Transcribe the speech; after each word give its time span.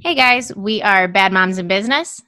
Hey 0.00 0.14
guys, 0.14 0.54
we 0.56 0.80
are 0.82 1.08
Bad 1.08 1.30
Moms 1.32 1.58
in 1.58 1.68
Business, 1.68 2.22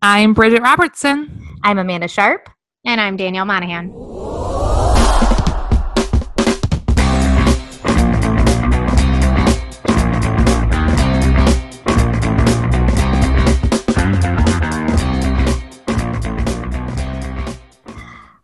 I'm 0.00 0.32
Bridget 0.32 0.62
Robertson. 0.62 1.46
I'm 1.62 1.78
Amanda 1.78 2.08
Sharp. 2.08 2.48
and 2.86 3.00
I'm 3.00 3.16
Danielle 3.16 3.44
Monahan. 3.44 3.92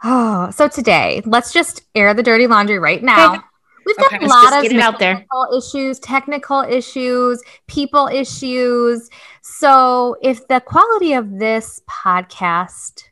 Oh, 0.04 0.50
so 0.54 0.68
today, 0.68 1.22
let's 1.24 1.52
just 1.52 1.82
air 1.94 2.14
the 2.14 2.22
dirty 2.22 2.46
laundry 2.46 2.78
right 2.78 3.02
now. 3.02 3.44
We've 3.88 3.96
got 3.96 4.12
Okay, 4.12 4.24
a 4.26 4.28
lot 4.28 4.52
of 4.52 4.62
get 4.62 4.72
it 4.72 4.80
out 4.80 4.98
there. 4.98 5.14
technical 5.14 5.48
issues, 5.56 5.98
technical 5.98 6.60
issues, 6.60 7.42
people 7.66 8.06
issues. 8.06 9.08
So 9.42 10.16
if 10.22 10.46
the 10.46 10.60
quality 10.60 11.14
of 11.14 11.38
this 11.38 11.80
podcast 11.90 13.04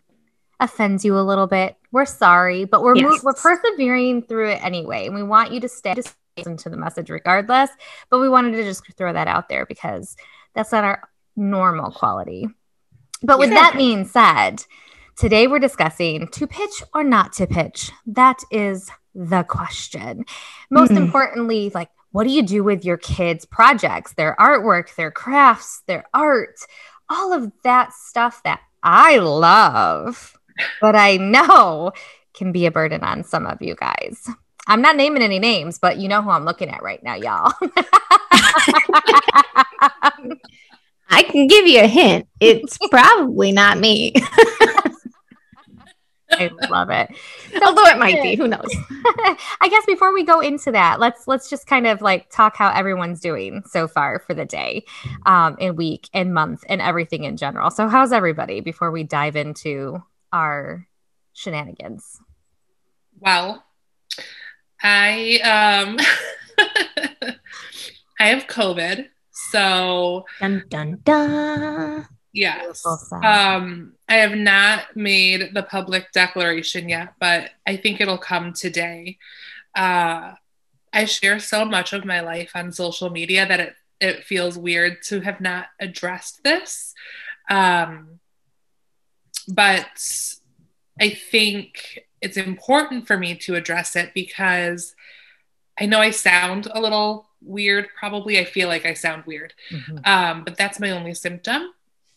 offends 0.60 1.04
you 1.04 1.18
a 1.18 1.20
little 1.22 1.46
bit, 1.46 1.76
we're 1.92 2.04
sorry, 2.04 2.64
but 2.66 2.82
we're 2.82 2.94
mo- 2.94 3.12
Yes. 3.12 3.24
we're 3.24 3.32
persevering 3.32 4.22
through 4.22 4.50
it 4.50 4.64
anyway, 4.64 5.06
and 5.06 5.14
we 5.14 5.22
want 5.22 5.50
you 5.52 5.60
to 5.60 5.68
stay 5.68 5.94
to 5.94 6.02
listen 6.36 6.56
to 6.58 6.68
the 6.68 6.76
message 6.76 7.08
regardless. 7.10 7.70
But 8.10 8.18
we 8.18 8.28
wanted 8.28 8.52
to 8.52 8.62
just 8.62 8.82
throw 8.98 9.12
that 9.14 9.28
out 9.28 9.48
there 9.48 9.64
because 9.66 10.14
that's 10.54 10.72
not 10.72 10.84
our 10.84 11.08
normal 11.36 11.90
quality. 11.90 12.48
But 13.22 13.38
with 13.38 13.50
that 13.50 13.74
being 13.76 14.04
said, 14.04 14.64
today 15.16 15.46
we're 15.46 15.58
discussing 15.58 16.28
to 16.28 16.46
pitch 16.46 16.82
or 16.94 17.02
not 17.02 17.32
to 17.34 17.46
pitch. 17.46 17.90
That 18.06 18.40
is 18.50 18.90
the 19.16 19.42
question. 19.44 20.24
Most 20.70 20.90
Hmm. 20.90 20.98
importantly, 20.98 21.70
like 21.74 21.88
what 22.12 22.24
do 22.24 22.30
you 22.30 22.42
do 22.42 22.62
with 22.62 22.84
your 22.84 22.96
kids' 22.98 23.44
projects, 23.44 24.14
their 24.14 24.36
artwork, 24.38 24.94
their 24.94 25.10
crafts, 25.10 25.82
their 25.86 26.04
art, 26.14 26.56
all 27.08 27.32
of 27.32 27.50
that 27.64 27.92
stuff 27.92 28.42
that 28.44 28.60
I 28.82 29.18
love, 29.18 30.36
but 30.80 30.94
I 30.96 31.16
know 31.16 31.92
can 32.34 32.52
be 32.52 32.66
a 32.66 32.70
burden 32.70 33.02
on 33.02 33.24
some 33.24 33.46
of 33.46 33.60
you 33.62 33.74
guys. 33.74 34.28
I'm 34.68 34.82
not 34.82 34.96
naming 34.96 35.22
any 35.22 35.38
names, 35.38 35.78
but 35.78 35.96
you 35.98 36.08
know 36.08 36.22
who 36.22 36.30
I'm 36.30 36.44
looking 36.44 36.68
at 36.68 36.82
right 36.82 37.02
now, 37.02 37.14
y'all. 37.14 37.52
I 41.08 41.22
can 41.22 41.46
give 41.46 41.66
you 41.66 41.80
a 41.80 41.86
hint. 41.86 42.26
It's 42.40 42.76
probably 42.90 43.52
not 43.52 43.78
me, 43.78 44.12
I 46.30 46.50
love 46.70 46.90
it. 46.90 47.10
although 47.62 47.86
it 47.86 47.98
might 47.98 48.20
be. 48.22 48.34
Who 48.34 48.48
knows? 48.48 48.64
I 49.60 49.68
guess 49.70 49.84
before 49.86 50.12
we 50.12 50.24
go 50.24 50.40
into 50.40 50.72
that, 50.72 50.98
let's 51.00 51.26
let's 51.26 51.48
just 51.48 51.66
kind 51.66 51.86
of 51.86 52.02
like 52.02 52.30
talk 52.30 52.56
how 52.56 52.70
everyone's 52.70 53.20
doing 53.20 53.62
so 53.66 53.86
far 53.86 54.18
for 54.18 54.34
the 54.34 54.44
day, 54.44 54.84
um, 55.24 55.56
and 55.60 55.76
week 55.76 56.08
and 56.12 56.34
month 56.34 56.64
and 56.68 56.80
everything 56.80 57.24
in 57.24 57.36
general. 57.36 57.70
So 57.70 57.88
how's 57.88 58.12
everybody 58.12 58.60
before 58.60 58.90
we 58.90 59.04
dive 59.04 59.36
into 59.36 60.02
our 60.32 60.86
shenanigans? 61.32 62.20
Well, 63.20 63.64
I 64.82 65.40
um 65.44 65.98
I 68.20 68.28
have 68.28 68.46
COVID. 68.46 69.06
So 69.30 70.24
Dun 70.40 70.64
dun 70.68 71.00
dun. 71.04 72.06
Yes. 72.36 72.84
Um 73.22 73.94
I 74.08 74.16
have 74.16 74.36
not 74.36 74.96
made 74.96 75.54
the 75.54 75.62
public 75.62 76.12
declaration 76.12 76.88
yet, 76.88 77.14
but 77.18 77.50
I 77.66 77.76
think 77.76 78.00
it'll 78.00 78.18
come 78.18 78.52
today. 78.52 79.18
Uh 79.74 80.34
I 80.92 81.04
share 81.04 81.38
so 81.38 81.64
much 81.64 81.92
of 81.92 82.04
my 82.04 82.20
life 82.20 82.52
on 82.54 82.72
social 82.72 83.10
media 83.10 83.46
that 83.46 83.60
it 83.60 83.74
it 84.00 84.24
feels 84.24 84.56
weird 84.58 85.02
to 85.08 85.20
have 85.20 85.40
not 85.40 85.66
addressed 85.80 86.44
this. 86.44 86.94
Um 87.50 88.20
but 89.48 89.86
I 91.00 91.10
think 91.10 92.00
it's 92.20 92.36
important 92.36 93.06
for 93.06 93.16
me 93.18 93.34
to 93.36 93.54
address 93.54 93.96
it 93.96 94.12
because 94.14 94.94
I 95.78 95.86
know 95.86 96.00
I 96.00 96.10
sound 96.10 96.68
a 96.72 96.80
little 96.80 97.28
weird. 97.42 97.88
Probably 97.98 98.38
I 98.38 98.44
feel 98.44 98.68
like 98.68 98.86
I 98.86 98.94
sound 98.94 99.24
weird. 99.26 99.52
Mhm. 99.70 100.06
Um, 100.06 100.44
but 100.44 100.56
that's 100.56 100.80
my 100.80 100.90
only 100.90 101.14
symptom 101.14 101.70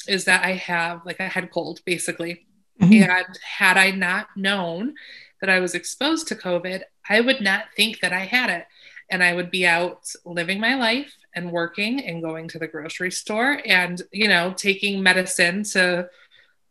is 0.09 0.25
that 0.25 0.43
I 0.43 0.53
have 0.53 1.05
like 1.05 1.19
a 1.19 1.27
head 1.27 1.51
cold 1.51 1.79
basically. 1.85 2.45
Mhm. 2.81 3.09
And 3.09 3.39
had 3.43 3.77
I 3.77 3.91
not 3.91 4.27
known 4.35 4.95
that 5.41 5.49
I 5.49 5.59
was 5.59 5.75
exposed 5.75 6.27
to 6.27 6.35
COVID, 6.35 6.83
I 7.09 7.21
would 7.21 7.41
not 7.41 7.65
think 7.75 7.99
that 7.99 8.13
I 8.13 8.25
had 8.25 8.49
it. 8.49 8.65
And 9.11 9.23
I 9.23 9.33
would 9.33 9.49
be 9.49 9.65
out 9.65 10.13
living 10.25 10.59
my 10.59 10.75
life 10.75 11.13
and 11.33 11.51
working 11.51 12.05
and 12.05 12.21
going 12.21 12.47
to 12.49 12.59
the 12.59 12.67
grocery 12.67 13.11
store 13.11 13.61
and, 13.65 14.01
you 14.11 14.27
know, 14.27 14.53
taking 14.55 15.01
medicine 15.01 15.63
to 15.63 16.09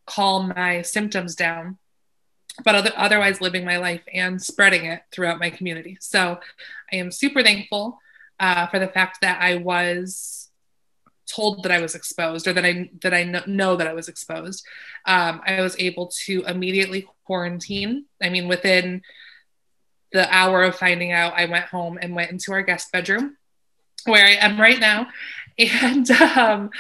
calm 0.07 0.53
my 0.57 0.83
symptoms 0.83 1.35
down, 1.35 1.79
but 2.65 2.75
other, 2.75 2.93
otherwise 2.97 3.41
living 3.41 3.65
my 3.65 3.77
life 3.77 4.03
and 4.13 4.41
spreading 4.41 4.85
it 4.87 5.03
throughout 5.13 5.41
my 5.41 5.51
community. 5.51 5.99
So 6.01 6.41
I 6.93 6.97
am 6.97 7.11
super 7.11 7.43
thankful 7.43 7.99
uh, 8.41 8.69
for 8.69 8.79
the 8.79 8.89
fact 8.89 9.21
that 9.21 9.43
I 9.43 9.57
was 9.57 10.48
told 11.29 11.63
that 11.63 11.73
I 11.73 11.81
was 11.81 11.95
exposed 11.95 12.47
or 12.47 12.53
that 12.53 12.65
I 12.65 12.91
that 13.03 13.15
I 13.15 13.25
kn- 13.25 13.45
know 13.47 13.77
that 13.77 13.87
I 13.87 13.93
was 13.93 14.09
exposed. 14.09 14.67
Um, 15.07 15.41
I 15.47 15.61
was 15.61 15.77
able 15.79 16.11
to 16.27 16.45
immediately 16.45 17.09
quarantine. 17.25 18.07
I 18.23 18.29
mean, 18.31 18.49
within 18.49 19.03
the 20.13 20.33
hour 20.35 20.63
of 20.63 20.77
finding 20.77 21.13
out, 21.13 21.35
I 21.35 21.45
went 21.45 21.67
home 21.67 21.99
and 22.01 22.15
went 22.15 22.31
into 22.31 22.53
our 22.53 22.63
guest 22.63 22.91
bedroom 22.93 23.37
where 24.05 24.25
I 24.25 24.33
am 24.33 24.61
right 24.61 24.81
now. 24.81 25.09
And 25.61 26.09
um, 26.13 26.71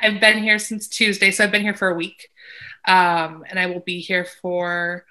I've 0.00 0.20
been 0.20 0.42
here 0.42 0.58
since 0.58 0.88
Tuesday, 0.88 1.30
so 1.30 1.44
I've 1.44 1.52
been 1.52 1.62
here 1.62 1.76
for 1.76 1.86
a 1.86 1.94
week, 1.94 2.30
um, 2.84 3.44
and 3.48 3.60
I 3.60 3.66
will 3.66 3.78
be 3.78 4.00
here 4.00 4.24
for 4.24 5.04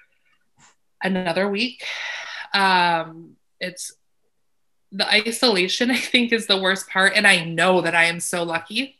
another 1.02 1.48
week. 1.48 1.82
Um, 2.52 3.36
it's 3.60 3.96
the 4.94 5.08
isolation, 5.08 5.90
I 5.90 5.96
think, 5.96 6.32
is 6.32 6.46
the 6.46 6.60
worst 6.60 6.88
part. 6.88 7.12
And 7.14 7.26
I 7.26 7.44
know 7.44 7.80
that 7.80 7.94
I 7.94 8.04
am 8.04 8.20
so 8.20 8.44
lucky. 8.44 8.96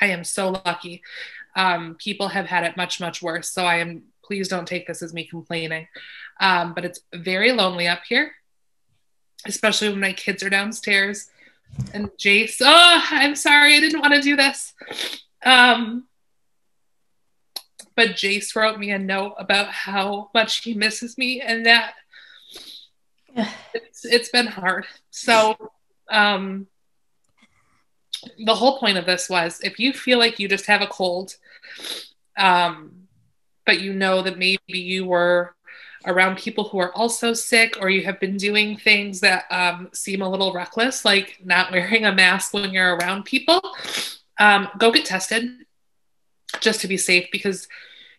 I 0.00 0.06
am 0.06 0.24
so 0.24 0.50
lucky. 0.50 1.02
Um, 1.56 1.96
people 1.96 2.28
have 2.28 2.46
had 2.46 2.64
it 2.64 2.76
much, 2.76 3.00
much 3.00 3.20
worse. 3.20 3.50
So 3.50 3.64
I 3.64 3.76
am, 3.76 4.04
please 4.24 4.48
don't 4.48 4.66
take 4.66 4.86
this 4.86 5.02
as 5.02 5.12
me 5.12 5.24
complaining. 5.24 5.88
Um, 6.40 6.72
but 6.72 6.84
it's 6.84 7.00
very 7.12 7.52
lonely 7.52 7.86
up 7.88 8.02
here, 8.08 8.32
especially 9.46 9.88
when 9.88 10.00
my 10.00 10.12
kids 10.12 10.42
are 10.42 10.50
downstairs. 10.50 11.28
And 11.92 12.10
Jace, 12.12 12.60
oh, 12.60 13.04
I'm 13.10 13.34
sorry, 13.34 13.76
I 13.76 13.80
didn't 13.80 14.00
want 14.00 14.14
to 14.14 14.20
do 14.20 14.36
this. 14.36 14.72
Um, 15.44 16.06
but 17.96 18.10
Jace 18.10 18.54
wrote 18.54 18.78
me 18.78 18.90
a 18.90 18.98
note 18.98 19.34
about 19.38 19.68
how 19.68 20.30
much 20.34 20.62
he 20.62 20.74
misses 20.74 21.18
me 21.18 21.40
and 21.40 21.66
that 21.66 21.94
it's 23.74 24.04
it's 24.04 24.28
been 24.28 24.46
hard. 24.46 24.86
So 25.10 25.56
um 26.10 26.66
the 28.38 28.54
whole 28.54 28.78
point 28.78 28.98
of 28.98 29.06
this 29.06 29.28
was 29.28 29.60
if 29.62 29.78
you 29.78 29.92
feel 29.92 30.18
like 30.18 30.38
you 30.38 30.48
just 30.48 30.66
have 30.66 30.82
a 30.82 30.86
cold, 30.86 31.36
um, 32.38 32.92
but 33.66 33.80
you 33.80 33.92
know 33.92 34.22
that 34.22 34.38
maybe 34.38 34.60
you 34.66 35.04
were 35.04 35.54
around 36.06 36.36
people 36.36 36.64
who 36.64 36.78
are 36.78 36.94
also 36.94 37.32
sick 37.32 37.76
or 37.80 37.88
you 37.88 38.04
have 38.04 38.20
been 38.20 38.36
doing 38.36 38.76
things 38.76 39.20
that 39.20 39.44
um, 39.50 39.88
seem 39.92 40.20
a 40.20 40.28
little 40.28 40.52
reckless, 40.52 41.04
like 41.04 41.38
not 41.44 41.72
wearing 41.72 42.04
a 42.04 42.12
mask 42.12 42.52
when 42.52 42.72
you're 42.72 42.96
around 42.96 43.24
people, 43.24 43.60
um, 44.38 44.68
go 44.78 44.90
get 44.90 45.04
tested 45.04 45.50
just 46.60 46.80
to 46.80 46.88
be 46.88 46.96
safe 46.96 47.26
because 47.32 47.68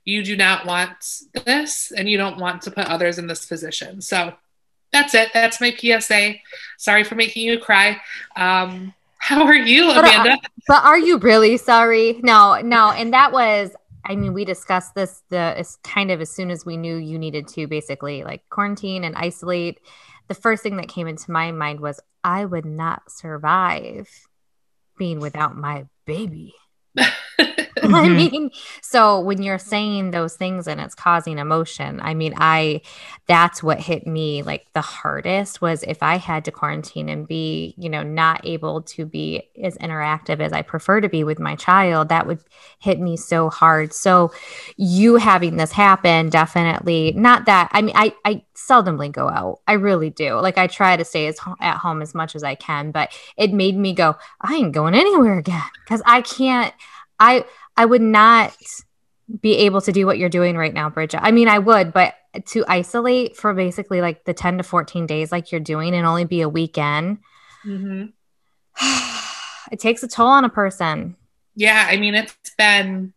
you 0.03 0.23
do 0.23 0.35
not 0.35 0.65
want 0.65 0.97
this 1.45 1.91
and 1.95 2.09
you 2.09 2.17
don't 2.17 2.37
want 2.37 2.61
to 2.63 2.71
put 2.71 2.87
others 2.87 3.17
in 3.17 3.27
this 3.27 3.45
position. 3.45 4.01
So 4.01 4.33
that's 4.91 5.13
it. 5.13 5.29
That's 5.33 5.59
my 5.59 5.71
PSA. 5.71 6.35
Sorry 6.77 7.03
for 7.03 7.15
making 7.15 7.43
you 7.43 7.59
cry. 7.59 7.99
Um, 8.35 8.93
how 9.17 9.43
are 9.45 9.55
you, 9.55 9.87
But, 9.87 10.05
uh, 10.05 10.21
Amanda? 10.21 10.37
But 10.67 10.83
are 10.83 10.99
you 10.99 11.17
really 11.17 11.57
sorry? 11.57 12.19
No, 12.23 12.61
no. 12.61 12.91
And 12.91 13.13
that 13.13 13.31
was, 13.31 13.71
I 14.05 14.15
mean, 14.15 14.33
we 14.33 14.45
discussed 14.45 14.93
this 14.93 15.23
the 15.29 15.37
as 15.37 15.77
kind 15.83 16.11
of 16.11 16.21
as 16.21 16.29
soon 16.29 16.51
as 16.51 16.65
we 16.65 16.77
knew 16.77 16.95
you 16.95 17.17
needed 17.17 17.47
to 17.49 17.67
basically 17.67 18.23
like 18.23 18.47
quarantine 18.49 19.03
and 19.03 19.15
isolate. 19.15 19.79
The 20.27 20.35
first 20.35 20.63
thing 20.63 20.77
that 20.77 20.89
came 20.89 21.07
into 21.07 21.31
my 21.31 21.51
mind 21.51 21.79
was 21.79 21.99
I 22.23 22.45
would 22.45 22.65
not 22.65 23.11
survive 23.11 24.09
being 24.97 25.19
without 25.19 25.57
my 25.57 25.85
baby. 26.05 26.53
I 27.83 27.87
mm-hmm. 27.87 28.15
mean, 28.15 28.51
so 28.81 29.19
when 29.19 29.43
you're 29.43 29.59
saying 29.59 30.11
those 30.11 30.35
things 30.35 30.67
and 30.67 30.79
it's 30.79 30.95
causing 30.95 31.39
emotion, 31.39 31.99
I 32.01 32.13
mean, 32.13 32.33
I 32.37 32.81
that's 33.27 33.61
what 33.61 33.79
hit 33.79 34.05
me 34.05 34.43
like 34.43 34.67
the 34.73 34.81
hardest 34.81 35.61
was 35.61 35.83
if 35.83 36.01
I 36.01 36.17
had 36.17 36.45
to 36.45 36.51
quarantine 36.51 37.09
and 37.09 37.27
be, 37.27 37.73
you 37.77 37.89
know, 37.89 38.03
not 38.03 38.45
able 38.45 38.83
to 38.83 39.05
be 39.05 39.49
as 39.61 39.77
interactive 39.77 40.39
as 40.39 40.53
I 40.53 40.61
prefer 40.61 41.01
to 41.01 41.09
be 41.09 41.23
with 41.23 41.39
my 41.39 41.55
child, 41.55 42.09
that 42.09 42.27
would 42.27 42.39
hit 42.79 42.99
me 42.99 43.17
so 43.17 43.49
hard. 43.49 43.93
So 43.93 44.31
you 44.77 45.17
having 45.17 45.57
this 45.57 45.71
happen 45.71 46.29
definitely 46.29 47.13
not 47.15 47.45
that 47.45 47.69
I 47.71 47.81
mean, 47.81 47.95
I 47.97 48.13
I 48.23 48.43
seldomly 48.55 49.11
go 49.11 49.29
out. 49.29 49.59
I 49.67 49.73
really 49.73 50.09
do. 50.09 50.35
Like 50.35 50.57
I 50.57 50.67
try 50.67 50.95
to 50.95 51.05
stay 51.05 51.27
as 51.27 51.39
at 51.59 51.77
home 51.77 52.01
as 52.01 52.15
much 52.15 52.35
as 52.35 52.43
I 52.43 52.55
can, 52.55 52.91
but 52.91 53.11
it 53.37 53.53
made 53.53 53.75
me 53.75 53.93
go, 53.93 54.15
I 54.41 54.55
ain't 54.55 54.73
going 54.73 54.95
anywhere 54.95 55.37
again 55.37 55.61
because 55.83 56.01
I 56.05 56.21
can't. 56.21 56.73
I 57.19 57.45
I 57.77 57.85
would 57.85 58.01
not 58.01 58.55
be 59.41 59.57
able 59.57 59.81
to 59.81 59.91
do 59.91 60.05
what 60.05 60.17
you're 60.17 60.29
doing 60.29 60.55
right 60.55 60.73
now, 60.73 60.89
Bridget. 60.89 61.21
I 61.21 61.31
mean, 61.31 61.47
I 61.47 61.59
would, 61.59 61.93
but 61.93 62.15
to 62.47 62.65
isolate 62.67 63.35
for 63.35 63.53
basically 63.53 64.01
like 64.01 64.25
the 64.25 64.33
10 64.33 64.57
to 64.57 64.63
14 64.63 65.07
days, 65.07 65.31
like 65.31 65.51
you're 65.51 65.61
doing, 65.61 65.95
and 65.95 66.05
only 66.05 66.25
be 66.25 66.41
a 66.41 66.49
weekend, 66.49 67.19
mm-hmm. 67.65 68.05
it 69.71 69.79
takes 69.79 70.03
a 70.03 70.07
toll 70.07 70.27
on 70.27 70.45
a 70.45 70.49
person. 70.49 71.15
Yeah, 71.55 71.87
I 71.89 71.97
mean, 71.97 72.15
it's 72.15 72.35
been 72.57 73.13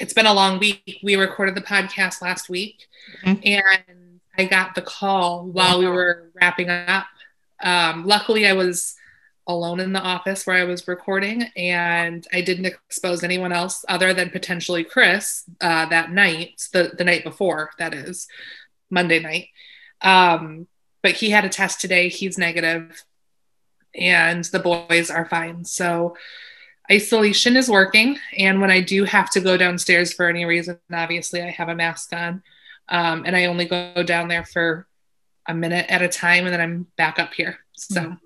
it's 0.00 0.12
been 0.12 0.26
a 0.26 0.34
long 0.34 0.58
week. 0.58 1.00
We 1.02 1.16
recorded 1.16 1.54
the 1.54 1.60
podcast 1.60 2.22
last 2.22 2.48
week, 2.48 2.88
mm-hmm. 3.24 3.40
and 3.44 4.20
I 4.36 4.44
got 4.44 4.74
the 4.74 4.82
call 4.82 5.44
while 5.46 5.78
we 5.78 5.86
were 5.86 6.30
wrapping 6.34 6.70
up. 6.70 7.06
Um, 7.62 8.04
luckily, 8.04 8.46
I 8.46 8.52
was 8.52 8.94
alone 9.48 9.80
in 9.80 9.94
the 9.94 10.00
office 10.00 10.46
where 10.46 10.56
I 10.56 10.64
was 10.64 10.86
recording, 10.86 11.44
and 11.56 12.26
I 12.32 12.42
didn't 12.42 12.66
expose 12.66 13.24
anyone 13.24 13.50
else 13.50 13.84
other 13.88 14.12
than 14.12 14.28
potentially 14.28 14.84
Chris 14.84 15.44
uh, 15.62 15.86
that 15.86 16.12
night, 16.12 16.68
the 16.72 16.92
the 16.96 17.04
night 17.04 17.24
before, 17.24 17.70
that 17.78 17.94
is 17.94 18.28
Monday 18.90 19.18
night. 19.18 19.48
Um, 20.02 20.68
but 21.02 21.12
he 21.12 21.30
had 21.30 21.46
a 21.46 21.48
test 21.48 21.80
today; 21.80 22.08
he's 22.08 22.36
negative, 22.36 23.02
and 23.94 24.44
the 24.44 24.58
boys 24.60 25.10
are 25.10 25.24
fine. 25.24 25.64
So 25.64 26.14
isolation 26.90 27.56
is 27.56 27.70
working, 27.70 28.18
and 28.36 28.60
when 28.60 28.70
I 28.70 28.82
do 28.82 29.04
have 29.04 29.30
to 29.30 29.40
go 29.40 29.56
downstairs 29.56 30.12
for 30.12 30.28
any 30.28 30.44
reason, 30.44 30.78
obviously 30.92 31.42
I 31.42 31.50
have 31.50 31.70
a 31.70 31.74
mask 31.74 32.12
on, 32.12 32.42
um, 32.90 33.24
and 33.24 33.34
I 33.34 33.46
only 33.46 33.64
go 33.64 34.02
down 34.02 34.28
there 34.28 34.44
for 34.44 34.86
a 35.46 35.54
minute 35.54 35.86
at 35.88 36.02
a 36.02 36.08
time, 36.08 36.44
and 36.44 36.52
then 36.52 36.60
I'm 36.60 36.86
back 36.96 37.18
up 37.18 37.32
here. 37.32 37.60
So. 37.72 38.02
Mm 38.02 38.18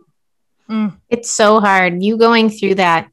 Mm. 0.72 0.96
It's 1.10 1.30
so 1.30 1.60
hard. 1.60 2.02
You 2.02 2.16
going 2.16 2.48
through 2.48 2.76
that. 2.76 3.10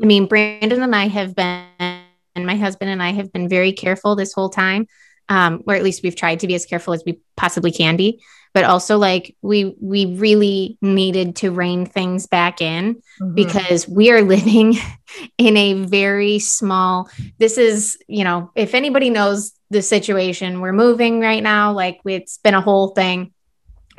I 0.00 0.06
mean, 0.06 0.26
Brandon 0.26 0.82
and 0.82 0.96
I 0.96 1.06
have 1.06 1.36
been, 1.36 1.66
and 1.78 2.46
my 2.46 2.56
husband 2.56 2.90
and 2.90 3.02
I 3.02 3.12
have 3.12 3.32
been 3.32 3.48
very 3.48 3.72
careful 3.72 4.16
this 4.16 4.32
whole 4.32 4.48
time, 4.48 4.86
um, 5.28 5.62
or 5.66 5.74
at 5.74 5.82
least 5.82 6.02
we've 6.02 6.16
tried 6.16 6.40
to 6.40 6.46
be 6.46 6.54
as 6.54 6.64
careful 6.64 6.94
as 6.94 7.02
we 7.04 7.20
possibly 7.36 7.70
can 7.70 7.96
be. 7.96 8.22
But 8.54 8.64
also, 8.64 8.98
like 8.98 9.36
we 9.42 9.76
we 9.80 10.16
really 10.16 10.78
needed 10.82 11.36
to 11.36 11.50
rein 11.50 11.86
things 11.86 12.26
back 12.26 12.60
in 12.60 12.96
mm-hmm. 13.20 13.34
because 13.34 13.86
we 13.86 14.10
are 14.10 14.22
living 14.36 14.74
in 15.38 15.56
a 15.56 15.74
very 15.74 16.38
small. 16.38 17.08
This 17.38 17.58
is, 17.58 17.98
you 18.08 18.24
know, 18.24 18.50
if 18.54 18.74
anybody 18.74 19.10
knows 19.10 19.52
the 19.70 19.82
situation, 19.82 20.60
we're 20.60 20.72
moving 20.72 21.20
right 21.20 21.42
now. 21.42 21.72
Like 21.72 22.00
it's 22.06 22.38
been 22.38 22.54
a 22.54 22.60
whole 22.60 22.88
thing 22.88 23.32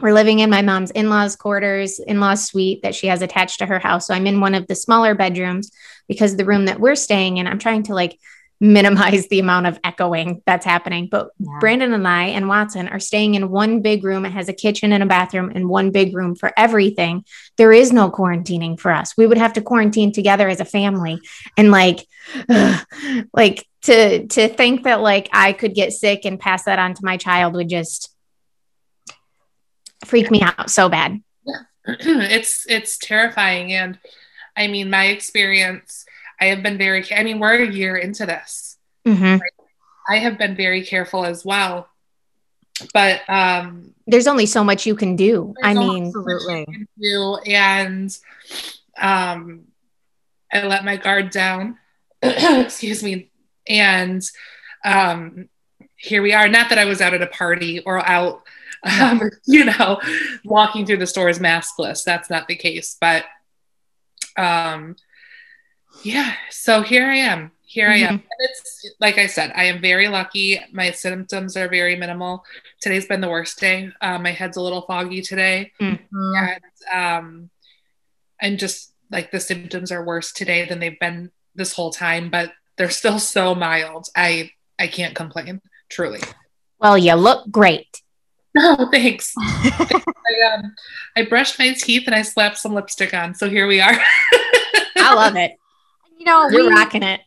we're 0.04 0.14
living 0.14 0.40
in 0.40 0.50
my 0.50 0.62
mom's 0.62 0.92
in-laws 0.92 1.38
quarters 1.38 1.98
in-laws 1.98 2.44
suite 2.44 2.82
that 2.84 2.94
she 2.94 3.08
has 3.08 3.22
attached 3.22 3.60
to 3.60 3.66
her 3.66 3.80
house. 3.80 4.06
So 4.06 4.14
i'm 4.14 4.28
in 4.28 4.42
one 4.42 4.54
of 4.54 4.68
the 4.68 4.76
smaller 4.76 5.16
bedrooms 5.16 5.72
because 6.08 6.36
the 6.36 6.46
room 6.46 6.66
that 6.66 6.80
we're 6.80 6.96
staying 6.96 7.38
in 7.38 7.48
i'm 7.48 7.58
trying 7.58 7.84
to 7.84 7.96
like 7.96 8.20
minimize 8.60 9.28
the 9.28 9.40
amount 9.40 9.66
of 9.66 9.78
echoing 9.84 10.42
that's 10.46 10.66
happening. 10.66 11.10
But 11.12 11.32
yeah. 11.38 11.58
brandon 11.60 11.92
and 11.94 12.08
i 12.08 12.26
and 12.26 12.48
watson 12.48 12.88
are 12.88 13.00
staying 13.00 13.36
in 13.36 13.50
one 13.50 13.82
big 13.82 14.04
room. 14.04 14.26
It 14.26 14.32
has 14.32 14.48
a 14.48 14.54
kitchen 14.54 14.94
and 14.94 15.04
a 15.04 15.06
bathroom 15.06 15.52
and 15.54 15.68
one 15.68 15.92
big 15.92 16.16
room 16.16 16.36
for 16.36 16.54
everything. 16.56 17.26
There 17.58 17.74
is 17.74 17.92
no 17.92 18.10
quarantining 18.10 18.80
for 18.80 18.92
us. 18.92 19.18
We 19.18 19.28
would 19.28 19.38
have 19.38 19.54
to 19.54 19.62
quarantine 19.62 20.14
together 20.14 20.48
as 20.48 20.62
a 20.62 20.66
family 20.66 21.20
and 21.58 21.72
like 21.72 22.08
ugh, 22.48 22.86
like 23.34 23.68
to 23.82 24.28
to 24.28 24.48
think 24.48 24.84
that 24.84 25.02
like 25.02 25.28
i 25.34 25.52
could 25.52 25.76
get 25.76 25.92
sick 25.92 26.24
and 26.24 26.40
pass 26.40 26.64
that 26.64 26.80
on 26.80 26.94
to 26.94 27.02
my 27.04 27.18
child 27.18 27.54
would 27.54 27.70
just 27.70 28.13
freak 30.06 30.32
me 30.32 30.42
out 30.42 30.70
so 30.70 30.90
bad. 30.90 31.22
Yeah. 31.46 31.56
it's 31.86 32.66
it's 32.70 32.98
terrifying 32.98 33.74
and 33.74 34.00
I 34.56 34.68
mean 34.68 34.90
my 34.90 35.06
experience 35.08 36.06
I 36.40 36.46
have 36.46 36.64
been 36.64 36.78
very 36.78 37.06
I 37.14 37.24
mean 37.24 37.40
we're 37.40 37.64
a 37.64 37.70
year 37.70 37.96
into 37.96 38.26
this. 38.26 38.78
Mm-hmm. 39.06 39.42
I 40.08 40.18
have 40.18 40.38
been 40.38 40.56
very 40.56 40.86
careful 40.86 41.26
as 41.26 41.44
well. 41.44 41.90
But 42.94 43.22
um 43.28 43.94
there's 44.08 44.28
only 44.28 44.46
so 44.46 44.64
much 44.64 44.86
you 44.86 44.96
can 44.96 45.16
do. 45.16 45.54
I 45.62 45.74
mean 45.74 46.08
absolutely. 46.08 46.88
do 47.00 47.38
and 47.46 48.18
um 48.98 49.66
I 50.52 50.66
let 50.66 50.86
my 50.86 50.98
guard 50.98 51.32
down. 51.32 51.78
Excuse 52.22 53.04
me. 53.04 53.30
And 53.68 54.24
um 54.86 55.50
here 55.98 56.22
we 56.22 56.34
are. 56.34 56.48
Not 56.48 56.70
that 56.70 56.78
I 56.78 56.86
was 56.86 57.02
out 57.02 57.14
at 57.14 57.22
a 57.22 57.28
party 57.28 57.80
or 57.80 58.06
out 58.06 58.44
um, 58.84 59.30
you 59.46 59.66
know, 59.66 60.00
walking 60.46 60.86
through 60.86 60.98
the 60.98 61.08
stores 61.08 61.40
maskless. 61.40 62.04
That's 62.04 62.30
not 62.30 62.48
the 62.48 62.56
case. 62.56 62.98
But 63.00 63.26
um, 64.38 64.96
yeah, 66.04 66.34
so 66.50 66.82
here 66.82 67.06
I 67.06 67.18
am. 67.18 67.52
Here 67.66 67.90
mm-hmm. 67.90 68.04
I 68.04 68.08
am. 68.08 68.20
Mm-hmm. 68.20 68.28
And 68.30 68.50
it's 68.50 68.92
like 69.00 69.18
I 69.18 69.28
said, 69.28 69.52
I 69.56 69.66
am 69.66 69.82
very 69.82 70.08
lucky. 70.08 70.60
My 70.72 70.92
symptoms 70.92 71.58
are 71.58 71.68
very 71.68 71.96
minimal. 71.96 72.44
Today's 72.82 73.06
been 73.06 73.22
the 73.22 73.30
worst 73.30 73.60
day. 73.60 73.92
Um, 74.02 74.24
my 74.24 74.32
head's 74.32 74.58
a 74.58 74.62
little 74.62 74.82
foggy 74.82 75.22
today. 75.22 75.72
Mm-hmm. 75.82 76.34
And 76.36 76.62
um, 76.94 77.50
and 78.40 78.60
just 78.60 78.94
like 79.10 79.32
the 79.32 79.40
symptoms 79.40 79.92
are 79.92 80.04
worse 80.04 80.32
today 80.32 80.66
than 80.66 80.80
they've 80.80 81.00
been 81.00 81.32
this 81.56 81.74
whole 81.74 81.92
time, 81.92 82.30
but 82.30 82.52
they're 82.78 82.90
still 82.90 83.20
so 83.20 83.56
mild. 83.56 84.08
I 84.16 84.52
I 84.78 84.88
can't 84.88 85.16
complain, 85.16 85.62
truly. 85.90 86.20
Well, 86.80 86.98
you 86.98 87.14
look 87.14 87.50
great. 87.50 88.03
No, 88.56 88.88
thanks. 88.92 89.34
I, 89.40 90.02
um, 90.54 90.76
I 91.16 91.24
brushed 91.24 91.58
my 91.58 91.74
teeth 91.74 92.04
and 92.06 92.16
I 92.16 92.22
slapped 92.22 92.60
some 92.60 92.76
lipstick 92.76 93.12
on. 93.12 93.34
So 93.34 93.50
here 93.50 93.66
we 93.66 93.82
are. 93.82 93.94
I 94.96 95.16
love 95.16 95.36
it. 95.36 95.54
You 96.20 96.26
know, 96.26 96.48
you're 96.50 96.66
we, 96.66 96.70
rocking 96.70 97.02
it 97.02 97.22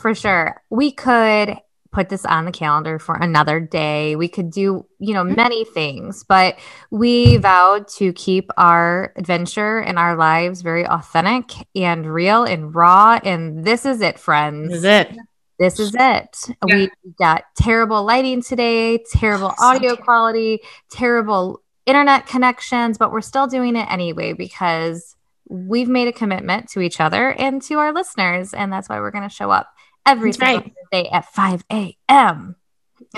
for 0.00 0.14
sure. 0.14 0.62
We 0.70 0.92
could 0.92 1.56
put 1.90 2.08
this 2.08 2.24
on 2.24 2.44
the 2.44 2.52
calendar 2.52 3.00
for 3.00 3.16
another 3.16 3.58
day. 3.58 4.14
We 4.14 4.28
could 4.28 4.50
do, 4.50 4.86
you 5.00 5.14
know, 5.14 5.24
many 5.24 5.64
things, 5.64 6.24
but 6.24 6.56
we 6.90 7.36
vowed 7.38 7.88
to 7.96 8.12
keep 8.12 8.50
our 8.56 9.12
adventure 9.16 9.80
and 9.80 9.98
our 9.98 10.16
lives 10.16 10.62
very 10.62 10.86
authentic 10.86 11.66
and 11.74 12.06
real 12.06 12.44
and 12.44 12.74
raw. 12.74 13.18
And 13.24 13.64
this 13.64 13.84
is 13.84 14.00
it, 14.00 14.20
friends. 14.20 14.68
This 14.68 14.78
is 14.78 14.84
it 14.84 15.16
this 15.58 15.78
is 15.78 15.94
it. 15.94 16.36
Yeah. 16.66 16.76
We 16.76 16.90
got 17.18 17.44
terrible 17.56 18.04
lighting 18.04 18.42
today, 18.42 18.98
terrible 19.12 19.52
audio 19.58 19.96
quality, 19.96 20.60
terrible 20.90 21.62
internet 21.86 22.26
connections, 22.26 22.98
but 22.98 23.12
we're 23.12 23.20
still 23.20 23.46
doing 23.46 23.76
it 23.76 23.90
anyway 23.90 24.32
because 24.32 25.16
we've 25.48 25.88
made 25.88 26.08
a 26.08 26.12
commitment 26.12 26.68
to 26.70 26.80
each 26.80 27.00
other 27.00 27.32
and 27.32 27.62
to 27.62 27.74
our 27.78 27.92
listeners. 27.92 28.54
And 28.54 28.72
that's 28.72 28.88
why 28.88 28.98
we're 29.00 29.10
going 29.10 29.28
to 29.28 29.34
show 29.34 29.50
up 29.50 29.68
every 30.06 30.30
that's 30.30 30.38
single 30.38 30.72
right. 30.92 31.04
day 31.04 31.08
at 31.10 31.26
5 31.32 31.64
a.m. 31.70 32.56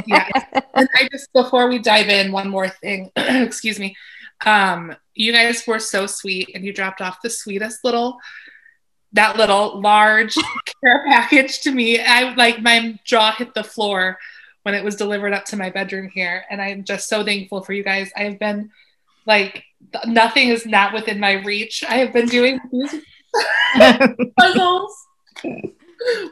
yeah. 0.07 0.29
And 0.75 0.89
I 0.95 1.09
just, 1.11 1.33
before 1.33 1.69
we 1.69 1.79
dive 1.79 2.09
in, 2.09 2.33
one 2.33 2.49
more 2.49 2.69
thing, 2.69 3.11
excuse 3.17 3.79
me. 3.79 3.97
Um, 4.45 4.95
you 5.15 5.33
guys 5.33 5.67
were 5.67 5.79
so 5.79 6.07
sweet 6.07 6.51
and 6.55 6.65
you 6.65 6.73
dropped 6.73 7.01
off 7.01 7.23
the 7.23 7.31
sweetest 7.31 7.85
little 7.85 8.19
that 9.13 9.37
little 9.37 9.81
large 9.81 10.35
care 10.85 11.05
package 11.07 11.61
to 11.61 11.73
me. 11.73 12.01
I 12.01 12.35
like 12.35 12.61
my 12.61 12.99
jaw 13.05 13.33
hit 13.33 13.55
the 13.55 13.65
floor 13.65 14.19
when 14.63 14.75
it 14.75 14.85
was 14.85 14.97
delivered 14.97 15.33
up 15.33 15.45
to 15.47 15.57
my 15.57 15.71
bedroom 15.71 16.11
here. 16.13 16.45
And 16.51 16.61
I'm 16.61 16.85
just 16.85 17.09
so 17.09 17.25
thankful 17.25 17.63
for 17.63 17.73
you 17.73 17.85
guys. 17.85 18.11
I 18.17 18.25
have 18.25 18.39
been 18.39 18.71
like, 19.27 19.65
nothing 20.07 20.49
is 20.49 20.67
not 20.67 20.93
within 20.93 21.21
my 21.21 21.35
reach. 21.35 21.85
I 21.89 21.99
have 21.99 22.13
been 22.13 22.27
doing 22.27 22.59
these 22.73 22.95
puzzles 24.39 25.07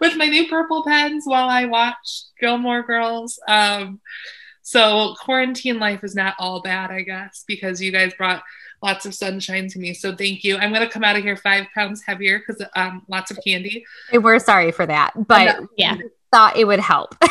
with 0.00 0.16
my 0.16 0.26
new 0.26 0.48
purple 0.48 0.84
pens 0.84 1.24
while 1.26 1.48
I 1.48 1.66
watch 1.66 2.24
Gilmore 2.40 2.82
Girls. 2.82 3.38
Um, 3.46 4.00
so 4.62 5.14
quarantine 5.20 5.78
life 5.78 6.02
is 6.04 6.14
not 6.14 6.34
all 6.38 6.62
bad, 6.62 6.90
I 6.90 7.02
guess, 7.02 7.44
because 7.46 7.80
you 7.80 7.92
guys 7.92 8.14
brought 8.14 8.42
lots 8.84 9.06
of 9.06 9.14
sunshine 9.14 9.66
to 9.68 9.78
me. 9.78 9.94
So 9.94 10.14
thank 10.14 10.44
you. 10.44 10.58
I'm 10.58 10.72
going 10.72 10.86
to 10.86 10.92
come 10.92 11.02
out 11.02 11.16
of 11.16 11.24
here 11.24 11.36
five 11.36 11.66
pounds 11.74 12.02
heavier 12.02 12.38
because 12.38 12.62
um, 12.76 13.02
lots 13.08 13.30
of 13.30 13.38
candy. 13.44 13.84
And 14.12 14.22
we're 14.22 14.38
sorry 14.38 14.70
for 14.70 14.86
that, 14.86 15.12
but 15.26 15.58
yeah, 15.76 15.96
thought 16.30 16.56
it 16.56 16.66
would 16.66 16.80
help. 16.80 17.16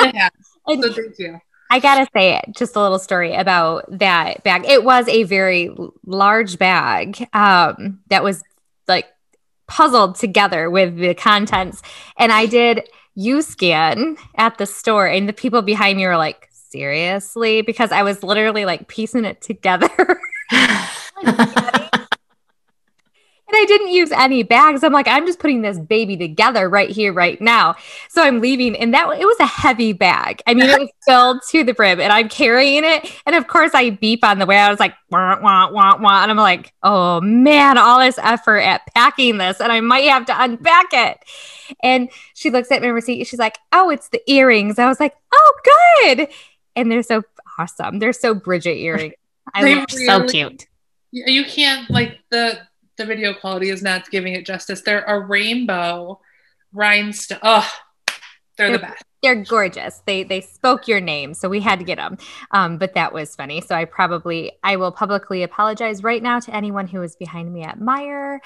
yeah. 0.00 0.28
so 0.68 0.92
thank 0.92 1.18
you. 1.18 1.40
I 1.70 1.78
gotta 1.78 2.06
say 2.14 2.36
it, 2.36 2.54
just 2.54 2.76
a 2.76 2.82
little 2.82 2.98
story 2.98 3.34
about 3.34 3.86
that 3.98 4.44
bag. 4.44 4.66
It 4.66 4.84
was 4.84 5.08
a 5.08 5.22
very 5.22 5.74
large 6.04 6.58
bag 6.58 7.26
um, 7.32 8.00
that 8.08 8.22
was 8.22 8.42
like 8.86 9.06
puzzled 9.66 10.16
together 10.16 10.68
with 10.68 10.98
the 10.98 11.14
contents. 11.14 11.80
And 12.18 12.30
I 12.30 12.44
did 12.44 12.86
U-Scan 13.14 14.18
at 14.34 14.58
the 14.58 14.66
store, 14.66 15.06
and 15.06 15.26
the 15.26 15.32
people 15.32 15.62
behind 15.62 15.96
me 15.96 16.06
were 16.06 16.18
like, 16.18 16.50
seriously? 16.72 17.62
Because 17.62 17.92
I 17.92 18.02
was 18.02 18.22
literally 18.22 18.64
like 18.64 18.88
piecing 18.88 19.24
it 19.24 19.40
together. 19.40 19.88
And 23.52 23.60
I 23.60 23.66
didn't 23.66 23.88
use 23.88 24.10
any 24.12 24.42
bags. 24.42 24.82
I'm 24.82 24.94
like, 24.94 25.06
I'm 25.06 25.26
just 25.26 25.38
putting 25.38 25.60
this 25.60 25.78
baby 25.78 26.16
together 26.16 26.70
right 26.70 26.88
here, 26.88 27.12
right 27.12 27.38
now. 27.38 27.74
So 28.08 28.22
I'm 28.22 28.40
leaving, 28.40 28.74
and 28.74 28.94
that 28.94 29.06
it 29.20 29.26
was 29.26 29.36
a 29.40 29.46
heavy 29.46 29.92
bag. 29.92 30.40
I 30.46 30.54
mean, 30.54 30.70
it 30.70 30.80
was 30.80 30.88
filled 31.06 31.42
to 31.50 31.62
the 31.62 31.74
brim, 31.74 32.00
and 32.00 32.10
I'm 32.10 32.30
carrying 32.30 32.82
it. 32.82 33.12
And 33.26 33.36
of 33.36 33.48
course, 33.48 33.72
I 33.74 33.90
beep 33.90 34.24
on 34.24 34.38
the 34.38 34.46
way. 34.46 34.56
I 34.56 34.70
was 34.70 34.80
like, 34.80 34.94
wah, 35.10 35.38
wah, 35.42 35.70
wah, 35.70 35.98
wah. 35.98 36.22
And 36.22 36.30
I'm 36.30 36.38
like, 36.38 36.72
oh 36.82 37.20
man, 37.20 37.76
all 37.76 37.98
this 37.98 38.16
effort 38.16 38.60
at 38.60 38.86
packing 38.94 39.36
this, 39.36 39.60
and 39.60 39.70
I 39.70 39.80
might 39.82 40.08
have 40.08 40.24
to 40.26 40.42
unpack 40.42 40.86
it. 40.92 41.18
And 41.82 42.08
she 42.32 42.48
looks 42.48 42.70
at 42.70 42.80
my 42.80 42.88
receipt. 42.88 43.26
She's 43.26 43.38
like, 43.38 43.58
oh, 43.70 43.90
it's 43.90 44.08
the 44.08 44.22
earrings. 44.32 44.78
I 44.78 44.88
was 44.88 44.98
like, 44.98 45.14
oh, 45.30 45.54
good. 46.06 46.28
And 46.74 46.90
they're 46.90 47.02
so 47.02 47.22
awesome. 47.58 47.98
They're 47.98 48.14
so 48.14 48.34
Bridget 48.34 48.78
earrings. 48.78 49.12
I 49.54 49.62
they're 49.62 49.86
really, 49.92 50.06
so 50.06 50.26
cute. 50.26 50.66
You 51.10 51.44
can't 51.44 51.90
like 51.90 52.20
the 52.30 52.60
the 52.96 53.04
video 53.04 53.34
quality 53.34 53.68
is 53.68 53.82
not 53.82 54.10
giving 54.10 54.34
it 54.34 54.46
justice. 54.46 54.82
They're 54.82 55.04
a 55.04 55.20
rainbow 55.20 56.20
rhinestone. 56.72 57.38
Oh, 57.42 57.70
they're, 58.56 58.68
they're, 58.68 58.78
the 58.78 58.82
best. 58.82 59.04
They're 59.22 59.44
gorgeous. 59.44 60.02
They 60.06 60.24
they 60.24 60.40
spoke 60.40 60.88
your 60.88 61.00
name, 61.00 61.34
so 61.34 61.48
we 61.48 61.60
had 61.60 61.78
to 61.78 61.84
get 61.84 61.96
them. 61.96 62.18
Um, 62.50 62.78
but 62.78 62.94
that 62.94 63.12
was 63.12 63.36
funny. 63.36 63.60
So 63.60 63.74
I 63.74 63.84
probably 63.84 64.52
I 64.62 64.76
will 64.76 64.92
publicly 64.92 65.42
apologize 65.42 66.02
right 66.02 66.22
now 66.22 66.40
to 66.40 66.54
anyone 66.54 66.86
who 66.86 67.00
was 67.00 67.16
behind 67.16 67.52
me 67.52 67.62
at 67.62 67.78
Meijer 67.78 68.38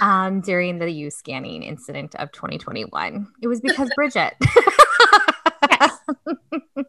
um, 0.00 0.40
during 0.40 0.78
the 0.78 0.90
U-Scanning 0.90 1.62
incident 1.62 2.14
of 2.16 2.32
2021. 2.32 3.28
It 3.42 3.46
was 3.46 3.60
because 3.60 3.90
Bridget. 3.96 4.34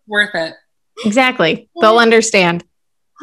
Worth 0.07 0.35
it. 0.35 0.53
Exactly. 1.05 1.69
They'll 1.79 1.97
understand. 1.97 2.63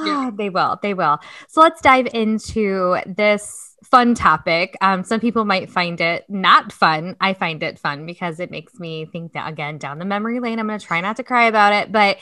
Yeah. 0.05 0.31
they 0.37 0.51
will. 0.51 0.79
They 0.83 0.95
will. 0.95 1.19
So 1.49 1.61
let's 1.61 1.81
dive 1.81 2.09
into 2.13 2.99
this 3.07 3.77
fun 3.85 4.15
topic. 4.15 4.77
Um, 4.81 5.05
some 5.05 5.21
people 5.21 5.45
might 5.45 5.71
find 5.71 6.01
it 6.01 6.25
not 6.29 6.73
fun. 6.73 7.17
I 7.21 7.35
find 7.35 7.63
it 7.63 7.79
fun 7.79 8.07
because 8.07 8.41
it 8.41 8.51
makes 8.51 8.79
me 8.79 9.07
think 9.07 9.33
that 9.33 9.51
again 9.51 9.79
down 9.79 9.99
the 9.99 10.05
memory 10.05 10.41
lane. 10.41 10.59
I'm 10.59 10.67
going 10.67 10.79
to 10.79 10.87
try 10.87 11.01
not 11.01 11.17
to 11.17 11.25
cry 11.25 11.47
about 11.47 11.73
it, 11.73 11.91
but 11.91 12.19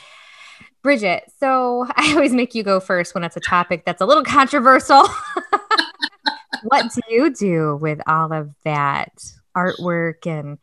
Bridget. 0.82 1.24
So 1.38 1.86
I 1.96 2.12
always 2.12 2.32
make 2.32 2.54
you 2.54 2.62
go 2.62 2.80
first 2.80 3.14
when 3.14 3.24
it's 3.24 3.36
a 3.36 3.40
topic 3.40 3.84
that's 3.84 4.00
a 4.00 4.06
little 4.06 4.24
controversial. 4.24 5.02
what 6.64 6.92
do 6.92 7.00
you 7.08 7.30
do 7.34 7.76
with 7.80 8.00
all 8.06 8.32
of 8.32 8.50
that 8.64 9.12
artwork 9.56 10.26
and 10.26 10.58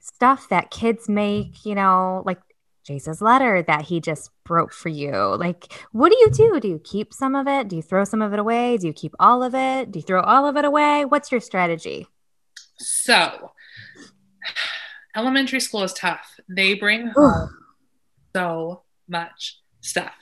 stuff 0.00 0.48
that 0.50 0.70
kids 0.70 1.08
make? 1.08 1.64
You 1.64 1.74
know, 1.74 2.22
like 2.26 2.40
Jace's 2.86 3.22
letter 3.22 3.62
that 3.62 3.82
he 3.82 4.00
just 4.00 4.30
broke 4.44 4.72
for 4.72 4.88
you. 4.88 5.12
Like, 5.12 5.72
what 5.92 6.10
do 6.10 6.18
you 6.18 6.30
do? 6.30 6.60
Do 6.60 6.68
you 6.68 6.80
keep 6.82 7.12
some 7.14 7.34
of 7.34 7.46
it? 7.46 7.68
Do 7.68 7.76
you 7.76 7.82
throw 7.82 8.04
some 8.04 8.22
of 8.22 8.32
it 8.32 8.38
away? 8.38 8.76
Do 8.76 8.86
you 8.86 8.92
keep 8.92 9.14
all 9.20 9.42
of 9.42 9.54
it? 9.54 9.92
Do 9.92 9.98
you 9.98 10.02
throw 10.02 10.20
all 10.20 10.46
of 10.46 10.56
it 10.56 10.64
away? 10.64 11.04
What's 11.04 11.30
your 11.30 11.40
strategy? 11.40 12.06
So, 12.78 13.52
elementary 15.16 15.60
school 15.60 15.84
is 15.84 15.92
tough. 15.92 16.40
They 16.48 16.74
bring 16.74 17.08
home 17.08 17.50
so 18.34 18.82
much 19.08 19.60
stuff. 19.80 20.12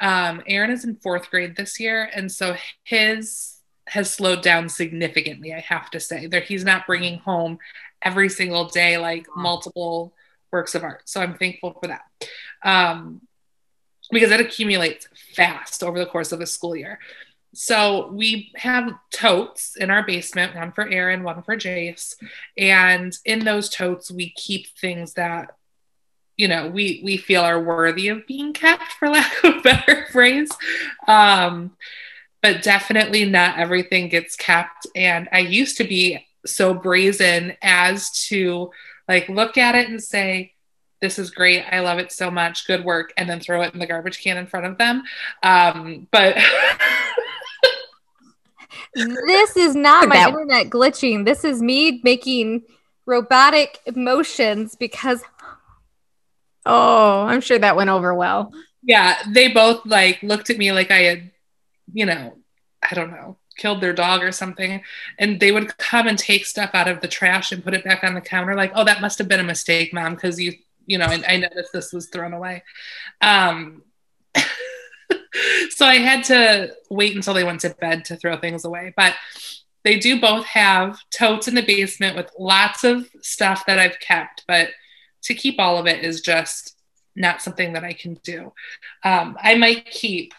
Um, 0.00 0.42
Aaron 0.46 0.70
is 0.70 0.84
in 0.84 0.96
fourth 0.96 1.30
grade 1.30 1.56
this 1.56 1.78
year, 1.78 2.10
and 2.14 2.32
so 2.32 2.56
his 2.84 3.58
has 3.88 4.12
slowed 4.12 4.40
down 4.40 4.68
significantly. 4.68 5.52
I 5.52 5.60
have 5.60 5.90
to 5.90 6.00
say 6.00 6.26
that 6.28 6.44
he's 6.44 6.64
not 6.64 6.86
bringing 6.86 7.18
home 7.18 7.58
every 8.02 8.28
single 8.28 8.66
day 8.66 8.96
like 8.98 9.26
multiple 9.36 10.14
works 10.52 10.74
of 10.74 10.82
art. 10.82 11.02
So 11.08 11.20
I'm 11.20 11.34
thankful 11.34 11.76
for 11.80 11.88
that. 11.88 12.02
Um, 12.62 13.22
because 14.10 14.30
it 14.30 14.40
accumulates 14.40 15.06
fast 15.34 15.82
over 15.82 15.98
the 15.98 16.06
course 16.06 16.32
of 16.32 16.40
a 16.40 16.46
school 16.46 16.76
year. 16.76 16.98
So 17.52 18.10
we 18.12 18.52
have 18.56 18.92
totes 19.12 19.76
in 19.76 19.90
our 19.90 20.04
basement, 20.04 20.54
one 20.54 20.72
for 20.72 20.88
Aaron, 20.88 21.24
one 21.24 21.42
for 21.42 21.56
Jace. 21.56 22.14
And 22.56 23.16
in 23.24 23.44
those 23.44 23.68
totes, 23.68 24.10
we 24.10 24.30
keep 24.30 24.68
things 24.78 25.14
that, 25.14 25.56
you 26.36 26.46
know, 26.46 26.68
we 26.68 27.00
we 27.04 27.16
feel 27.16 27.42
are 27.42 27.60
worthy 27.60 28.08
of 28.08 28.26
being 28.26 28.52
kept, 28.52 28.92
for 28.92 29.08
lack 29.08 29.44
of 29.44 29.56
a 29.56 29.60
better 29.60 30.06
phrase. 30.12 30.50
Um, 31.08 31.72
but 32.40 32.62
definitely 32.62 33.24
not 33.24 33.58
everything 33.58 34.08
gets 34.08 34.36
kept. 34.36 34.86
And 34.94 35.28
I 35.32 35.40
used 35.40 35.76
to 35.78 35.84
be 35.84 36.26
so 36.46 36.72
brazen 36.72 37.56
as 37.62 38.10
to 38.28 38.70
like 39.10 39.28
look 39.28 39.58
at 39.58 39.74
it 39.74 39.88
and 39.88 40.00
say, 40.00 40.52
this 41.00 41.18
is 41.18 41.30
great. 41.30 41.64
I 41.68 41.80
love 41.80 41.98
it 41.98 42.12
so 42.12 42.30
much. 42.30 42.68
Good 42.68 42.84
work. 42.84 43.12
And 43.16 43.28
then 43.28 43.40
throw 43.40 43.60
it 43.62 43.74
in 43.74 43.80
the 43.80 43.86
garbage 43.86 44.22
can 44.22 44.36
in 44.36 44.46
front 44.46 44.66
of 44.66 44.78
them. 44.78 45.02
Um, 45.42 46.06
but 46.12 46.36
this 48.94 49.56
is 49.56 49.74
not 49.74 50.08
my 50.08 50.28
internet 50.28 50.70
glitching. 50.70 51.24
This 51.24 51.44
is 51.44 51.60
me 51.60 52.00
making 52.04 52.62
robotic 53.04 53.80
motions 53.96 54.76
because. 54.76 55.24
Oh, 56.64 57.22
I'm 57.22 57.40
sure 57.40 57.58
that 57.58 57.74
went 57.74 57.90
over 57.90 58.14
well. 58.14 58.52
Yeah. 58.84 59.16
They 59.28 59.48
both 59.48 59.84
like 59.86 60.22
looked 60.22 60.50
at 60.50 60.58
me 60.58 60.70
like 60.70 60.92
I 60.92 60.98
had, 60.98 61.32
you 61.92 62.06
know, 62.06 62.38
I 62.80 62.94
don't 62.94 63.10
know, 63.10 63.38
killed 63.60 63.82
their 63.82 63.92
dog 63.92 64.22
or 64.22 64.32
something 64.32 64.82
and 65.18 65.38
they 65.38 65.52
would 65.52 65.76
come 65.76 66.08
and 66.08 66.18
take 66.18 66.46
stuff 66.46 66.70
out 66.72 66.88
of 66.88 67.00
the 67.02 67.08
trash 67.08 67.52
and 67.52 67.62
put 67.62 67.74
it 67.74 67.84
back 67.84 68.02
on 68.02 68.14
the 68.14 68.20
counter 68.20 68.54
like 68.54 68.72
oh 68.74 68.84
that 68.84 69.02
must 69.02 69.18
have 69.18 69.28
been 69.28 69.38
a 69.38 69.44
mistake 69.44 69.92
mom 69.92 70.14
because 70.14 70.40
you 70.40 70.54
you 70.86 70.96
know 70.96 71.04
I, 71.04 71.22
I 71.28 71.36
noticed 71.36 71.72
this 71.72 71.92
was 71.92 72.08
thrown 72.08 72.32
away. 72.32 72.62
Um 73.20 73.82
so 75.70 75.86
i 75.86 75.96
had 75.96 76.24
to 76.24 76.72
wait 76.88 77.14
until 77.14 77.34
they 77.34 77.44
went 77.44 77.60
to 77.60 77.70
bed 77.80 78.04
to 78.04 78.16
throw 78.16 78.36
things 78.36 78.64
away 78.64 78.92
but 78.96 79.14
they 79.84 79.98
do 79.98 80.20
both 80.20 80.44
have 80.46 81.00
totes 81.10 81.48
in 81.48 81.54
the 81.54 81.62
basement 81.62 82.16
with 82.16 82.30
lots 82.38 82.84
of 82.84 83.08
stuff 83.20 83.64
that 83.66 83.78
i've 83.78 83.98
kept 84.00 84.44
but 84.46 84.68
to 85.22 85.34
keep 85.34 85.58
all 85.58 85.78
of 85.78 85.86
it 85.86 86.04
is 86.04 86.20
just 86.20 86.76
not 87.16 87.42
something 87.42 87.72
that 87.72 87.84
i 87.84 87.92
can 87.92 88.14
do. 88.22 88.52
Um, 89.04 89.36
i 89.42 89.56
might 89.56 89.86
keep 89.86 90.32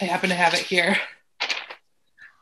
i 0.00 0.04
happen 0.04 0.30
to 0.30 0.36
have 0.36 0.54
it 0.54 0.60
here 0.60 0.96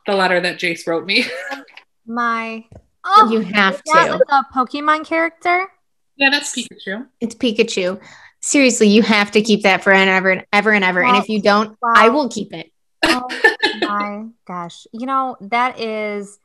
the 0.07 0.15
letter 0.15 0.41
that 0.41 0.59
Jace 0.59 0.87
wrote 0.87 1.07
me. 1.07 1.25
My 2.07 2.65
oh, 3.05 3.31
you 3.31 3.41
have 3.41 3.83
to. 3.83 3.93
Like 3.93 4.21
a 4.29 4.45
Pokemon 4.55 5.07
character. 5.07 5.69
Yeah, 6.17 6.31
that's 6.31 6.55
Pikachu. 6.55 7.07
It's 7.21 7.35
Pikachu. 7.35 8.01
Seriously, 8.41 8.89
you 8.89 9.03
have 9.03 9.31
to 9.33 9.43
keep 9.43 9.63
that 9.63 9.83
forever 9.83 10.31
and 10.31 10.45
ever 10.53 10.73
and 10.73 10.85
ever. 10.85 11.03
Well, 11.03 11.15
and 11.15 11.23
if 11.23 11.29
you 11.29 11.41
don't, 11.41 11.77
well, 11.81 11.93
I 11.97 12.11
will 12.11 12.29
keep 12.29 12.53
it. 12.53 12.71
oh 13.05 13.27
my 13.81 14.27
gosh. 14.47 14.87
You 14.93 15.07
know, 15.07 15.37
that 15.41 15.81
is 15.81 16.39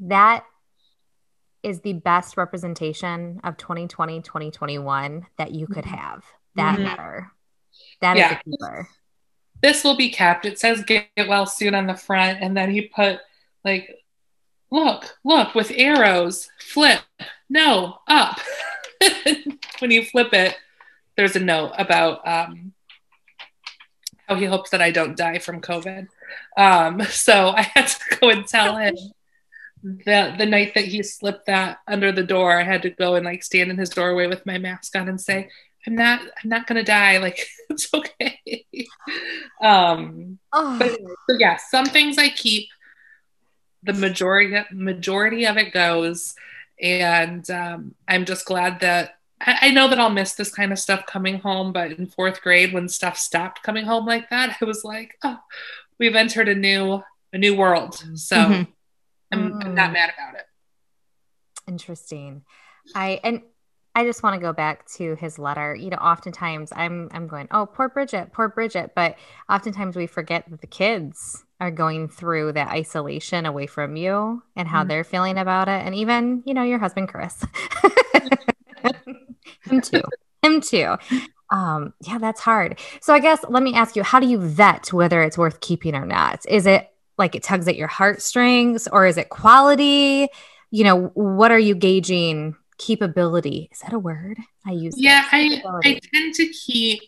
that 0.00 0.44
is 1.62 1.80
the 1.80 1.92
best 1.92 2.36
representation 2.36 3.40
of 3.44 3.56
2020, 3.58 4.22
2021 4.22 5.26
that 5.36 5.52
you 5.52 5.66
could 5.66 5.84
mm-hmm. 5.84 5.94
have. 5.94 6.24
That 6.56 6.74
mm-hmm. 6.74 6.84
letter. 6.84 7.32
That 8.00 8.16
yeah. 8.16 8.32
is 8.32 8.32
a 8.32 8.50
keeper 8.50 8.88
this 9.62 9.84
will 9.84 9.96
be 9.96 10.10
kept. 10.10 10.46
It 10.46 10.58
says 10.58 10.84
get 10.84 11.08
well 11.16 11.46
soon 11.46 11.74
on 11.74 11.86
the 11.86 11.94
front. 11.94 12.38
And 12.40 12.56
then 12.56 12.70
he 12.70 12.82
put 12.82 13.20
like, 13.64 13.98
look, 14.70 15.16
look 15.24 15.54
with 15.54 15.72
arrows, 15.74 16.48
flip, 16.60 17.00
no, 17.48 17.98
up. 18.06 18.40
when 19.80 19.90
you 19.90 20.04
flip 20.04 20.32
it, 20.32 20.56
there's 21.16 21.36
a 21.36 21.40
note 21.40 21.72
about 21.76 22.26
um, 22.26 22.72
how 24.26 24.36
he 24.36 24.44
hopes 24.44 24.70
that 24.70 24.80
I 24.80 24.90
don't 24.90 25.16
die 25.16 25.38
from 25.38 25.60
COVID. 25.60 26.08
Um, 26.56 27.02
so 27.02 27.48
I 27.48 27.62
had 27.62 27.88
to 27.88 28.16
go 28.20 28.30
and 28.30 28.46
tell 28.46 28.76
him 28.76 28.96
that 30.04 30.38
the 30.38 30.46
night 30.46 30.74
that 30.74 30.84
he 30.84 31.02
slipped 31.02 31.46
that 31.46 31.78
under 31.86 32.12
the 32.12 32.22
door, 32.22 32.58
I 32.58 32.62
had 32.62 32.82
to 32.82 32.90
go 32.90 33.14
and 33.14 33.24
like 33.24 33.42
stand 33.42 33.70
in 33.70 33.78
his 33.78 33.90
doorway 33.90 34.26
with 34.26 34.46
my 34.46 34.58
mask 34.58 34.94
on 34.96 35.08
and 35.08 35.20
say, 35.20 35.48
I'm 35.86 35.94
not 35.94 36.20
I'm 36.20 36.50
not 36.50 36.66
gonna 36.66 36.84
die. 36.84 37.18
Like 37.18 37.46
it's 37.70 37.92
okay. 37.92 38.66
um 39.62 40.38
oh. 40.52 40.78
but 40.78 40.90
so 41.28 41.36
yeah, 41.38 41.56
some 41.56 41.86
things 41.86 42.18
I 42.18 42.28
keep. 42.28 42.68
The 43.82 43.94
majority 43.94 44.62
majority 44.72 45.46
of 45.46 45.56
it 45.56 45.72
goes. 45.72 46.34
And 46.82 47.48
um, 47.50 47.94
I'm 48.08 48.24
just 48.24 48.44
glad 48.44 48.80
that 48.80 49.14
I, 49.40 49.58
I 49.62 49.70
know 49.70 49.88
that 49.88 49.98
I'll 49.98 50.10
miss 50.10 50.34
this 50.34 50.52
kind 50.52 50.72
of 50.72 50.78
stuff 50.78 51.06
coming 51.06 51.38
home, 51.40 51.72
but 51.72 51.92
in 51.92 52.06
fourth 52.06 52.42
grade 52.42 52.72
when 52.72 52.88
stuff 52.88 53.16
stopped 53.16 53.62
coming 53.62 53.84
home 53.84 54.06
like 54.06 54.28
that, 54.30 54.56
I 54.60 54.64
was 54.64 54.84
like, 54.84 55.16
oh, 55.22 55.38
we've 55.98 56.14
entered 56.14 56.48
a 56.48 56.54
new 56.54 57.02
a 57.32 57.38
new 57.38 57.56
world. 57.56 57.94
So 58.14 58.36
mm-hmm. 58.36 58.62
I'm, 59.32 59.52
mm. 59.52 59.64
I'm 59.64 59.74
not 59.74 59.92
mad 59.92 60.12
about 60.16 60.34
it. 60.38 60.46
Interesting. 61.68 62.42
I 62.94 63.20
and 63.22 63.42
I 63.94 64.04
just 64.04 64.22
want 64.22 64.34
to 64.34 64.40
go 64.40 64.52
back 64.52 64.86
to 64.92 65.16
his 65.16 65.38
letter. 65.38 65.74
You 65.74 65.90
know, 65.90 65.96
oftentimes 65.96 66.72
I'm 66.74 67.08
I'm 67.12 67.26
going, 67.26 67.48
oh, 67.50 67.66
poor 67.66 67.88
Bridget, 67.88 68.32
poor 68.32 68.48
Bridget, 68.48 68.92
but 68.94 69.16
oftentimes 69.48 69.96
we 69.96 70.06
forget 70.06 70.44
that 70.48 70.60
the 70.60 70.66
kids 70.66 71.44
are 71.60 71.70
going 71.70 72.08
through 72.08 72.52
that 72.52 72.68
isolation 72.68 73.46
away 73.46 73.66
from 73.66 73.96
you 73.96 74.42
and 74.56 74.66
how 74.66 74.80
mm-hmm. 74.80 74.88
they're 74.88 75.04
feeling 75.04 75.38
about 75.38 75.68
it. 75.68 75.84
And 75.84 75.94
even, 75.94 76.42
you 76.46 76.54
know, 76.54 76.62
your 76.62 76.78
husband, 76.78 77.08
Chris. 77.08 77.44
Him 79.64 79.80
too. 79.82 80.02
Him 80.42 80.60
too. 80.62 80.96
Um, 81.50 81.92
yeah, 82.06 82.18
that's 82.18 82.40
hard. 82.40 82.78
So 83.02 83.12
I 83.12 83.18
guess 83.18 83.44
let 83.48 83.62
me 83.62 83.74
ask 83.74 83.96
you, 83.96 84.02
how 84.02 84.20
do 84.20 84.26
you 84.26 84.38
vet 84.38 84.92
whether 84.92 85.22
it's 85.22 85.36
worth 85.36 85.60
keeping 85.60 85.94
or 85.94 86.06
not? 86.06 86.46
Is 86.48 86.64
it 86.66 86.90
like 87.18 87.34
it 87.34 87.42
tugs 87.42 87.68
at 87.68 87.76
your 87.76 87.88
heartstrings 87.88 88.88
or 88.88 89.04
is 89.04 89.18
it 89.18 89.28
quality? 89.28 90.28
You 90.70 90.84
know, 90.84 91.08
what 91.14 91.50
are 91.50 91.58
you 91.58 91.74
gauging 91.74 92.56
keepability? 92.80 93.68
Is 93.70 93.80
that 93.80 93.92
a 93.92 93.98
word 93.98 94.38
I 94.66 94.72
use? 94.72 94.94
Yeah, 94.96 95.24
I, 95.30 95.62
I 95.84 96.00
tend 96.12 96.34
to 96.34 96.46
keep 96.48 97.02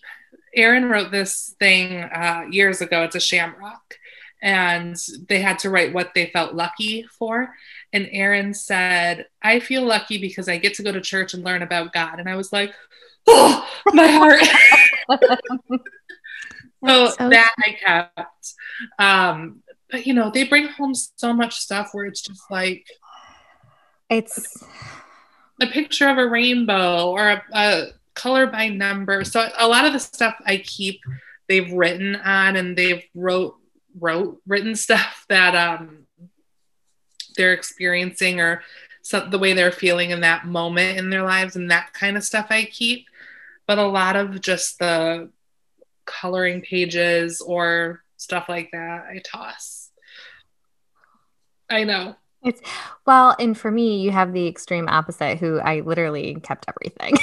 Aaron 0.55 0.88
wrote 0.88 1.11
this 1.11 1.55
thing 1.59 1.97
uh, 1.97 2.45
years 2.50 2.81
ago. 2.81 3.02
It's 3.02 3.17
a 3.17 3.21
shamrock. 3.21 3.97
And 4.43 4.97
they 5.29 5.41
had 5.41 5.61
to 5.61 5.71
write 5.71 5.95
what 5.95 6.14
they 6.14 6.26
felt 6.26 6.55
lucky 6.55 7.07
for. 7.19 7.55
And 7.93 8.09
Aaron 8.11 8.55
said, 8.55 9.26
I 9.41 9.61
feel 9.61 9.85
lucky 9.85 10.19
because 10.19 10.49
I 10.49 10.59
get 10.59 10.75
to 10.75 10.83
go 10.83 10.91
to 10.91 11.00
church 11.00 11.33
and 11.33 11.45
learn 11.45 11.62
about 11.62 11.93
God. 11.93 12.19
And 12.19 12.29
I 12.29 12.35
was 12.35 12.52
like, 12.52 12.75
oh, 13.29 13.67
my 13.93 14.09
heart. 14.09 14.41
so, 16.85 17.11
so, 17.11 17.29
that 17.29 17.55
I 17.59 17.76
kept. 17.85 18.55
Um, 18.99 19.62
but 19.91 20.07
you 20.07 20.14
know, 20.14 20.31
they 20.31 20.45
bring 20.45 20.67
home 20.69 20.95
so 20.95 21.33
much 21.33 21.57
stuff 21.57 21.91
where 21.93 22.07
it's 22.07 22.23
just 22.23 22.43
like 22.50 22.85
it's 24.11 24.64
a 25.62 25.66
picture 25.66 26.09
of 26.09 26.19
a 26.19 26.28
rainbow 26.28 27.11
or 27.11 27.28
a, 27.31 27.42
a 27.52 27.87
color 28.14 28.47
by 28.47 28.69
number. 28.69 29.25
So 29.25 29.49
a 29.59 29.69
lot 29.69 29.85
of 29.85 29.92
the 29.92 29.99
stuff 29.99 30.35
I 30.45 30.59
keep 30.59 31.00
they've 31.49 31.73
written 31.73 32.16
on 32.16 32.57
and 32.57 32.76
they've 32.76 33.04
wrote 33.14 33.57
wrote 33.99 34.40
written 34.47 34.75
stuff 34.87 35.25
that 35.28 35.54
um 35.54 36.07
they're 37.37 37.52
experiencing 37.52 38.40
or 38.40 38.62
so, 39.02 39.28
the 39.28 39.38
way 39.38 39.52
they're 39.52 39.73
feeling 39.73 40.11
in 40.11 40.21
that 40.21 40.47
moment 40.47 40.99
in 40.99 41.11
their 41.11 41.25
lives 41.25 41.57
and 41.57 41.71
that 41.71 41.92
kind 41.92 42.16
of 42.16 42.23
stuff 42.23 42.47
I 42.50 42.64
keep. 42.64 43.07
But 43.66 43.78
a 43.78 43.87
lot 43.87 44.16
of 44.16 44.40
just 44.40 44.78
the 44.78 45.31
coloring 46.04 46.61
pages 46.61 47.40
or 47.40 48.02
stuff 48.16 48.49
like 48.49 48.71
that 48.73 49.07
I 49.11 49.21
toss. 49.25 49.90
I 51.69 51.85
know. 51.85 52.16
It's 52.45 52.61
well, 53.07 53.37
and 53.39 53.57
for 53.57 53.71
me, 53.71 54.01
you 54.01 54.11
have 54.11 54.33
the 54.33 54.47
extreme 54.47 54.89
opposite 54.89 55.39
who 55.39 55.61
I 55.61 55.81
literally 55.81 56.37
kept 56.43 56.67
everything. 56.69 57.15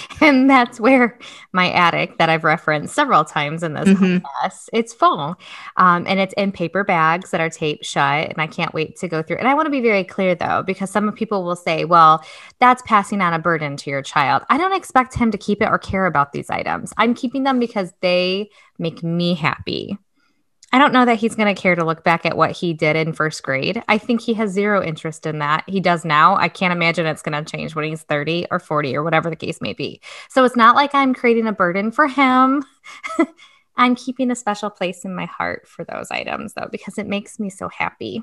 and 0.20 0.48
that's 0.48 0.80
where 0.80 1.18
my 1.52 1.70
attic 1.72 2.18
that 2.18 2.28
I've 2.28 2.44
referenced 2.44 2.94
several 2.94 3.24
times 3.24 3.62
in 3.62 3.74
this 3.74 3.88
mm-hmm. 3.88 4.18
podcast, 4.18 4.68
it's 4.72 4.92
full. 4.92 5.36
Um, 5.76 6.06
and 6.06 6.20
it's 6.20 6.34
in 6.34 6.52
paper 6.52 6.84
bags 6.84 7.30
that 7.30 7.40
are 7.40 7.50
taped 7.50 7.84
shut. 7.84 8.28
And 8.28 8.38
I 8.38 8.46
can't 8.46 8.72
wait 8.72 8.96
to 8.96 9.08
go 9.08 9.22
through. 9.22 9.38
And 9.38 9.48
I 9.48 9.54
want 9.54 9.66
to 9.66 9.70
be 9.70 9.80
very 9.80 10.04
clear 10.04 10.34
though, 10.34 10.62
because 10.66 10.90
some 10.90 11.10
people 11.12 11.44
will 11.44 11.56
say, 11.56 11.84
well, 11.84 12.24
that's 12.58 12.82
passing 12.82 13.20
on 13.20 13.34
a 13.34 13.38
burden 13.38 13.76
to 13.78 13.90
your 13.90 14.02
child. 14.02 14.42
I 14.48 14.58
don't 14.58 14.76
expect 14.76 15.14
him 15.14 15.30
to 15.30 15.38
keep 15.38 15.60
it 15.60 15.68
or 15.68 15.78
care 15.78 16.06
about 16.06 16.32
these 16.32 16.50
items. 16.50 16.92
I'm 16.96 17.14
keeping 17.14 17.42
them 17.42 17.58
because 17.58 17.92
they 18.00 18.50
make 18.78 19.02
me 19.02 19.34
happy. 19.34 19.98
I 20.72 20.78
don't 20.78 20.92
know 20.92 21.04
that 21.04 21.18
he's 21.18 21.34
going 21.34 21.52
to 21.52 21.60
care 21.60 21.74
to 21.74 21.84
look 21.84 22.04
back 22.04 22.24
at 22.24 22.36
what 22.36 22.52
he 22.52 22.72
did 22.72 22.94
in 22.94 23.12
first 23.12 23.42
grade. 23.42 23.82
I 23.88 23.98
think 23.98 24.20
he 24.20 24.34
has 24.34 24.52
zero 24.52 24.82
interest 24.82 25.26
in 25.26 25.40
that. 25.40 25.64
He 25.66 25.80
does 25.80 26.04
now. 26.04 26.36
I 26.36 26.48
can't 26.48 26.72
imagine 26.72 27.06
it's 27.06 27.22
going 27.22 27.44
to 27.44 27.50
change 27.50 27.74
when 27.74 27.86
he's 27.86 28.02
30 28.02 28.46
or 28.50 28.60
40 28.60 28.96
or 28.96 29.02
whatever 29.02 29.30
the 29.30 29.36
case 29.36 29.60
may 29.60 29.72
be. 29.72 30.00
So 30.28 30.44
it's 30.44 30.56
not 30.56 30.76
like 30.76 30.94
I'm 30.94 31.12
creating 31.12 31.48
a 31.48 31.52
burden 31.52 31.90
for 31.90 32.06
him. 32.06 32.64
I'm 33.76 33.96
keeping 33.96 34.30
a 34.30 34.36
special 34.36 34.70
place 34.70 35.04
in 35.04 35.14
my 35.14 35.26
heart 35.26 35.66
for 35.66 35.84
those 35.84 36.10
items 36.10 36.52
though, 36.52 36.68
because 36.70 36.98
it 36.98 37.06
makes 37.06 37.40
me 37.40 37.50
so 37.50 37.68
happy. 37.68 38.22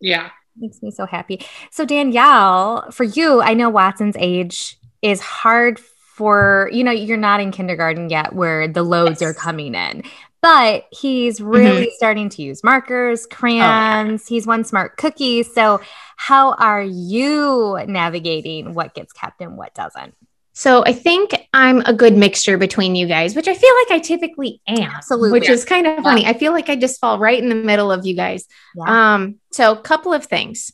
Yeah. 0.00 0.26
It 0.26 0.60
makes 0.60 0.80
me 0.80 0.92
so 0.92 1.06
happy. 1.06 1.44
So, 1.70 1.84
Danielle, 1.84 2.88
for 2.92 3.04
you, 3.04 3.40
I 3.40 3.54
know 3.54 3.68
Watson's 3.68 4.16
age 4.18 4.78
is 5.02 5.20
hard 5.20 5.78
for 5.78 6.68
you 6.72 6.82
know 6.82 6.90
you're 6.90 7.16
not 7.16 7.38
in 7.38 7.52
kindergarten 7.52 8.10
yet 8.10 8.32
where 8.32 8.66
the 8.66 8.82
loads 8.82 9.20
yes. 9.20 9.30
are 9.30 9.34
coming 9.34 9.76
in 9.76 10.02
but 10.40 10.86
he's 10.90 11.40
really 11.40 11.86
mm-hmm. 11.86 11.94
starting 11.96 12.28
to 12.30 12.42
use 12.42 12.62
markers, 12.62 13.26
crayons. 13.26 14.10
Oh, 14.10 14.12
yeah. 14.12 14.18
He's 14.28 14.46
one 14.46 14.64
smart 14.64 14.96
cookie. 14.96 15.42
So, 15.42 15.80
how 16.16 16.52
are 16.52 16.82
you 16.82 17.78
navigating 17.86 18.74
what 18.74 18.94
gets 18.94 19.12
kept 19.12 19.40
and 19.40 19.56
what 19.56 19.74
doesn't? 19.74 20.14
So, 20.52 20.84
I 20.84 20.92
think 20.92 21.34
I'm 21.52 21.80
a 21.80 21.92
good 21.92 22.16
mixture 22.16 22.56
between 22.56 22.94
you 22.94 23.06
guys, 23.06 23.34
which 23.34 23.48
I 23.48 23.54
feel 23.54 23.74
like 23.82 23.90
I 23.90 23.98
typically 23.98 24.60
am. 24.68 24.90
Absolutely. 24.90 25.32
Which 25.32 25.48
is 25.48 25.64
kind 25.64 25.86
of 25.86 26.02
funny. 26.04 26.22
Yeah. 26.22 26.30
I 26.30 26.32
feel 26.34 26.52
like 26.52 26.68
I 26.68 26.76
just 26.76 27.00
fall 27.00 27.18
right 27.18 27.40
in 27.42 27.48
the 27.48 27.54
middle 27.54 27.90
of 27.90 28.06
you 28.06 28.14
guys. 28.14 28.46
Yeah. 28.76 29.14
Um, 29.14 29.36
so, 29.52 29.72
a 29.72 29.80
couple 29.80 30.12
of 30.12 30.26
things. 30.26 30.72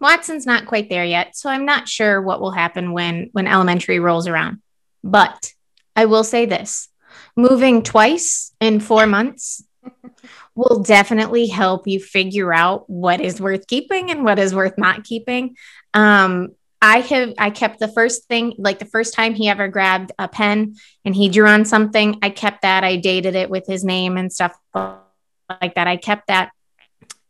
Watson's 0.00 0.46
not 0.46 0.66
quite 0.66 0.88
there 0.88 1.04
yet, 1.04 1.36
so 1.36 1.48
I'm 1.48 1.64
not 1.64 1.88
sure 1.88 2.20
what 2.20 2.40
will 2.40 2.50
happen 2.50 2.92
when 2.92 3.30
when 3.32 3.46
elementary 3.46 4.00
rolls 4.00 4.26
around. 4.26 4.60
But 5.04 5.52
I 5.94 6.06
will 6.06 6.24
say 6.24 6.46
this 6.46 6.88
moving 7.36 7.82
twice 7.82 8.52
in 8.60 8.80
four 8.80 9.06
months 9.06 9.64
will 10.54 10.82
definitely 10.82 11.46
help 11.46 11.86
you 11.86 12.00
figure 12.00 12.52
out 12.52 12.88
what 12.88 13.20
is 13.20 13.40
worth 13.40 13.66
keeping 13.66 14.10
and 14.10 14.24
what 14.24 14.38
is 14.38 14.54
worth 14.54 14.76
not 14.76 15.04
keeping. 15.04 15.56
Um, 15.94 16.54
I 16.80 16.98
have 16.98 17.34
I 17.38 17.50
kept 17.50 17.78
the 17.78 17.88
first 17.88 18.26
thing 18.26 18.54
like 18.58 18.80
the 18.80 18.84
first 18.84 19.14
time 19.14 19.34
he 19.34 19.48
ever 19.48 19.68
grabbed 19.68 20.10
a 20.18 20.26
pen 20.26 20.74
and 21.04 21.14
he 21.14 21.28
drew 21.28 21.46
on 21.46 21.64
something, 21.64 22.18
I 22.22 22.30
kept 22.30 22.62
that. 22.62 22.82
I 22.82 22.96
dated 22.96 23.36
it 23.36 23.48
with 23.48 23.66
his 23.68 23.84
name 23.84 24.16
and 24.16 24.32
stuff 24.32 24.52
like 24.74 25.74
that. 25.76 25.86
I 25.86 25.96
kept 25.96 26.26
that. 26.26 26.50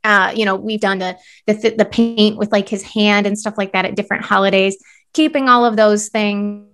Uh, 0.05 0.33
you 0.35 0.47
know, 0.47 0.57
we've 0.57 0.81
done 0.81 0.99
the 0.99 1.18
the 1.47 1.75
the 1.77 1.85
paint 1.85 2.38
with 2.38 2.51
like 2.51 2.68
his 2.68 2.83
hand 2.83 3.27
and 3.27 3.38
stuff 3.38 3.59
like 3.59 3.73
that 3.73 3.85
at 3.85 3.95
different 3.95 4.25
holidays. 4.25 4.77
Keeping 5.12 5.51
all 5.51 5.66
of 5.66 5.77
those 5.77 6.09
things 6.09 6.72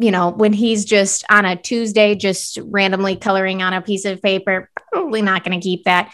you 0.00 0.10
know, 0.10 0.30
when 0.30 0.52
he's 0.54 0.84
just 0.84 1.24
on 1.30 1.44
a 1.44 1.56
Tuesday, 1.56 2.14
just 2.14 2.58
randomly 2.62 3.16
coloring 3.16 3.62
on 3.62 3.74
a 3.74 3.82
piece 3.82 4.06
of 4.06 4.22
paper, 4.22 4.70
probably 4.90 5.20
not 5.20 5.44
going 5.44 5.60
to 5.60 5.62
keep 5.62 5.84
that. 5.84 6.12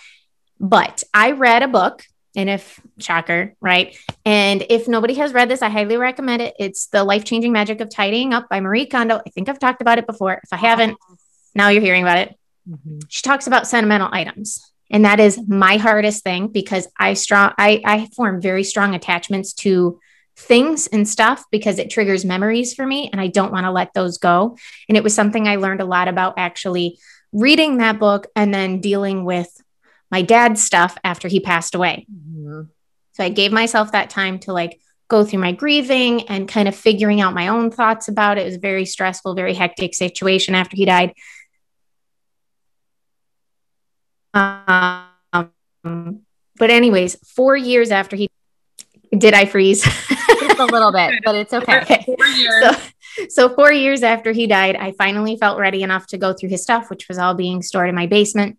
But 0.59 1.05
I 1.15 1.33
read 1.33 1.63
a 1.63 1.69
book, 1.69 2.03
and 2.35 2.51
if 2.51 2.81
shocker, 2.99 3.55
right? 3.61 3.97
And 4.25 4.67
if 4.69 4.89
nobody 4.89 5.15
has 5.15 5.33
read 5.33 5.49
this, 5.49 5.63
I 5.63 5.69
highly 5.69 5.97
recommend 5.97 6.43
it. 6.43 6.55
It's 6.59 6.89
The 6.89 7.05
Life 7.05 7.25
Changing 7.25 7.53
Magic 7.53 7.81
of 7.81 7.89
Tidying 7.89 8.35
Up 8.35 8.49
by 8.49 8.61
Marie 8.61 8.87
Kondo. 8.87 9.21
I 9.25 9.31
think 9.31 9.49
I've 9.49 9.61
talked 9.61 9.81
about 9.81 9.99
it 9.99 10.07
before. 10.07 10.41
If 10.43 10.53
I 10.53 10.57
haven't, 10.57 10.99
now 11.55 11.69
you're 11.69 11.83
hearing 11.83 12.03
about 12.03 12.19
it. 12.19 12.37
Mm-hmm. 12.69 12.99
She 13.09 13.23
talks 13.23 13.47
about 13.47 13.69
sentimental 13.69 14.09
items. 14.11 14.73
And 14.91 15.05
that 15.05 15.21
is 15.21 15.41
my 15.47 15.77
hardest 15.77 16.25
thing 16.25 16.49
because 16.49 16.89
I 16.99 17.15
strong 17.15 17.53
I, 17.59 17.83
I 17.85 18.09
form 18.15 18.41
very 18.41 18.63
strong 18.65 18.95
attachments 18.95 19.53
to 19.55 19.99
things 20.37 20.87
and 20.87 21.09
stuff 21.09 21.45
because 21.51 21.79
it 21.79 21.91
triggers 21.91 22.25
memories 22.25 22.75
for 22.75 22.87
me 22.87 23.09
and 23.11 23.21
I 23.21 23.29
don't 23.29 23.53
want 23.53 23.65
to 23.65 23.71
let 23.71 23.95
those 23.95 24.19
go. 24.19 24.57
And 24.89 24.97
it 24.97 25.03
was 25.03 25.15
something 25.15 25.49
I 25.49 25.57
learned 25.57 25.81
a 25.81 25.87
lot 25.87 26.09
about 26.09 26.35
actually 26.37 26.99
reading 27.33 27.79
that 27.79 27.99
book 27.99 28.27
and 28.37 28.53
then 28.53 28.81
dealing 28.81 29.25
with 29.25 29.49
my 30.11 30.23
dad's 30.23 30.63
stuff 30.63 30.97
after 31.03 31.27
he 31.29 31.41
passed 31.41 31.75
away. 31.75 32.07
Mm-hmm. 32.13 32.63
So 33.15 33.25
I 33.25 33.31
gave 33.31 33.51
myself 33.51 33.93
that 33.93 34.11
time 34.11 34.39
to 34.41 34.53
like 34.53 34.81
go 35.09 35.25
through 35.25 35.39
my 35.39 35.53
grieving 35.53 36.29
and 36.29 36.49
kind 36.49 36.69
of 36.69 36.77
figuring 36.77 37.21
out 37.21 37.33
my 37.33 37.49
own 37.49 37.71
thoughts 37.71 38.09
about 38.09 38.39
it. 38.39 38.43
It 38.43 38.47
was 38.47 38.57
a 38.57 38.61
very 38.61 38.85
stressful, 38.85 39.35
very 39.35 39.55
hectic 39.55 39.95
situation 39.95 40.55
after 40.55 40.77
he 40.77 40.85
died. 40.85 41.15
Um, 44.35 45.07
but 46.59 46.71
anyways, 46.71 47.17
four 47.25 47.57
years 47.57 47.91
after 47.91 48.17
he 48.17 48.29
did 49.17 49.35
I 49.35 49.47
freeze? 49.47 49.87
Just 50.29 50.59
a 50.59 50.67
little 50.67 50.93
bit, 50.93 51.21
but 51.25 51.35
it's 51.35 51.53
okay. 51.53 51.81
okay. 51.83 52.05
Four 52.05 52.27
years. 52.37 52.65
So, 52.65 53.27
so, 53.29 53.49
four 53.55 53.73
years 53.73 54.03
after 54.03 54.33
he 54.33 54.47
died, 54.47 54.77
I 54.77 54.93
finally 54.93 55.37
felt 55.37 55.59
ready 55.59 55.83
enough 55.83 56.07
to 56.09 56.19
go 56.19 56.33
through 56.33 56.51
his 56.51 56.63
stuff, 56.63 56.91
which 56.91 57.09
was 57.09 57.19
all 57.19 57.35
being 57.35 57.63
stored 57.63 57.89
in 57.89 57.95
my 57.95 58.07
basement. 58.07 58.59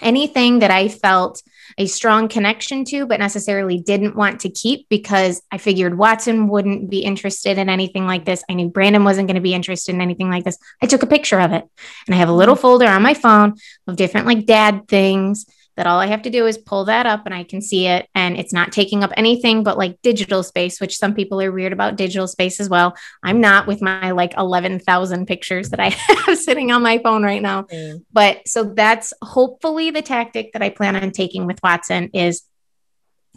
Anything 0.00 0.60
that 0.60 0.70
I 0.70 0.88
felt 0.88 1.42
a 1.78 1.86
strong 1.86 2.28
connection 2.28 2.84
to, 2.86 3.06
but 3.06 3.20
necessarily 3.20 3.78
didn't 3.78 4.16
want 4.16 4.40
to 4.40 4.50
keep 4.50 4.88
because 4.88 5.42
I 5.50 5.58
figured 5.58 5.98
Watson 5.98 6.48
wouldn't 6.48 6.90
be 6.90 7.00
interested 7.00 7.58
in 7.58 7.68
anything 7.68 8.06
like 8.06 8.24
this. 8.24 8.42
I 8.48 8.54
knew 8.54 8.68
Brandon 8.68 9.04
wasn't 9.04 9.28
going 9.28 9.36
to 9.36 9.42
be 9.42 9.54
interested 9.54 9.94
in 9.94 10.00
anything 10.00 10.30
like 10.30 10.44
this. 10.44 10.58
I 10.82 10.86
took 10.86 11.02
a 11.02 11.06
picture 11.06 11.40
of 11.40 11.52
it 11.52 11.64
and 12.06 12.14
I 12.14 12.18
have 12.18 12.28
a 12.28 12.34
little 12.34 12.54
mm-hmm. 12.54 12.62
folder 12.62 12.86
on 12.86 13.02
my 13.02 13.14
phone 13.14 13.54
of 13.86 13.96
different 13.96 14.26
like 14.26 14.46
dad 14.46 14.88
things 14.88 15.46
that 15.76 15.86
all 15.86 15.98
I 15.98 16.06
have 16.06 16.22
to 16.22 16.30
do 16.30 16.46
is 16.46 16.58
pull 16.58 16.84
that 16.86 17.06
up 17.06 17.22
and 17.24 17.34
I 17.34 17.44
can 17.44 17.62
see 17.62 17.86
it. 17.86 18.08
And 18.14 18.36
it's 18.36 18.52
not 18.52 18.72
taking 18.72 19.02
up 19.02 19.12
anything 19.16 19.62
but 19.62 19.78
like 19.78 20.00
digital 20.02 20.42
space, 20.42 20.80
which 20.80 20.98
some 20.98 21.14
people 21.14 21.40
are 21.40 21.52
weird 21.52 21.72
about 21.72 21.96
digital 21.96 22.28
space 22.28 22.60
as 22.60 22.68
well. 22.68 22.96
I'm 23.22 23.40
not 23.40 23.66
with 23.66 23.80
my 23.80 24.10
like 24.10 24.34
11,000 24.36 25.26
pictures 25.26 25.70
that 25.70 25.80
I 25.80 25.88
have 26.26 26.38
sitting 26.38 26.70
on 26.72 26.82
my 26.82 26.98
phone 26.98 27.22
right 27.22 27.42
now. 27.42 27.62
Mm. 27.62 28.04
But 28.12 28.46
so 28.46 28.64
that's 28.64 29.12
hopefully 29.22 29.90
the 29.90 30.02
tactic 30.02 30.52
that 30.52 30.62
I 30.62 30.70
plan 30.70 30.96
on 30.96 31.10
taking 31.10 31.46
with 31.46 31.58
Watson 31.62 32.10
is 32.12 32.42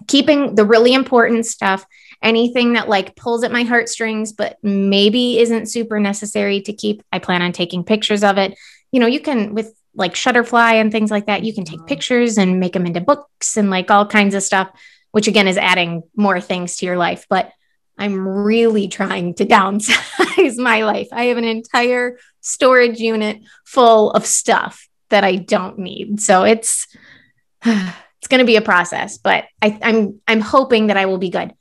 keeping 0.08 0.56
the 0.56 0.66
really 0.66 0.94
important 0.94 1.46
stuff 1.46 1.86
anything 2.22 2.74
that 2.74 2.90
like 2.90 3.16
pulls 3.16 3.44
at 3.44 3.52
my 3.52 3.64
heartstrings 3.64 4.34
but 4.34 4.58
maybe 4.62 5.40
isn't 5.40 5.68
super 5.68 6.02
necessary 6.02 6.60
to 6.62 6.74
keep 6.74 7.02
i 7.14 7.20
plan 7.20 7.42
on 7.42 7.54
taking 7.54 7.82
pictures 7.84 8.24
of 8.24 8.38
it 8.38 8.58
you 8.92 9.00
know 9.00 9.08
you 9.08 9.22
can 9.22 9.54
with 9.54 9.74
like 9.96 10.14
Shutterfly 10.14 10.74
and 10.74 10.92
things 10.92 11.12
like 11.12 11.28
that. 11.28 11.44
You 11.44 11.54
can 11.54 11.66
take 11.66 11.78
mm-hmm. 11.78 11.88
pictures 11.88 12.38
and 12.38 12.60
make 12.60 12.74
them 12.74 12.86
into 12.86 13.02
books 13.02 13.58
and 13.58 13.70
like 13.70 13.90
all 13.90 14.06
kinds 14.06 14.36
of 14.36 14.44
stuff, 14.44 14.70
which 15.12 15.28
again 15.28 15.48
is 15.48 15.58
adding 15.58 16.04
more 16.16 16.40
things 16.42 16.78
to 16.78 16.86
your 16.86 16.98
life. 16.98 17.26
But 17.30 17.52
I'm 17.98 18.28
really 18.28 18.88
trying 18.88 19.36
to 19.36 19.46
downsize 19.46 20.58
my 20.62 20.84
life. 20.84 21.08
I 21.12 21.26
have 21.26 21.38
an 21.38 21.46
entire 21.46 22.20
storage 22.42 23.00
unit 23.00 23.42
full 23.66 24.12
of 24.12 24.26
stuff 24.26 24.88
that 25.10 25.24
I 25.24 25.38
don't 25.38 25.80
need. 25.80 26.20
So 26.20 26.44
it's 26.44 26.88
it's 27.66 28.28
going 28.28 28.40
to 28.40 28.46
be 28.46 28.58
a 28.58 28.62
process, 28.62 29.18
but 29.18 29.46
I, 29.62 29.78
I'm 29.82 30.22
I'm 30.28 30.42
hoping 30.42 30.88
that 30.88 30.98
I 30.98 31.06
will 31.06 31.18
be 31.18 31.30
good. 31.30 31.54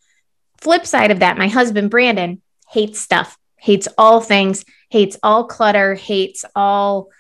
Flip 0.60 0.86
side 0.86 1.10
of 1.10 1.20
that, 1.20 1.38
my 1.38 1.48
husband 1.48 1.90
Brandon 1.90 2.40
hates 2.70 3.00
stuff, 3.00 3.38
hates 3.56 3.86
all 3.98 4.20
things, 4.20 4.64
hates 4.88 5.18
all 5.22 5.44
clutter, 5.44 5.94
hates 5.94 6.44
all 6.56 7.10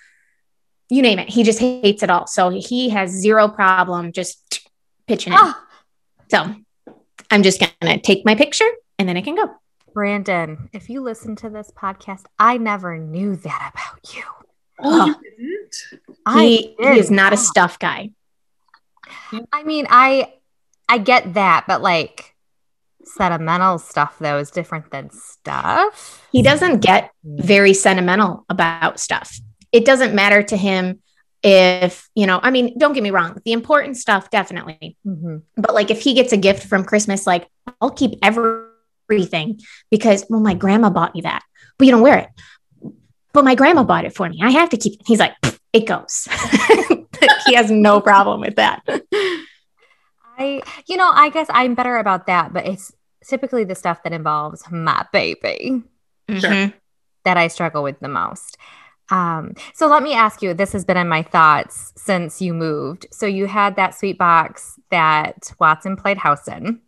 you 0.94 1.02
name 1.02 1.18
it. 1.18 1.28
He 1.28 1.42
just 1.42 1.58
hates 1.58 2.02
it 2.02 2.10
all. 2.10 2.26
So 2.26 2.50
he 2.50 2.90
has 2.90 3.10
zero 3.10 3.48
problem 3.48 4.12
just 4.12 4.68
pitching 5.08 5.32
it. 5.32 5.38
Oh. 5.40 5.54
Ah. 5.54 5.66
So 6.30 6.94
I'm 7.30 7.42
just 7.42 7.60
going 7.60 7.72
to 7.82 7.98
take 8.00 8.24
my 8.24 8.34
picture 8.34 8.68
and 8.98 9.08
then 9.08 9.16
I 9.16 9.20
can 9.20 9.34
go. 9.34 9.50
Brandon, 9.92 10.70
if 10.72 10.88
you 10.88 11.02
listen 11.02 11.36
to 11.36 11.50
this 11.50 11.70
podcast, 11.70 12.24
I 12.38 12.58
never 12.58 12.96
knew 12.96 13.36
that 13.36 13.72
about 13.74 14.14
you. 14.14 14.22
Oh, 14.80 15.06
you 15.06 15.14
oh. 15.14 15.20
didn't? 15.38 16.38
He, 16.40 16.74
he 16.78 16.98
is 16.98 17.10
not 17.10 17.32
a 17.32 17.36
stuff 17.36 17.78
guy. 17.78 18.10
I 19.52 19.62
mean, 19.64 19.86
I 19.90 20.32
I 20.88 20.98
get 20.98 21.34
that, 21.34 21.64
but 21.66 21.82
like 21.82 22.34
sentimental 23.04 23.78
stuff 23.78 24.16
though 24.18 24.38
is 24.38 24.50
different 24.50 24.90
than 24.90 25.10
stuff. 25.10 26.26
He 26.32 26.42
doesn't 26.42 26.80
get 26.80 27.10
hmm. 27.24 27.36
very 27.40 27.74
sentimental 27.74 28.44
about 28.48 28.98
stuff. 28.98 29.38
It 29.74 29.84
doesn't 29.84 30.14
matter 30.14 30.40
to 30.40 30.56
him 30.56 31.00
if, 31.42 32.08
you 32.14 32.28
know, 32.28 32.38
I 32.40 32.52
mean, 32.52 32.78
don't 32.78 32.92
get 32.92 33.02
me 33.02 33.10
wrong, 33.10 33.40
the 33.44 33.52
important 33.52 33.96
stuff 33.96 34.30
definitely. 34.30 34.96
Mm-hmm. 35.04 35.38
But 35.56 35.74
like 35.74 35.90
if 35.90 36.00
he 36.00 36.14
gets 36.14 36.32
a 36.32 36.36
gift 36.36 36.66
from 36.66 36.84
Christmas, 36.84 37.26
like 37.26 37.48
I'll 37.80 37.90
keep 37.90 38.12
everything 38.22 39.60
because, 39.90 40.24
well, 40.30 40.40
my 40.40 40.54
grandma 40.54 40.90
bought 40.90 41.12
me 41.12 41.22
that, 41.22 41.42
but 41.76 41.86
you 41.86 41.90
don't 41.90 42.02
wear 42.02 42.18
it. 42.18 42.28
But 43.32 43.44
my 43.44 43.56
grandma 43.56 43.82
bought 43.82 44.04
it 44.04 44.14
for 44.14 44.28
me. 44.28 44.38
I 44.40 44.50
have 44.50 44.70
to 44.70 44.76
keep 44.76 44.94
it. 44.94 45.02
He's 45.06 45.18
like, 45.18 45.34
it 45.72 45.86
goes. 45.86 46.28
he 47.46 47.54
has 47.54 47.68
no 47.68 48.00
problem 48.00 48.40
with 48.40 48.54
that. 48.54 48.80
I, 50.38 50.62
you 50.86 50.96
know, 50.96 51.10
I 51.12 51.30
guess 51.30 51.48
I'm 51.50 51.74
better 51.74 51.96
about 51.96 52.28
that, 52.28 52.52
but 52.52 52.64
it's 52.64 52.92
typically 53.26 53.64
the 53.64 53.74
stuff 53.74 54.04
that 54.04 54.12
involves 54.12 54.62
my 54.70 55.04
baby 55.12 55.82
mm-hmm. 56.28 56.76
that 57.24 57.36
I 57.36 57.48
struggle 57.48 57.82
with 57.82 57.98
the 57.98 58.08
most. 58.08 58.56
Um, 59.10 59.54
so 59.74 59.86
let 59.86 60.02
me 60.02 60.14
ask 60.14 60.42
you 60.42 60.54
this 60.54 60.72
has 60.72 60.84
been 60.84 60.96
in 60.96 61.08
my 61.08 61.22
thoughts 61.22 61.92
since 61.96 62.40
you 62.40 62.54
moved. 62.54 63.06
So 63.10 63.26
you 63.26 63.46
had 63.46 63.76
that 63.76 63.94
sweet 63.94 64.18
box 64.18 64.78
that 64.90 65.52
Watson 65.58 65.96
played 65.96 66.18
house 66.18 66.48
in. 66.48 66.80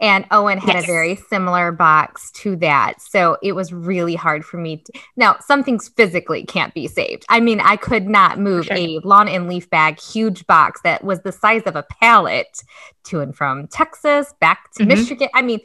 And 0.00 0.26
Owen 0.32 0.58
had 0.58 0.74
yes. 0.74 0.82
a 0.82 0.86
very 0.86 1.14
similar 1.14 1.70
box 1.70 2.32
to 2.32 2.56
that. 2.56 3.00
So 3.00 3.38
it 3.40 3.52
was 3.52 3.72
really 3.72 4.16
hard 4.16 4.44
for 4.44 4.56
me. 4.56 4.78
To, 4.78 4.92
now, 5.16 5.36
some 5.38 5.62
things 5.62 5.88
physically 5.90 6.44
can't 6.44 6.74
be 6.74 6.88
saved. 6.88 7.24
I 7.28 7.38
mean, 7.38 7.60
I 7.60 7.76
could 7.76 8.08
not 8.08 8.40
move 8.40 8.64
sure. 8.64 8.76
a 8.76 8.98
lawn 9.04 9.28
and 9.28 9.48
leaf 9.48 9.70
bag, 9.70 10.00
huge 10.00 10.44
box 10.48 10.80
that 10.82 11.04
was 11.04 11.20
the 11.20 11.30
size 11.30 11.62
of 11.66 11.76
a 11.76 11.84
pallet 11.84 12.64
to 13.04 13.20
and 13.20 13.36
from 13.36 13.68
Texas 13.68 14.34
back 14.40 14.72
to 14.72 14.80
mm-hmm. 14.80 14.88
Michigan. 14.88 15.28
I 15.34 15.42
mean, 15.42 15.60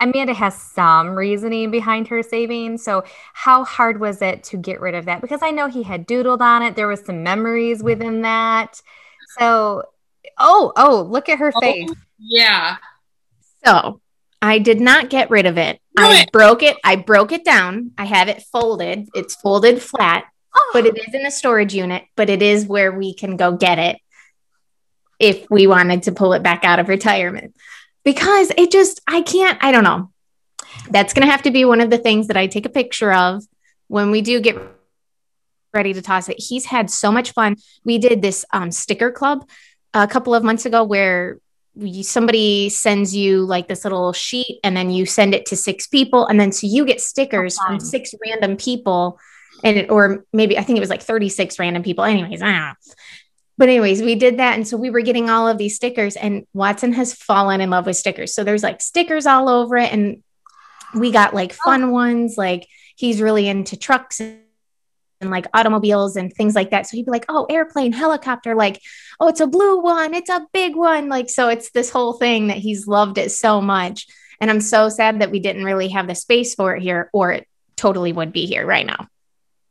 Amanda 0.00 0.32
has 0.32 0.56
some 0.56 1.16
reasoning 1.16 1.70
behind 1.70 2.08
her 2.08 2.22
saving. 2.22 2.78
So, 2.78 3.04
how 3.32 3.64
hard 3.64 4.00
was 4.00 4.22
it 4.22 4.44
to 4.44 4.56
get 4.56 4.80
rid 4.80 4.94
of 4.94 5.06
that? 5.06 5.20
Because 5.20 5.42
I 5.42 5.50
know 5.50 5.68
he 5.68 5.82
had 5.82 6.06
doodled 6.06 6.40
on 6.40 6.62
it. 6.62 6.76
There 6.76 6.88
was 6.88 7.04
some 7.04 7.22
memories 7.22 7.78
mm-hmm. 7.78 7.86
within 7.86 8.22
that. 8.22 8.80
So, 9.38 9.84
oh, 10.38 10.72
oh, 10.76 11.02
look 11.02 11.28
at 11.28 11.38
her 11.38 11.52
oh, 11.54 11.60
face. 11.60 11.90
Yeah. 12.18 12.76
So 13.64 14.00
I 14.40 14.58
did 14.58 14.80
not 14.80 15.10
get 15.10 15.30
rid 15.30 15.46
of 15.46 15.58
it. 15.58 15.80
I 15.96 16.26
broke 16.32 16.62
it. 16.62 16.76
I 16.84 16.96
broke 16.96 17.32
it 17.32 17.44
down. 17.44 17.90
I 17.98 18.04
have 18.04 18.28
it 18.28 18.42
folded. 18.52 19.08
It's 19.14 19.34
folded 19.34 19.82
flat, 19.82 20.24
oh. 20.54 20.70
but 20.72 20.86
it 20.86 20.96
is 20.96 21.12
in 21.12 21.26
a 21.26 21.30
storage 21.30 21.74
unit, 21.74 22.04
but 22.14 22.30
it 22.30 22.40
is 22.40 22.66
where 22.66 22.96
we 22.96 23.14
can 23.14 23.36
go 23.36 23.56
get 23.56 23.78
it 23.78 23.98
if 25.18 25.50
we 25.50 25.66
wanted 25.66 26.04
to 26.04 26.12
pull 26.12 26.34
it 26.34 26.44
back 26.44 26.64
out 26.64 26.78
of 26.78 26.88
retirement. 26.88 27.56
Because 28.08 28.50
it 28.56 28.70
just, 28.70 29.02
I 29.06 29.20
can't, 29.20 29.62
I 29.62 29.70
don't 29.70 29.84
know. 29.84 30.10
That's 30.88 31.12
going 31.12 31.26
to 31.26 31.30
have 31.30 31.42
to 31.42 31.50
be 31.50 31.66
one 31.66 31.82
of 31.82 31.90
the 31.90 31.98
things 31.98 32.28
that 32.28 32.38
I 32.38 32.46
take 32.46 32.64
a 32.64 32.70
picture 32.70 33.12
of 33.12 33.44
when 33.88 34.10
we 34.10 34.22
do 34.22 34.40
get 34.40 34.56
ready 35.74 35.92
to 35.92 36.00
toss 36.00 36.30
it. 36.30 36.36
He's 36.38 36.64
had 36.64 36.88
so 36.88 37.12
much 37.12 37.32
fun. 37.32 37.56
We 37.84 37.98
did 37.98 38.22
this 38.22 38.46
um, 38.50 38.70
sticker 38.70 39.10
club 39.10 39.46
a 39.92 40.08
couple 40.08 40.34
of 40.34 40.42
months 40.42 40.64
ago 40.64 40.84
where 40.84 41.38
somebody 42.00 42.70
sends 42.70 43.14
you 43.14 43.44
like 43.44 43.68
this 43.68 43.84
little 43.84 44.14
sheet 44.14 44.58
and 44.64 44.74
then 44.74 44.90
you 44.90 45.04
send 45.04 45.34
it 45.34 45.44
to 45.44 45.54
six 45.54 45.86
people 45.86 46.24
and 46.28 46.40
then 46.40 46.50
so 46.50 46.66
you 46.66 46.86
get 46.86 47.02
stickers 47.02 47.58
oh, 47.60 47.66
from 47.66 47.78
six 47.78 48.14
random 48.24 48.56
people 48.56 49.20
and 49.62 49.76
it, 49.76 49.90
or 49.90 50.24
maybe 50.32 50.56
I 50.56 50.62
think 50.62 50.78
it 50.78 50.80
was 50.80 50.88
like 50.88 51.02
36 51.02 51.58
random 51.58 51.82
people 51.82 52.04
anyways 52.04 52.40
I 52.40 52.46
don't 52.46 52.56
know 52.56 52.72
but 53.58 53.68
anyways 53.68 54.00
we 54.00 54.14
did 54.14 54.38
that 54.38 54.54
and 54.54 54.66
so 54.66 54.76
we 54.76 54.90
were 54.90 55.02
getting 55.02 55.28
all 55.28 55.46
of 55.46 55.58
these 55.58 55.76
stickers 55.76 56.16
and 56.16 56.46
Watson 56.54 56.92
has 56.94 57.12
fallen 57.12 57.60
in 57.60 57.70
love 57.70 57.86
with 57.86 57.96
stickers 57.96 58.34
so 58.34 58.44
there's 58.44 58.62
like 58.62 58.80
stickers 58.80 59.26
all 59.26 59.48
over 59.48 59.76
it 59.76 59.92
and 59.92 60.22
we 60.94 61.10
got 61.12 61.34
like 61.34 61.52
oh. 61.52 61.70
fun 61.70 61.84
oh. 61.84 61.90
ones 61.90 62.36
like 62.38 62.66
he's 62.96 63.20
really 63.20 63.46
into 63.48 63.76
trucks 63.76 64.20
and 64.20 64.40
and 65.20 65.30
like 65.30 65.46
automobiles 65.54 66.16
and 66.16 66.32
things 66.32 66.54
like 66.54 66.70
that. 66.70 66.86
So 66.86 66.96
he'd 66.96 67.06
be 67.06 67.10
like, 67.10 67.24
oh, 67.28 67.46
airplane, 67.50 67.92
helicopter, 67.92 68.54
like, 68.54 68.80
oh, 69.20 69.28
it's 69.28 69.40
a 69.40 69.46
blue 69.46 69.80
one, 69.80 70.14
it's 70.14 70.30
a 70.30 70.46
big 70.52 70.76
one. 70.76 71.08
Like, 71.08 71.28
so 71.28 71.48
it's 71.48 71.70
this 71.70 71.90
whole 71.90 72.14
thing 72.14 72.48
that 72.48 72.58
he's 72.58 72.86
loved 72.86 73.18
it 73.18 73.32
so 73.32 73.60
much. 73.60 74.06
And 74.40 74.50
I'm 74.50 74.60
so 74.60 74.88
sad 74.88 75.20
that 75.20 75.30
we 75.30 75.40
didn't 75.40 75.64
really 75.64 75.88
have 75.88 76.06
the 76.06 76.14
space 76.14 76.54
for 76.54 76.76
it 76.76 76.82
here, 76.82 77.10
or 77.12 77.32
it 77.32 77.48
totally 77.76 78.12
would 78.12 78.32
be 78.32 78.46
here 78.46 78.64
right 78.64 78.86
now. 78.86 79.08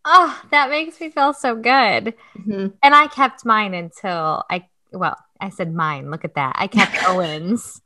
Oh, 0.09 0.41
that 0.51 0.69
makes 0.69 0.99
me 1.01 1.09
feel 1.09 1.33
so 1.33 1.55
good. 1.55 2.15
Mm-hmm. 2.37 2.67
And 2.81 2.95
I 2.95 3.07
kept 3.07 3.45
mine 3.45 3.73
until 3.73 4.43
I, 4.49 4.67
well, 4.93 5.17
I 5.39 5.49
said 5.49 5.73
mine. 5.73 6.09
Look 6.09 6.23
at 6.23 6.35
that. 6.35 6.55
I 6.57 6.67
kept 6.67 6.95
Owen's 7.09 7.81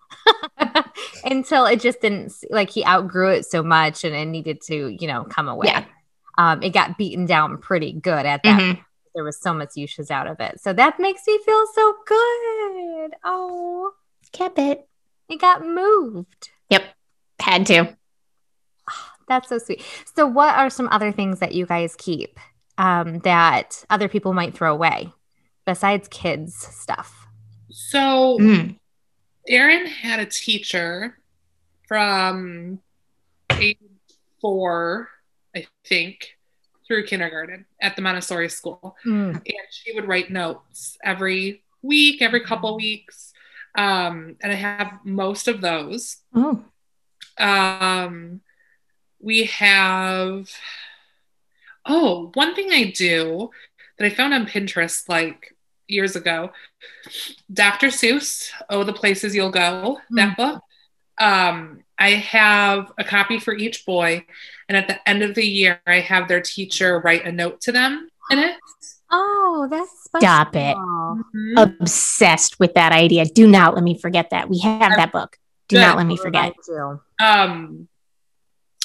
until 1.25 1.65
it 1.65 1.81
just 1.81 1.99
didn't, 1.99 2.31
like, 2.51 2.69
he 2.69 2.86
outgrew 2.86 3.31
it 3.31 3.45
so 3.45 3.63
much 3.63 4.03
and 4.03 4.15
it 4.15 4.25
needed 4.25 4.62
to, 4.67 4.88
you 4.89 5.07
know, 5.07 5.23
come 5.23 5.47
away. 5.47 5.67
Yeah 5.67 5.86
um, 6.38 6.63
it 6.63 6.71
got 6.71 6.97
beaten 6.97 7.25
down 7.25 7.57
pretty 7.57 7.93
good 7.93 8.25
at 8.25 8.41
that. 8.43 8.60
Mm-hmm. 8.60 8.81
There 9.13 9.23
was 9.23 9.39
so 9.39 9.53
much 9.53 9.75
uses 9.75 10.10
out 10.10 10.27
of 10.27 10.39
it. 10.39 10.60
So 10.62 10.73
that 10.73 10.99
makes 10.99 11.21
me 11.27 11.38
feel 11.45 11.65
so 11.73 11.95
good. 12.07 13.12
Oh, 13.23 13.91
kept 14.31 14.57
it. 14.57 14.88
It 15.29 15.39
got 15.39 15.65
moved. 15.65 16.49
Yep. 16.69 16.84
Had 17.39 17.65
to. 17.67 17.97
That's 19.32 19.48
so 19.48 19.58
sweet. 19.60 19.82
So, 20.13 20.28
what 20.28 20.56
are 20.56 20.70
some 20.70 20.89
other 20.91 21.13
things 21.13 21.39
that 21.39 21.54
you 21.54 21.65
guys 21.65 21.96
keep 21.98 22.38
um, 22.78 23.20
that 23.20 23.86
other 23.89 24.10
people 24.10 24.34
might 24.34 24.54
throw 24.54 24.74
away 24.74 25.13
besides 25.65 26.10
kids' 26.10 26.56
stuff? 26.56 27.28
So, 27.70 28.38
mm. 28.39 28.78
Aaron 29.48 29.86
had 29.86 30.20
a 30.20 30.26
teacher 30.26 31.17
from 31.88 32.80
age 33.52 33.78
four 34.41 35.08
I 35.56 35.67
think, 35.86 36.38
through 36.88 37.06
kindergarten 37.06 37.65
at 37.82 37.96
the 37.96 38.02
Montessori 38.02 38.50
school. 38.50 38.96
Mm. 39.06 39.36
And 39.36 39.67
she 39.70 39.94
would 39.94 40.08
write 40.08 40.30
notes 40.30 40.98
every 41.04 41.63
week, 41.82 42.22
every 42.22 42.41
couple 42.41 42.76
weeks. 42.76 43.34
Um, 43.78 44.36
and 44.41 44.52
I 44.52 44.56
have 44.56 45.00
most 45.04 45.48
of 45.48 45.62
those. 45.62 46.17
Oh. 46.36 46.63
Um, 47.38 48.41
we 49.21 49.45
have, 49.45 50.49
oh, 51.86 52.31
one 52.34 52.55
thing 52.55 52.71
I 52.71 52.91
do 52.91 53.51
that 53.97 54.05
I 54.05 54.10
found 54.10 54.34
on 54.34 54.45
Pinterest 54.45 55.07
like 55.07 55.55
years 55.88 56.15
ago 56.15 56.51
Dr. 57.51 57.88
Seuss, 57.88 58.49
Oh, 58.69 58.84
the 58.84 58.93
Places 58.93 59.36
You'll 59.36 59.51
Go, 59.51 59.99
mm. 60.12 60.15
that 60.15 60.38
book. 60.38 60.62
Um, 61.19 61.84
I 61.99 62.12
have 62.12 62.91
a 62.97 63.03
copy 63.03 63.39
for 63.39 63.53
each 63.53 63.86
boy, 63.86 64.25
and 64.67 64.77
at 64.77 64.88
the 64.88 65.07
end 65.07 65.21
of 65.21 65.36
the 65.36 65.45
year, 65.45 65.79
I 65.86 65.99
have 65.99 66.27
their 66.27 66.41
teacher 66.41 66.99
write 66.99 67.25
a 67.25 67.31
note 67.31 67.62
to 67.62 67.71
them 67.71 68.10
in 68.31 68.39
it. 68.39 68.57
Oh, 69.12 69.67
that's 69.69 70.05
special. 70.05 70.21
stop 70.21 70.55
it! 70.55 70.75
Mm-hmm. 70.75 71.57
Obsessed 71.57 72.60
with 72.60 72.73
that 72.73 72.91
idea. 72.91 73.25
Do 73.25 73.47
not 73.47 73.75
let 73.75 73.84
me 73.84 73.99
forget 73.99 74.31
that 74.31 74.49
we 74.49 74.60
have 74.60 74.95
that 74.95 75.12
book. 75.12 75.38
Do 75.67 75.75
Good. 75.75 75.81
not 75.81 75.97
let 75.97 76.07
me 76.07 76.17
forget. 76.17 76.53
Um, 77.21 77.88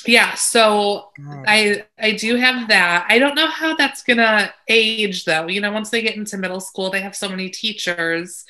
yeah. 0.08 0.34
So 0.34 1.10
Good. 1.16 1.44
I 1.46 1.84
I 1.98 2.12
do 2.12 2.36
have 2.36 2.68
that. 2.68 3.06
I 3.08 3.18
don't 3.18 3.34
know 3.34 3.46
how 3.48 3.74
that's 3.74 4.02
gonna 4.02 4.52
age 4.68 5.24
though. 5.24 5.48
You 5.48 5.60
know, 5.60 5.72
once 5.72 5.90
they 5.90 6.02
get 6.02 6.16
into 6.16 6.38
middle 6.38 6.60
school, 6.60 6.90
they 6.90 7.00
have 7.00 7.16
so 7.16 7.28
many 7.28 7.50
teachers 7.50 8.44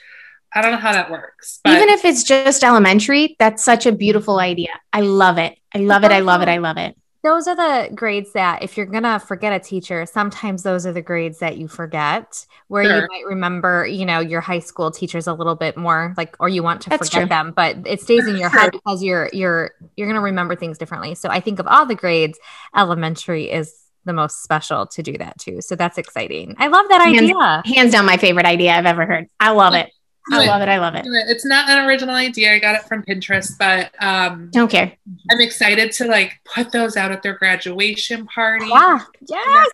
I 0.56 0.62
don't 0.62 0.72
know 0.72 0.78
how 0.78 0.92
that 0.92 1.10
works. 1.10 1.60
But... 1.62 1.74
Even 1.74 1.90
if 1.90 2.04
it's 2.06 2.24
just 2.24 2.64
elementary, 2.64 3.36
that's 3.38 3.62
such 3.62 3.84
a 3.84 3.92
beautiful 3.92 4.38
idea. 4.38 4.70
I 4.90 5.02
love 5.02 5.36
it. 5.36 5.58
I 5.74 5.78
love 5.78 6.02
it. 6.02 6.12
I 6.12 6.20
love 6.20 6.40
it. 6.40 6.48
I 6.48 6.56
love 6.56 6.78
it. 6.78 6.96
Those 7.26 7.48
are 7.48 7.56
the 7.56 7.92
grades 7.92 8.32
that 8.32 8.62
if 8.62 8.76
you're 8.76 8.86
gonna 8.86 9.18
forget 9.18 9.52
a 9.52 9.58
teacher 9.58 10.06
sometimes 10.06 10.62
those 10.62 10.86
are 10.86 10.92
the 10.92 11.02
grades 11.02 11.40
that 11.40 11.58
you 11.58 11.66
forget 11.66 12.46
where 12.68 12.84
sure. 12.84 13.02
you 13.02 13.08
might 13.10 13.26
remember 13.26 13.84
you 13.84 14.06
know 14.06 14.20
your 14.20 14.40
high 14.40 14.60
school 14.60 14.92
teachers 14.92 15.26
a 15.26 15.32
little 15.32 15.56
bit 15.56 15.76
more 15.76 16.14
like 16.16 16.36
or 16.38 16.48
you 16.48 16.62
want 16.62 16.80
to 16.80 16.88
That's 16.88 17.08
forget 17.08 17.22
true. 17.22 17.28
them 17.28 17.52
but 17.54 17.78
it 17.84 18.00
stays 18.00 18.28
in 18.28 18.36
your 18.36 18.48
head 18.48 18.70
because 18.70 19.02
you're 19.02 19.28
you're 19.32 19.72
you're 19.96 20.06
gonna 20.06 20.20
remember 20.20 20.54
things 20.54 20.78
differently. 20.78 21.16
So 21.16 21.28
i 21.28 21.40
think 21.40 21.58
of 21.58 21.66
all 21.66 21.84
the 21.84 21.96
grades 21.96 22.38
elementary 22.76 23.50
is 23.50 23.74
the 24.04 24.12
most 24.12 24.44
special 24.44 24.86
to 24.86 25.02
do 25.02 25.18
that 25.18 25.36
too. 25.36 25.60
So 25.60 25.74
that's 25.74 25.98
exciting. 25.98 26.54
I 26.58 26.68
love 26.68 26.86
that 26.90 27.02
hands, 27.02 27.28
idea. 27.28 27.62
hands 27.64 27.90
down 27.90 28.06
my 28.06 28.16
favorite 28.16 28.46
idea 28.46 28.70
i've 28.72 28.86
ever 28.86 29.04
heard. 29.04 29.26
I 29.40 29.50
love 29.50 29.74
it 29.74 29.90
I 30.32 30.46
love 30.46 30.62
it. 30.62 30.68
I 30.68 30.78
love 30.78 30.94
it. 30.94 31.04
It's 31.06 31.44
not 31.44 31.68
an 31.70 31.86
original 31.86 32.14
idea. 32.14 32.52
I 32.52 32.58
got 32.58 32.74
it 32.74 32.82
from 32.82 33.04
Pinterest, 33.04 33.52
but 33.58 33.92
um 34.02 34.50
don't 34.50 34.70
care. 34.70 34.92
I'm 35.30 35.40
excited 35.40 35.92
to 35.92 36.06
like 36.06 36.40
put 36.44 36.72
those 36.72 36.96
out 36.96 37.12
at 37.12 37.22
their 37.22 37.34
graduation 37.34 38.26
party. 38.26 38.66
Yeah. 38.66 39.00
Yes. 39.28 39.68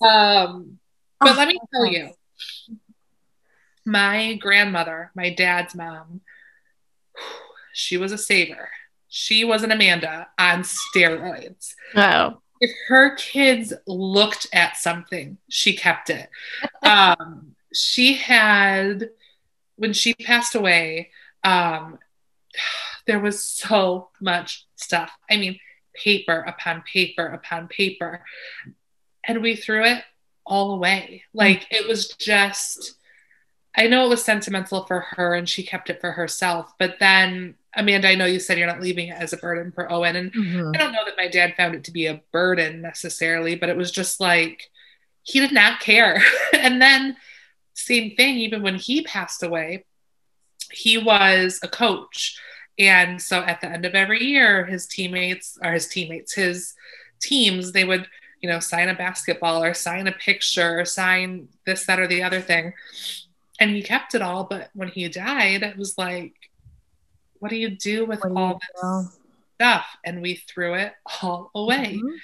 Um, 0.00 0.78
but 1.20 1.30
oh, 1.30 1.34
let 1.36 1.48
me 1.48 1.58
tell 1.74 1.84
you, 1.84 2.10
my 3.84 4.34
grandmother, 4.34 5.10
my 5.14 5.30
dad's 5.34 5.74
mom, 5.74 6.22
she 7.72 7.96
was 7.96 8.12
a 8.12 8.18
saver. 8.18 8.70
She 9.08 9.44
was 9.44 9.62
an 9.62 9.72
Amanda 9.72 10.28
on 10.38 10.62
steroids. 10.62 11.74
Oh. 11.96 12.40
If 12.60 12.70
her 12.88 13.16
kids 13.16 13.72
looked 13.86 14.46
at 14.52 14.76
something, 14.76 15.38
she 15.48 15.76
kept 15.76 16.10
it. 16.10 16.28
Um, 16.82 17.56
she 17.74 18.14
had 18.14 19.10
when 19.80 19.94
she 19.94 20.12
passed 20.12 20.54
away, 20.54 21.10
um, 21.42 21.98
there 23.06 23.18
was 23.18 23.42
so 23.42 24.10
much 24.20 24.66
stuff. 24.76 25.10
I 25.28 25.38
mean, 25.38 25.58
paper 25.94 26.44
upon 26.46 26.82
paper 26.82 27.26
upon 27.26 27.66
paper. 27.66 28.22
And 29.24 29.42
we 29.42 29.56
threw 29.56 29.84
it 29.84 30.04
all 30.44 30.74
away. 30.74 31.24
Like 31.32 31.66
it 31.70 31.88
was 31.88 32.08
just, 32.08 32.94
I 33.74 33.86
know 33.86 34.04
it 34.04 34.10
was 34.10 34.22
sentimental 34.22 34.84
for 34.84 35.00
her 35.00 35.34
and 35.34 35.48
she 35.48 35.62
kept 35.62 35.88
it 35.88 36.00
for 36.00 36.12
herself. 36.12 36.72
But 36.78 36.96
then, 37.00 37.54
Amanda, 37.74 38.08
I 38.08 38.16
know 38.16 38.26
you 38.26 38.38
said 38.38 38.58
you're 38.58 38.66
not 38.66 38.82
leaving 38.82 39.08
it 39.08 39.16
as 39.16 39.32
a 39.32 39.38
burden 39.38 39.72
for 39.72 39.90
Owen. 39.90 40.16
And 40.16 40.32
mm-hmm. 40.32 40.72
I 40.74 40.78
don't 40.78 40.92
know 40.92 41.04
that 41.06 41.16
my 41.16 41.28
dad 41.28 41.54
found 41.56 41.74
it 41.74 41.84
to 41.84 41.90
be 41.90 42.06
a 42.06 42.20
burden 42.32 42.82
necessarily, 42.82 43.56
but 43.56 43.70
it 43.70 43.76
was 43.76 43.90
just 43.90 44.20
like, 44.20 44.70
he 45.22 45.40
did 45.40 45.52
not 45.52 45.80
care. 45.80 46.22
and 46.52 46.82
then, 46.82 47.16
same 47.80 48.14
thing, 48.16 48.36
even 48.36 48.62
when 48.62 48.76
he 48.76 49.02
passed 49.02 49.42
away, 49.42 49.84
he 50.70 50.98
was 50.98 51.60
a 51.62 51.68
coach. 51.68 52.38
And 52.78 53.20
so 53.20 53.40
at 53.40 53.60
the 53.60 53.68
end 53.68 53.84
of 53.84 53.94
every 53.94 54.24
year, 54.24 54.64
his 54.64 54.86
teammates 54.86 55.58
or 55.62 55.72
his 55.72 55.88
teammates, 55.88 56.34
his 56.34 56.74
teams, 57.20 57.72
they 57.72 57.84
would, 57.84 58.06
you 58.40 58.48
know, 58.48 58.60
sign 58.60 58.88
a 58.88 58.94
basketball 58.94 59.62
or 59.62 59.74
sign 59.74 60.06
a 60.06 60.12
picture 60.12 60.80
or 60.80 60.84
sign 60.84 61.48
this, 61.66 61.84
that, 61.86 61.98
or 61.98 62.06
the 62.06 62.22
other 62.22 62.40
thing. 62.40 62.72
And 63.58 63.70
he 63.70 63.82
kept 63.82 64.14
it 64.14 64.22
all. 64.22 64.44
But 64.44 64.70
when 64.74 64.88
he 64.88 65.08
died, 65.08 65.62
it 65.62 65.76
was 65.76 65.98
like, 65.98 66.34
what 67.38 67.50
do 67.50 67.56
you 67.56 67.70
do 67.70 68.06
with 68.06 68.20
what 68.20 68.32
all 68.32 68.54
this 68.54 68.82
do? 68.82 69.08
stuff? 69.56 69.86
And 70.04 70.22
we 70.22 70.36
threw 70.36 70.74
it 70.74 70.92
all 71.22 71.50
away 71.54 71.96
mm-hmm. 71.96 72.16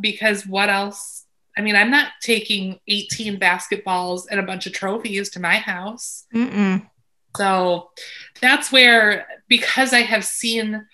because 0.00 0.46
what 0.46 0.68
else 0.68 1.26
I 1.56 1.60
mean, 1.60 1.76
I'm 1.76 1.90
not 1.90 2.08
taking 2.22 2.80
18 2.88 3.38
basketballs 3.38 4.22
and 4.30 4.40
a 4.40 4.44
bunch 4.44 4.66
of 4.66 4.72
trophies 4.72 5.30
to 5.30 5.40
my 5.40 5.56
house. 5.56 6.24
Mm-mm. 6.34 6.88
So 7.36 7.90
that's 8.40 8.72
where, 8.72 9.26
because 9.48 9.92
I 9.92 10.00
have 10.00 10.24
seen, 10.24 10.86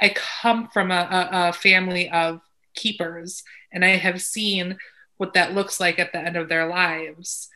I 0.00 0.14
come 0.14 0.68
from 0.68 0.90
a, 0.90 0.94
a, 0.94 1.48
a 1.48 1.52
family 1.52 2.10
of 2.10 2.40
keepers 2.74 3.42
and 3.72 3.84
I 3.84 3.96
have 3.96 4.20
seen 4.20 4.78
what 5.16 5.34
that 5.34 5.54
looks 5.54 5.80
like 5.80 5.98
at 5.98 6.12
the 6.12 6.18
end 6.18 6.36
of 6.36 6.48
their 6.48 6.66
lives. 6.66 7.48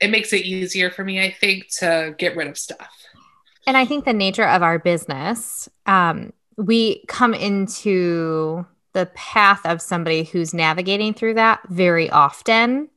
It 0.00 0.10
makes 0.10 0.32
it 0.32 0.44
easier 0.44 0.90
for 0.90 1.04
me, 1.04 1.22
I 1.22 1.30
think, 1.30 1.68
to 1.78 2.14
get 2.18 2.36
rid 2.36 2.48
of 2.48 2.56
stuff. 2.56 2.90
And 3.66 3.76
I 3.76 3.84
think 3.84 4.04
the 4.04 4.12
nature 4.12 4.46
of 4.46 4.62
our 4.62 4.78
business, 4.78 5.68
um, 5.86 6.32
we 6.56 7.04
come 7.06 7.34
into 7.34 8.66
the 8.92 9.06
path 9.14 9.64
of 9.64 9.80
somebody 9.80 10.24
who's 10.24 10.52
navigating 10.52 11.14
through 11.14 11.34
that 11.34 11.60
very 11.68 12.10
often 12.10 12.88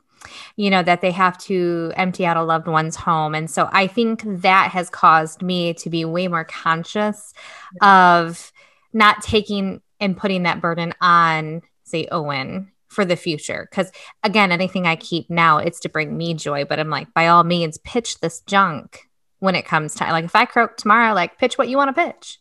you 0.55 0.69
know 0.69 0.83
that 0.83 1.01
they 1.01 1.11
have 1.11 1.37
to 1.37 1.91
empty 1.95 2.25
out 2.25 2.37
a 2.37 2.43
loved 2.43 2.67
one's 2.67 2.95
home. 2.95 3.35
And 3.35 3.49
so 3.49 3.69
i 3.71 3.87
think 3.87 4.23
that 4.25 4.71
has 4.71 4.89
caused 4.89 5.41
me 5.41 5.73
to 5.75 5.89
be 5.89 6.05
way 6.05 6.27
more 6.27 6.45
conscious 6.45 7.33
of 7.81 8.51
not 8.93 9.21
taking 9.21 9.81
and 9.99 10.17
putting 10.17 10.43
that 10.43 10.61
burden 10.61 10.93
on 11.01 11.61
say 11.83 12.07
owen 12.11 12.71
for 12.87 13.05
the 13.05 13.15
future. 13.15 13.67
Because 13.69 13.91
again 14.23 14.51
anything 14.51 14.85
i 14.85 14.95
keep 14.95 15.29
now 15.29 15.57
it's 15.57 15.79
to 15.81 15.89
bring 15.89 16.15
me 16.15 16.33
joy 16.33 16.65
but 16.65 16.79
i'm 16.79 16.89
like 16.89 17.13
by 17.13 17.27
all 17.27 17.43
means 17.43 17.77
pitch 17.79 18.19
this 18.19 18.41
junk 18.41 19.09
when 19.39 19.55
it 19.55 19.65
comes 19.65 19.93
time. 19.95 20.11
Like 20.11 20.25
if 20.25 20.35
i 20.35 20.45
croak 20.45 20.77
tomorrow 20.77 21.13
like 21.13 21.37
pitch 21.37 21.57
what 21.57 21.69
you 21.69 21.77
want 21.77 21.95
to 21.95 22.03
pitch 22.05 22.39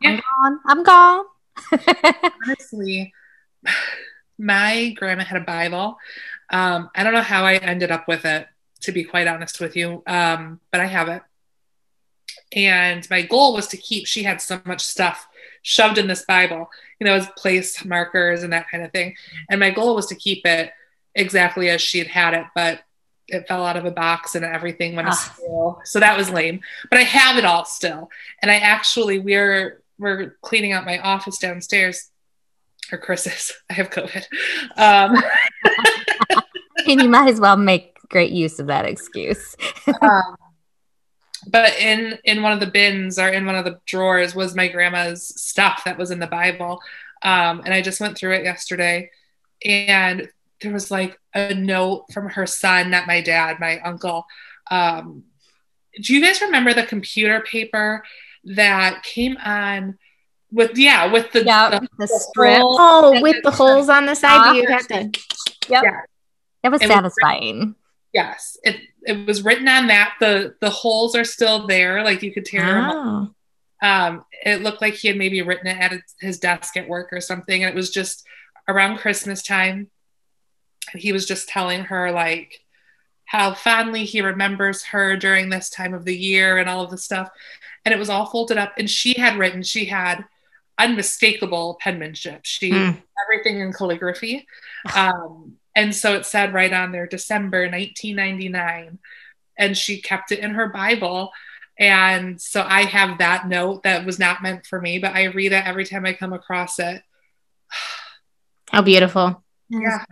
yeah. 0.00 0.10
i'm 0.10 0.16
gone. 0.16 0.60
I'm 0.66 0.82
gone 0.82 1.24
Honestly, 2.44 3.12
my 4.38 4.90
grandma 4.96 5.24
had 5.24 5.40
a 5.40 5.44
Bible. 5.44 5.98
Um, 6.50 6.90
I 6.94 7.02
don't 7.02 7.14
know 7.14 7.20
how 7.20 7.44
I 7.44 7.54
ended 7.54 7.90
up 7.90 8.08
with 8.08 8.24
it, 8.24 8.46
to 8.82 8.92
be 8.92 9.04
quite 9.04 9.26
honest 9.26 9.60
with 9.60 9.76
you, 9.76 10.02
um, 10.06 10.60
but 10.70 10.80
I 10.80 10.86
have 10.86 11.08
it. 11.08 11.22
And 12.54 13.08
my 13.10 13.22
goal 13.22 13.54
was 13.54 13.68
to 13.68 13.76
keep, 13.76 14.06
she 14.06 14.22
had 14.22 14.40
so 14.40 14.60
much 14.64 14.82
stuff 14.82 15.26
shoved 15.62 15.96
in 15.96 16.06
this 16.06 16.24
Bible, 16.24 16.68
you 17.00 17.06
know, 17.06 17.14
as 17.14 17.26
place 17.36 17.84
markers 17.84 18.42
and 18.42 18.52
that 18.52 18.68
kind 18.70 18.84
of 18.84 18.92
thing. 18.92 19.14
And 19.48 19.60
my 19.60 19.70
goal 19.70 19.94
was 19.94 20.06
to 20.06 20.14
keep 20.14 20.44
it 20.44 20.72
exactly 21.14 21.70
as 21.70 21.80
she 21.80 21.98
had 21.98 22.08
had 22.08 22.34
it, 22.34 22.44
but 22.54 22.80
it 23.28 23.46
fell 23.48 23.64
out 23.64 23.76
of 23.76 23.84
a 23.84 23.90
box 23.90 24.34
and 24.34 24.44
everything 24.44 24.96
went 24.96 25.08
ah. 25.08 25.12
So 25.84 26.00
that 26.00 26.18
was 26.18 26.28
lame. 26.28 26.60
But 26.90 26.98
I 26.98 27.04
have 27.04 27.38
it 27.38 27.44
all 27.44 27.64
still. 27.64 28.10
And 28.40 28.50
I 28.50 28.56
actually, 28.56 29.18
we're 29.18 29.81
we're 29.98 30.36
cleaning 30.42 30.72
out 30.72 30.84
my 30.84 30.98
office 30.98 31.38
downstairs, 31.38 32.10
or 32.90 32.98
Chris's. 32.98 33.52
I 33.70 33.74
have 33.74 33.90
COVID. 33.90 34.24
Um, 34.76 35.22
and 36.86 37.02
you 37.02 37.08
might 37.08 37.28
as 37.28 37.40
well 37.40 37.56
make 37.56 37.98
great 38.08 38.32
use 38.32 38.58
of 38.58 38.66
that 38.66 38.84
excuse. 38.84 39.56
um, 40.02 40.36
but 41.48 41.76
in 41.78 42.18
in 42.24 42.42
one 42.42 42.52
of 42.52 42.60
the 42.60 42.66
bins 42.66 43.18
or 43.18 43.28
in 43.28 43.46
one 43.46 43.56
of 43.56 43.64
the 43.64 43.80
drawers 43.86 44.34
was 44.34 44.54
my 44.54 44.68
grandma's 44.68 45.28
stuff 45.42 45.82
that 45.84 45.98
was 45.98 46.10
in 46.10 46.20
the 46.20 46.26
Bible, 46.26 46.80
um, 47.22 47.62
and 47.64 47.74
I 47.74 47.82
just 47.82 48.00
went 48.00 48.16
through 48.16 48.34
it 48.34 48.44
yesterday, 48.44 49.10
and 49.64 50.28
there 50.60 50.72
was 50.72 50.90
like 50.90 51.18
a 51.34 51.54
note 51.54 52.06
from 52.12 52.28
her 52.30 52.46
son, 52.46 52.90
not 52.90 53.06
my 53.06 53.20
dad, 53.20 53.58
my 53.58 53.80
uncle. 53.80 54.24
Um, 54.70 55.24
do 56.00 56.14
you 56.14 56.24
guys 56.24 56.40
remember 56.40 56.72
the 56.72 56.84
computer 56.84 57.40
paper 57.40 58.02
that 58.44 59.02
came 59.02 59.36
on 59.38 59.98
with 60.50 60.76
yeah 60.76 61.10
with 61.10 61.32
the 61.32 61.44
yeah, 61.44 61.70
the, 61.70 61.88
the, 61.98 62.06
strip. 62.06 62.60
oh 62.62 63.20
with 63.22 63.42
the 63.42 63.50
holes 63.50 63.88
on 63.88 64.06
the 64.06 64.14
side 64.14 64.54
you 64.54 64.66
have 64.68 64.86
to 64.86 65.10
yep. 65.68 65.82
yeah. 65.84 66.00
It 66.62 66.68
was 66.68 66.82
it 66.82 66.88
satisfying. 66.88 67.58
Was 67.58 67.74
yes 68.12 68.56
it 68.62 68.76
it 69.04 69.26
was 69.26 69.42
written 69.42 69.66
on 69.68 69.88
that. 69.88 70.14
The 70.20 70.54
the 70.60 70.70
holes 70.70 71.16
are 71.16 71.24
still 71.24 71.66
there 71.66 72.04
like 72.04 72.22
you 72.22 72.32
could 72.32 72.44
tear 72.44 72.88
oh. 72.90 72.92
them 72.92 73.34
um 73.82 74.24
it 74.44 74.62
looked 74.62 74.80
like 74.80 74.94
he 74.94 75.08
had 75.08 75.16
maybe 75.16 75.42
written 75.42 75.66
it 75.66 75.78
at 75.78 76.00
his 76.20 76.38
desk 76.38 76.76
at 76.76 76.88
work 76.88 77.12
or 77.12 77.20
something 77.20 77.62
and 77.62 77.70
it 77.70 77.76
was 77.76 77.90
just 77.90 78.24
around 78.68 78.98
christmas 78.98 79.42
time 79.42 79.90
he 80.94 81.12
was 81.12 81.26
just 81.26 81.48
telling 81.48 81.84
her 81.84 82.12
like 82.12 82.60
how 83.24 83.54
fondly 83.54 84.04
he 84.04 84.20
remembers 84.20 84.84
her 84.84 85.16
during 85.16 85.48
this 85.48 85.68
time 85.68 85.94
of 85.94 86.04
the 86.04 86.16
year 86.16 86.58
and 86.58 86.68
all 86.68 86.84
of 86.84 86.90
the 86.90 86.98
stuff 86.98 87.28
and 87.84 87.92
it 87.92 87.98
was 87.98 88.08
all 88.08 88.26
folded 88.26 88.58
up. 88.58 88.72
And 88.78 88.88
she 88.88 89.14
had 89.14 89.38
written, 89.38 89.62
she 89.62 89.86
had 89.86 90.24
unmistakable 90.78 91.78
penmanship. 91.80 92.40
She 92.44 92.70
mm. 92.70 93.02
everything 93.24 93.60
in 93.60 93.72
calligraphy. 93.72 94.46
Um, 94.96 95.58
and 95.76 95.94
so 95.94 96.14
it 96.14 96.26
said 96.26 96.52
right 96.52 96.72
on 96.72 96.90
there, 96.90 97.06
December 97.06 97.70
1999. 97.70 98.98
And 99.56 99.78
she 99.78 100.02
kept 100.02 100.32
it 100.32 100.40
in 100.40 100.54
her 100.54 100.68
Bible. 100.68 101.30
And 101.78 102.40
so 102.40 102.64
I 102.66 102.82
have 102.82 103.18
that 103.18 103.46
note 103.46 103.84
that 103.84 104.04
was 104.04 104.18
not 104.18 104.42
meant 104.42 104.66
for 104.66 104.80
me, 104.80 104.98
but 104.98 105.14
I 105.14 105.26
read 105.26 105.52
it 105.52 105.64
every 105.64 105.84
time 105.84 106.04
I 106.04 106.14
come 106.14 106.32
across 106.32 106.80
it. 106.80 107.02
How 108.70 108.82
beautiful. 108.82 109.42
Yeah. 109.68 110.04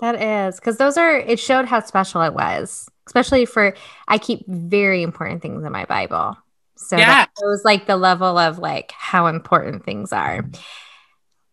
That 0.00 0.20
is 0.20 0.56
because 0.56 0.76
those 0.76 0.96
are, 0.96 1.16
it 1.16 1.38
showed 1.38 1.66
how 1.66 1.80
special 1.80 2.22
it 2.22 2.34
was, 2.34 2.90
especially 3.06 3.46
for, 3.46 3.74
I 4.08 4.18
keep 4.18 4.44
very 4.48 5.02
important 5.02 5.40
things 5.40 5.64
in 5.64 5.72
my 5.72 5.84
Bible. 5.84 6.36
So 6.76 6.96
yeah. 6.96 7.06
that 7.06 7.30
shows 7.40 7.64
like 7.64 7.86
the 7.86 7.96
level 7.96 8.38
of 8.38 8.58
like 8.58 8.92
how 8.92 9.26
important 9.26 9.84
things 9.84 10.12
are. 10.12 10.48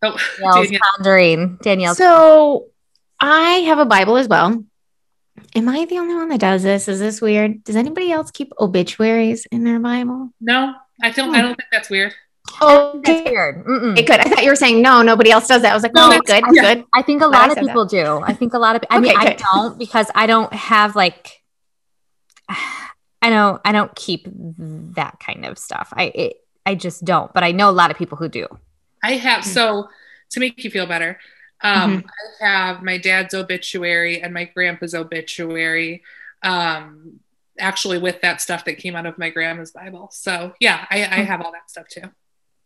Oh, 0.02 0.16
Danielle's 0.38 0.66
Danielle. 0.66 0.80
pondering. 0.96 1.58
Danielle. 1.62 1.94
So 1.94 2.66
I 3.20 3.50
have 3.66 3.78
a 3.78 3.86
Bible 3.86 4.16
as 4.16 4.28
well. 4.28 4.64
Am 5.56 5.68
I 5.68 5.84
the 5.86 5.98
only 5.98 6.14
one 6.14 6.28
that 6.28 6.40
does 6.40 6.62
this? 6.62 6.88
Is 6.88 7.00
this 7.00 7.20
weird? 7.20 7.64
Does 7.64 7.76
anybody 7.76 8.12
else 8.12 8.30
keep 8.30 8.52
obituaries 8.60 9.46
in 9.46 9.64
their 9.64 9.80
Bible? 9.80 10.30
No, 10.40 10.74
I 11.02 11.10
don't. 11.10 11.30
Hmm. 11.30 11.34
I 11.34 11.40
don't 11.42 11.56
think 11.56 11.68
that's 11.72 11.90
weird. 11.90 12.12
Oh, 12.60 13.00
That's 13.02 13.28
weird. 13.28 13.64
Mm-mm. 13.64 13.96
Good. 13.96 14.10
I 14.20 14.24
thought 14.24 14.44
you 14.44 14.50
were 14.50 14.54
saying 14.54 14.82
no, 14.82 15.00
nobody 15.00 15.30
else 15.30 15.48
does 15.48 15.62
that. 15.62 15.72
I 15.72 15.74
was 15.74 15.82
like, 15.82 15.94
No, 15.94 16.10
that's- 16.10 16.20
good, 16.42 16.54
yeah. 16.54 16.74
good. 16.74 16.84
I 16.94 17.00
think 17.00 17.22
a 17.22 17.26
lot 17.26 17.48
of 17.48 17.54
said 17.54 17.64
that. 17.64 17.68
people 17.68 17.86
do. 17.86 18.20
I 18.22 18.34
think 18.34 18.52
a 18.52 18.58
lot 18.58 18.76
of 18.76 18.82
I 18.90 19.00
mean 19.00 19.16
Okay, 19.16 19.28
I 19.30 19.54
don't 19.54 19.78
because 19.78 20.10
I 20.14 20.26
don't 20.26 20.52
have 20.52 20.94
like 20.94 21.42
I 23.24 23.30
know 23.30 23.58
I 23.64 23.72
don't 23.72 23.94
keep 23.96 24.26
that 24.96 25.18
kind 25.18 25.46
of 25.46 25.58
stuff. 25.58 25.92
I 25.96 26.04
it, 26.14 26.36
I 26.66 26.74
just 26.74 27.04
don't, 27.04 27.32
but 27.32 27.42
I 27.42 27.52
know 27.52 27.70
a 27.70 27.72
lot 27.72 27.90
of 27.90 27.96
people 27.96 28.18
who 28.18 28.28
do. 28.28 28.46
I 29.02 29.12
have 29.14 29.44
Hmm. 29.44 29.48
so 29.50 29.88
to 30.30 30.40
make 30.40 30.62
you 30.62 30.70
feel 30.70 30.86
better. 30.86 31.18
Um, 31.62 32.04
I 32.42 32.44
have 32.46 32.82
my 32.82 32.98
dad's 32.98 33.32
obituary 33.32 34.20
and 34.20 34.34
my 34.34 34.44
grandpa's 34.44 34.94
obituary. 34.94 36.02
Um, 36.42 37.20
actually, 37.58 37.98
with 37.98 38.20
that 38.20 38.40
stuff 38.42 38.64
that 38.66 38.74
came 38.78 38.94
out 38.96 39.06
of 39.06 39.16
my 39.16 39.30
grandma's 39.30 39.70
Bible. 39.70 40.10
So 40.12 40.52
yeah, 40.60 40.84
I, 40.90 41.04
I 41.04 41.20
Hmm. 41.20 41.24
have 41.24 41.40
all 41.40 41.52
that 41.52 41.70
stuff 41.70 41.88
too. 41.88 42.02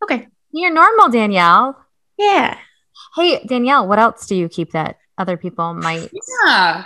Okay. 0.03 0.27
You're 0.51 0.73
normal, 0.73 1.09
Danielle. 1.11 1.77
Yeah. 2.19 2.59
Hey, 3.15 3.45
Danielle, 3.47 3.87
what 3.87 3.99
else 4.01 4.27
do 4.27 4.35
you 4.35 4.49
keep 4.49 4.73
that 4.73 4.99
other 5.19 5.37
people 5.37 5.75
might? 5.75 6.11
Yeah, 6.47 6.85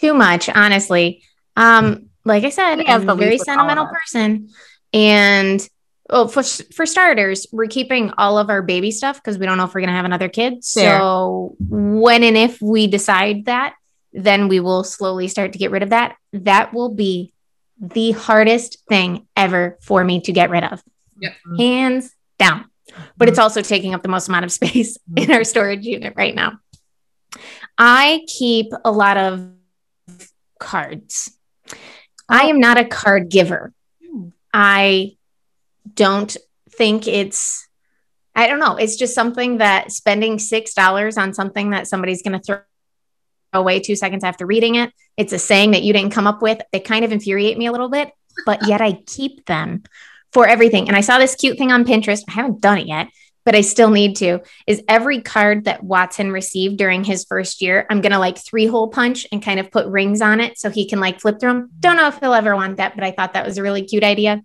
Too 0.00 0.14
much, 0.14 0.48
honestly. 0.48 1.22
Um, 1.56 2.10
like 2.24 2.44
I 2.44 2.50
said, 2.50 2.80
I'm 2.86 3.08
a 3.08 3.14
very 3.14 3.32
least 3.32 3.46
with 3.46 3.56
all 3.56 3.64
of 3.64 3.68
sentimental 3.68 3.86
person. 3.86 4.48
And 4.92 5.68
well, 6.10 6.28
for, 6.28 6.42
for 6.42 6.86
starters, 6.86 7.46
we're 7.52 7.66
keeping 7.66 8.12
all 8.18 8.38
of 8.38 8.50
our 8.50 8.62
baby 8.62 8.90
stuff 8.90 9.16
because 9.16 9.38
we 9.38 9.46
don't 9.46 9.56
know 9.56 9.64
if 9.64 9.74
we're 9.74 9.80
going 9.80 9.88
to 9.88 9.96
have 9.96 10.04
another 10.04 10.28
kid. 10.28 10.64
Fair. 10.64 10.98
So 10.98 11.56
when 11.58 12.22
and 12.22 12.36
if 12.36 12.60
we 12.60 12.86
decide 12.86 13.46
that, 13.46 13.74
then 14.12 14.48
we 14.48 14.60
will 14.60 14.84
slowly 14.84 15.28
start 15.28 15.52
to 15.52 15.58
get 15.58 15.70
rid 15.70 15.82
of 15.82 15.90
that. 15.90 16.16
That 16.32 16.72
will 16.72 16.90
be 16.90 17.32
the 17.78 18.12
hardest 18.12 18.86
thing 18.88 19.26
ever 19.36 19.78
for 19.82 20.04
me 20.04 20.20
to 20.22 20.32
get 20.32 20.50
rid 20.50 20.64
of. 20.64 20.82
Yep. 21.18 21.32
Hands 21.58 22.14
down. 22.38 22.66
But 23.16 23.28
it's 23.28 23.36
mm-hmm. 23.36 23.42
also 23.42 23.62
taking 23.62 23.94
up 23.94 24.02
the 24.02 24.08
most 24.08 24.28
amount 24.28 24.44
of 24.44 24.52
space 24.52 24.96
in 25.16 25.24
mm-hmm. 25.24 25.32
our 25.32 25.44
storage 25.44 25.84
unit 25.84 26.14
right 26.16 26.34
now. 26.34 26.58
I 27.76 28.24
keep 28.28 28.66
a 28.84 28.92
lot 28.92 29.16
of 29.16 29.50
cards. 30.60 31.33
I 32.28 32.46
oh. 32.46 32.48
am 32.50 32.60
not 32.60 32.78
a 32.78 32.84
card 32.84 33.28
giver. 33.28 33.72
Hmm. 34.04 34.28
I 34.52 35.16
don't 35.94 36.36
think 36.70 37.06
it's, 37.06 37.68
I 38.34 38.46
don't 38.46 38.58
know. 38.58 38.76
It's 38.76 38.96
just 38.96 39.14
something 39.14 39.58
that 39.58 39.92
spending 39.92 40.38
$6 40.38 41.18
on 41.18 41.34
something 41.34 41.70
that 41.70 41.86
somebody's 41.86 42.22
going 42.22 42.38
to 42.38 42.44
throw 42.44 42.60
away 43.52 43.80
two 43.80 43.96
seconds 43.96 44.24
after 44.24 44.46
reading 44.46 44.74
it, 44.74 44.92
it's 45.16 45.32
a 45.32 45.38
saying 45.38 45.70
that 45.72 45.82
you 45.82 45.92
didn't 45.92 46.12
come 46.12 46.26
up 46.26 46.42
with. 46.42 46.60
They 46.72 46.80
kind 46.80 47.04
of 47.04 47.12
infuriate 47.12 47.56
me 47.56 47.66
a 47.66 47.72
little 47.72 47.88
bit, 47.88 48.10
but 48.44 48.66
yet 48.66 48.80
I 48.80 49.00
keep 49.06 49.46
them 49.46 49.84
for 50.32 50.46
everything. 50.46 50.88
And 50.88 50.96
I 50.96 51.00
saw 51.00 51.18
this 51.18 51.36
cute 51.36 51.56
thing 51.56 51.70
on 51.70 51.84
Pinterest. 51.84 52.24
I 52.28 52.32
haven't 52.32 52.60
done 52.60 52.78
it 52.78 52.86
yet, 52.86 53.08
but 53.44 53.54
I 53.54 53.60
still 53.60 53.90
need 53.90 54.16
to. 54.16 54.40
Is 54.66 54.82
every 54.88 55.20
card 55.20 55.64
that 55.64 55.82
Watson 55.82 56.32
received 56.32 56.78
during 56.78 57.04
his 57.04 57.24
first 57.24 57.60
year, 57.62 57.86
I'm 57.90 58.00
going 58.00 58.12
to 58.12 58.18
like 58.18 58.38
three 58.38 58.66
hole 58.66 58.88
punch 58.88 59.26
and 59.30 59.42
kind 59.42 59.60
of 59.60 59.70
put 59.70 59.86
rings 59.86 60.20
on 60.22 60.40
it 60.40 60.58
so 60.58 60.70
he 60.70 60.88
can 60.88 61.00
like 61.00 61.20
flip 61.20 61.40
through 61.40 61.52
them. 61.52 61.70
Don't 61.78 61.96
know 61.96 62.08
if 62.08 62.18
he'll 62.18 62.34
ever 62.34 62.54
want 62.56 62.78
that, 62.78 62.94
but 62.94 63.04
I 63.04 63.10
thought 63.10 63.34
that 63.34 63.46
was 63.46 63.58
a 63.58 63.62
really 63.62 63.84
cute 63.84 64.04
idea. 64.04 64.42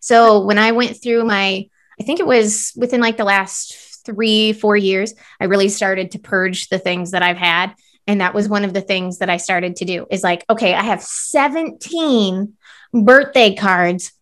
So 0.00 0.44
when 0.44 0.58
I 0.58 0.72
went 0.72 1.02
through 1.02 1.24
my, 1.24 1.68
I 1.98 2.02
think 2.04 2.20
it 2.20 2.26
was 2.26 2.72
within 2.76 3.00
like 3.00 3.16
the 3.16 3.24
last 3.24 4.02
three, 4.04 4.52
four 4.52 4.76
years, 4.76 5.14
I 5.40 5.44
really 5.44 5.68
started 5.68 6.10
to 6.12 6.18
purge 6.18 6.68
the 6.68 6.78
things 6.78 7.12
that 7.12 7.22
I've 7.22 7.36
had. 7.36 7.74
And 8.06 8.20
that 8.20 8.34
was 8.34 8.48
one 8.48 8.64
of 8.64 8.74
the 8.74 8.82
things 8.82 9.18
that 9.18 9.30
I 9.30 9.38
started 9.38 9.76
to 9.76 9.86
do 9.86 10.06
is 10.10 10.22
like, 10.22 10.44
okay, 10.50 10.74
I 10.74 10.82
have 10.82 11.02
17 11.02 12.52
birthday 12.92 13.54
cards 13.54 14.12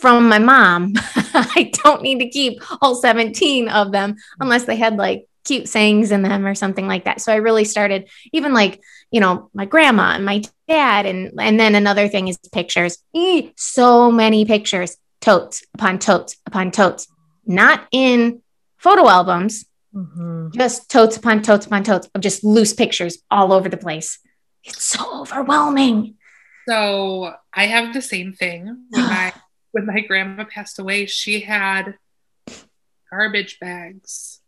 from 0.00 0.28
my 0.28 0.38
mom. 0.38 0.94
I 1.34 1.70
don't 1.84 2.02
need 2.02 2.18
to 2.20 2.28
keep 2.28 2.62
all 2.80 2.94
17 2.94 3.68
of 3.68 3.92
them 3.92 4.16
unless 4.40 4.64
they 4.64 4.76
had 4.76 4.96
like 4.96 5.26
cute 5.44 5.68
sayings 5.68 6.10
in 6.10 6.22
them 6.22 6.46
or 6.46 6.54
something 6.54 6.86
like 6.86 7.04
that. 7.04 7.20
So 7.20 7.32
I 7.32 7.36
really 7.36 7.64
started 7.64 8.08
even 8.32 8.52
like, 8.52 8.80
you 9.10 9.20
know, 9.20 9.50
my 9.54 9.64
grandma 9.64 10.12
and 10.14 10.24
my 10.24 10.42
dad 10.68 11.06
and 11.06 11.32
and 11.40 11.58
then 11.58 11.74
another 11.74 12.08
thing 12.08 12.28
is 12.28 12.38
pictures. 12.52 12.98
Eeh, 13.16 13.52
so 13.56 14.10
many 14.10 14.44
pictures, 14.44 14.96
totes 15.20 15.62
upon 15.74 15.98
totes 15.98 16.36
upon 16.46 16.70
totes. 16.70 17.06
Not 17.46 17.86
in 17.92 18.42
photo 18.78 19.08
albums, 19.08 19.64
Mhm. 19.94 20.54
just 20.54 20.88
totes 20.88 21.16
upon 21.16 21.42
totes 21.42 21.66
upon 21.66 21.82
totes 21.82 22.08
of 22.14 22.20
just 22.20 22.44
loose 22.44 22.72
pictures 22.72 23.18
all 23.30 23.52
over 23.52 23.68
the 23.68 23.76
place. 23.76 24.18
It's 24.62 24.84
so 24.84 25.22
overwhelming. 25.22 26.14
So 26.68 27.34
I 27.52 27.66
have 27.66 27.92
the 27.92 28.02
same 28.02 28.32
thing. 28.32 28.86
When 28.90 29.02
my 29.18 29.32
when 29.72 29.86
my 29.86 30.00
grandma 30.00 30.44
passed 30.44 30.78
away, 30.78 31.06
she 31.06 31.40
had 31.40 31.94
garbage 33.10 33.58
bags. 33.60 34.40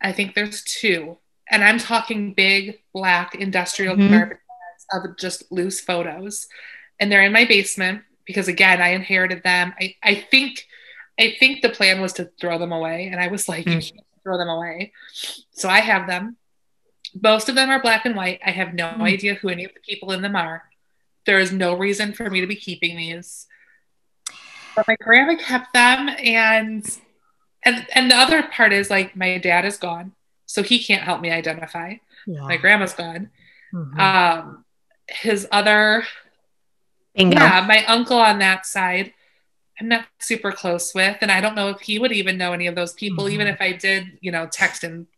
I 0.00 0.12
think 0.12 0.34
there's 0.34 0.62
two. 0.62 1.18
And 1.50 1.62
I'm 1.62 1.78
talking 1.78 2.34
big 2.34 2.80
black 2.92 3.34
industrial 3.34 3.96
Mhm. 3.96 4.10
garbage 4.10 4.38
bags 4.38 4.86
of 5.10 5.16
just 5.18 5.50
loose 5.52 5.80
photos. 5.80 6.48
And 6.98 7.10
they're 7.10 7.22
in 7.24 7.32
my 7.32 7.44
basement 7.44 8.02
because 8.24 8.48
again, 8.48 8.80
I 8.80 8.88
inherited 8.88 9.42
them. 9.42 9.74
I, 9.80 9.96
I 10.02 10.14
think 10.14 10.66
I 11.20 11.36
think 11.38 11.60
the 11.60 11.68
plan 11.68 12.00
was 12.00 12.14
to 12.14 12.30
throw 12.40 12.58
them 12.58 12.72
away. 12.72 13.06
And 13.08 13.20
I 13.20 13.28
was 13.28 13.46
like, 13.46 13.66
you 13.66 13.76
Mm. 13.76 13.90
can't 13.92 14.06
throw 14.22 14.38
them 14.38 14.48
away. 14.48 14.92
So 15.52 15.68
I 15.68 15.80
have 15.80 16.06
them. 16.06 16.38
Most 17.22 17.50
of 17.50 17.54
them 17.54 17.68
are 17.68 17.82
black 17.82 18.06
and 18.06 18.16
white. 18.16 18.40
I 18.44 18.50
have 18.50 18.72
no 18.72 18.86
Mm. 18.94 19.02
idea 19.02 19.34
who 19.34 19.50
any 19.50 19.64
of 19.66 19.74
the 19.74 19.80
people 19.80 20.12
in 20.12 20.22
them 20.22 20.34
are. 20.34 20.70
There 21.26 21.38
is 21.38 21.52
no 21.52 21.74
reason 21.76 22.14
for 22.14 22.30
me 22.30 22.40
to 22.40 22.46
be 22.46 22.56
keeping 22.56 22.96
these. 22.96 23.46
But 24.74 24.88
my 24.88 24.96
grandma 25.00 25.36
kept 25.36 25.72
them 25.72 26.08
and 26.18 26.84
and 27.64 27.86
and 27.94 28.10
the 28.10 28.16
other 28.16 28.42
part 28.42 28.72
is 28.72 28.90
like 28.90 29.14
my 29.16 29.38
dad 29.38 29.64
is 29.64 29.76
gone. 29.76 30.12
So 30.46 30.62
he 30.62 30.82
can't 30.82 31.02
help 31.02 31.20
me 31.20 31.30
identify. 31.30 31.94
Yeah. 32.26 32.40
My 32.42 32.56
grandma's 32.56 32.94
gone. 32.94 33.30
Mhm. 33.72 33.98
Um 33.98 34.64
his 35.08 35.46
other 35.52 36.04
Bingo. 37.14 37.36
yeah, 37.38 37.64
my 37.66 37.84
uncle 37.86 38.16
on 38.18 38.38
that 38.38 38.64
side, 38.64 39.12
I'm 39.78 39.88
not 39.88 40.06
super 40.18 40.50
close 40.52 40.94
with, 40.94 41.18
and 41.20 41.30
I 41.30 41.40
don't 41.42 41.54
know 41.54 41.68
if 41.68 41.80
he 41.80 41.98
would 41.98 42.12
even 42.12 42.38
know 42.38 42.52
any 42.54 42.66
of 42.66 42.74
those 42.74 42.94
people, 42.94 43.28
even 43.28 43.46
Mhm. 43.46 43.52
if 43.54 43.60
I 43.60 43.72
did, 43.72 44.18
you 44.22 44.32
know, 44.32 44.46
text 44.50 44.82
him 44.82 45.08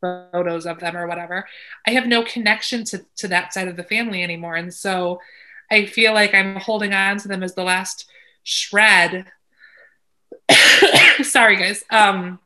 photos 0.00 0.64
of 0.66 0.80
them 0.80 0.96
or 0.96 1.06
whatever. 1.06 1.46
I 1.86 1.90
have 1.90 2.06
no 2.06 2.22
connection 2.22 2.84
to 2.84 3.04
to 3.16 3.28
that 3.28 3.52
side 3.52 3.68
of 3.68 3.76
the 3.76 3.84
family 3.84 4.22
anymore, 4.22 4.56
and 4.56 4.72
so 4.72 5.20
I 5.70 5.84
feel 5.86 6.14
like 6.14 6.34
I'm 6.34 6.56
holding 6.56 6.94
on 6.94 7.18
to 7.18 7.28
them 7.28 7.42
as 7.42 7.54
the 7.54 7.64
last 7.64 8.08
shred. 8.42 9.26
Sorry, 11.22 11.56
guys. 11.56 11.84
Um, 11.90 12.38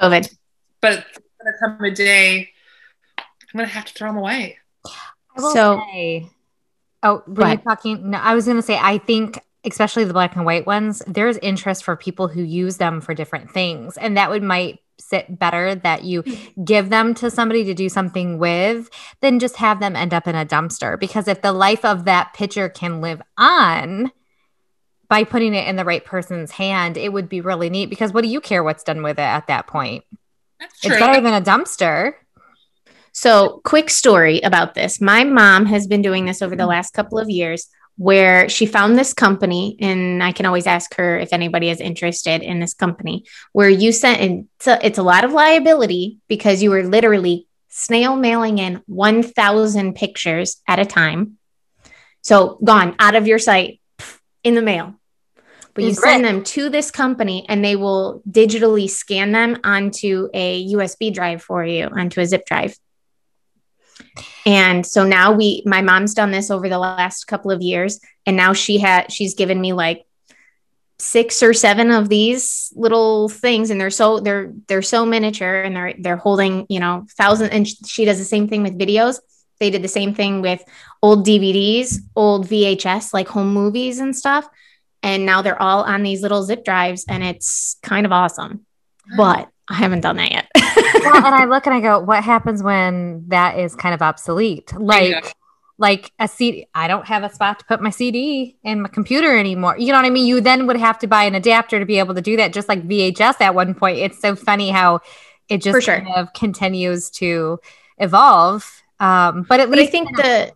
COVID. 0.00 0.34
but 0.80 1.04
it's 1.10 1.18
gonna 1.42 1.56
come 1.76 1.84
a 1.84 1.90
day. 1.90 2.50
I'm 3.18 3.24
gonna 3.58 3.66
have 3.68 3.84
to 3.86 3.92
throw 3.94 4.08
them 4.08 4.18
away. 4.18 4.58
I 4.84 5.40
will 5.40 5.52
So- 5.52 5.82
say, 5.92 6.28
oh, 7.02 7.22
were 7.26 7.34
Go 7.34 7.50
you 7.50 7.56
talking? 7.58 8.10
No, 8.10 8.18
I 8.18 8.34
was 8.34 8.44
going 8.46 8.56
to 8.56 8.62
say, 8.62 8.78
I 8.80 8.98
think, 8.98 9.38
especially 9.64 10.04
the 10.04 10.12
black 10.14 10.34
and 10.36 10.44
white 10.46 10.66
ones, 10.66 11.02
there's 11.06 11.36
interest 11.38 11.84
for 11.84 11.94
people 11.96 12.28
who 12.28 12.42
use 12.42 12.78
them 12.78 13.00
for 13.00 13.14
different 13.14 13.50
things. 13.50 13.96
And 13.98 14.16
that 14.16 14.30
would 14.30 14.42
might 14.42 14.80
sit 14.98 15.38
better 15.38 15.74
that 15.74 16.04
you 16.04 16.24
give 16.64 16.88
them 16.88 17.12
to 17.14 17.30
somebody 17.30 17.64
to 17.64 17.74
do 17.74 17.88
something 17.90 18.38
with 18.38 18.88
than 19.20 19.38
just 19.38 19.56
have 19.56 19.78
them 19.78 19.94
end 19.94 20.14
up 20.14 20.26
in 20.26 20.34
a 20.34 20.46
dumpster. 20.46 20.98
Because 20.98 21.28
if 21.28 21.42
the 21.42 21.52
life 21.52 21.84
of 21.84 22.06
that 22.06 22.32
picture 22.32 22.68
can 22.70 23.02
live 23.02 23.20
on, 23.36 24.10
by 25.08 25.24
putting 25.24 25.54
it 25.54 25.68
in 25.68 25.76
the 25.76 25.84
right 25.84 26.04
person's 26.04 26.50
hand, 26.50 26.96
it 26.96 27.12
would 27.12 27.28
be 27.28 27.40
really 27.40 27.70
neat. 27.70 27.90
Because 27.90 28.12
what 28.12 28.22
do 28.22 28.28
you 28.28 28.40
care 28.40 28.62
what's 28.62 28.82
done 28.82 29.02
with 29.02 29.18
it 29.18 29.22
at 29.22 29.46
that 29.48 29.66
point? 29.66 30.04
That's 30.60 30.80
true. 30.80 30.92
It's 30.92 31.00
better 31.00 31.20
than 31.20 31.34
a 31.34 31.44
dumpster. 31.44 32.14
So, 33.12 33.60
quick 33.64 33.88
story 33.88 34.40
about 34.40 34.74
this. 34.74 35.00
My 35.00 35.24
mom 35.24 35.66
has 35.66 35.86
been 35.86 36.02
doing 36.02 36.26
this 36.26 36.42
over 36.42 36.54
the 36.54 36.66
last 36.66 36.92
couple 36.92 37.18
of 37.18 37.30
years 37.30 37.68
where 37.96 38.46
she 38.48 38.66
found 38.66 38.98
this 38.98 39.14
company, 39.14 39.76
and 39.80 40.22
I 40.22 40.32
can 40.32 40.44
always 40.44 40.66
ask 40.66 40.94
her 40.96 41.18
if 41.18 41.32
anybody 41.32 41.70
is 41.70 41.80
interested 41.80 42.42
in 42.42 42.60
this 42.60 42.74
company, 42.74 43.24
where 43.52 43.70
you 43.70 43.90
sent, 43.90 44.20
and 44.20 44.48
it's 44.58 44.66
a, 44.66 44.86
it's 44.86 44.98
a 44.98 45.02
lot 45.02 45.24
of 45.24 45.32
liability 45.32 46.18
because 46.28 46.62
you 46.62 46.70
were 46.70 46.82
literally 46.82 47.46
snail 47.70 48.16
mailing 48.16 48.58
in 48.58 48.82
1,000 48.86 49.94
pictures 49.94 50.60
at 50.68 50.78
a 50.78 50.84
time. 50.84 51.38
So, 52.22 52.58
gone 52.62 52.96
out 52.98 53.14
of 53.14 53.26
your 53.26 53.38
sight 53.38 53.76
pff, 53.76 53.85
in 54.46 54.54
the 54.54 54.62
mail. 54.62 54.94
But 55.74 55.84
you 55.84 55.92
send 55.92 56.24
them 56.24 56.44
to 56.44 56.70
this 56.70 56.90
company 56.90 57.44
and 57.48 57.62
they 57.62 57.74
will 57.74 58.22
digitally 58.30 58.88
scan 58.88 59.32
them 59.32 59.58
onto 59.64 60.28
a 60.32 60.64
USB 60.72 61.12
drive 61.12 61.42
for 61.42 61.64
you, 61.66 61.86
onto 61.86 62.20
a 62.20 62.26
zip 62.26 62.46
drive. 62.46 62.78
And 64.46 64.86
so 64.86 65.04
now 65.04 65.32
we, 65.32 65.62
my 65.66 65.82
mom's 65.82 66.14
done 66.14 66.30
this 66.30 66.50
over 66.50 66.68
the 66.68 66.78
last 66.78 67.24
couple 67.24 67.50
of 67.50 67.60
years, 67.60 68.00
and 68.24 68.36
now 68.36 68.52
she 68.52 68.78
had, 68.78 69.12
she's 69.12 69.34
given 69.34 69.60
me 69.60 69.72
like 69.72 70.06
six 70.98 71.42
or 71.42 71.52
seven 71.52 71.90
of 71.90 72.08
these 72.08 72.72
little 72.76 73.28
things, 73.28 73.70
and 73.70 73.80
they're 73.80 73.90
so 73.90 74.20
they're 74.20 74.52
they're 74.68 74.82
so 74.82 75.04
miniature, 75.04 75.62
and 75.62 75.74
they're 75.74 75.94
they're 75.98 76.16
holding 76.16 76.66
you 76.68 76.80
know 76.80 77.04
thousand. 77.18 77.50
And 77.50 77.66
she 77.66 78.04
does 78.04 78.18
the 78.18 78.24
same 78.24 78.48
thing 78.48 78.62
with 78.62 78.78
videos. 78.78 79.18
They 79.58 79.70
did 79.70 79.82
the 79.82 79.88
same 79.88 80.14
thing 80.14 80.42
with 80.42 80.62
old 81.02 81.26
DVDs, 81.26 81.98
old 82.14 82.46
VHS, 82.46 83.14
like 83.14 83.28
home 83.28 83.52
movies 83.52 83.98
and 83.98 84.14
stuff. 84.14 84.48
and 85.02 85.24
now 85.24 85.42
they're 85.42 85.60
all 85.60 85.84
on 85.84 86.02
these 86.02 86.22
little 86.22 86.42
zip 86.42 86.64
drives 86.64 87.04
and 87.08 87.22
it's 87.22 87.76
kind 87.82 88.06
of 88.06 88.12
awesome. 88.12 88.66
But 89.16 89.48
I 89.68 89.74
haven't 89.74 90.00
done 90.00 90.16
that 90.16 90.30
yet. 90.32 90.48
well, 91.04 91.24
and 91.24 91.34
I 91.34 91.44
look 91.48 91.66
and 91.66 91.74
I 91.74 91.80
go, 91.80 92.00
what 92.00 92.22
happens 92.22 92.62
when 92.62 93.28
that 93.28 93.58
is 93.58 93.74
kind 93.74 93.94
of 93.94 94.02
obsolete? 94.02 94.72
Like, 94.72 95.10
yeah. 95.10 95.30
like 95.78 96.12
a 96.18 96.28
CD. 96.28 96.66
I 96.74 96.88
don't 96.88 97.06
have 97.06 97.24
a 97.24 97.32
spot 97.32 97.58
to 97.60 97.64
put 97.66 97.80
my 97.80 97.90
CD 97.90 98.56
in 98.62 98.82
my 98.82 98.88
computer 98.88 99.36
anymore. 99.36 99.76
You 99.78 99.92
know 99.92 99.98
what 99.98 100.06
I 100.06 100.10
mean? 100.10 100.26
You 100.26 100.40
then 100.40 100.66
would 100.66 100.76
have 100.76 100.98
to 101.00 101.06
buy 101.06 101.24
an 101.24 101.34
adapter 101.34 101.78
to 101.78 101.86
be 101.86 101.98
able 101.98 102.14
to 102.14 102.20
do 102.20 102.36
that, 102.36 102.52
just 102.52 102.68
like 102.68 102.86
VHS 102.86 103.40
at 103.40 103.54
one 103.54 103.74
point. 103.74 103.98
It's 103.98 104.20
so 104.20 104.36
funny 104.36 104.70
how 104.70 105.00
it 105.48 105.62
just 105.62 105.84
sure. 105.84 106.00
kind 106.00 106.14
of 106.14 106.32
continues 106.32 107.10
to 107.10 107.58
evolve. 107.98 108.82
Um, 108.98 109.44
but 109.48 109.60
at 109.60 109.68
but 109.68 109.78
least 109.78 109.88
I 109.88 109.90
think 109.90 110.16
the 110.16 110.52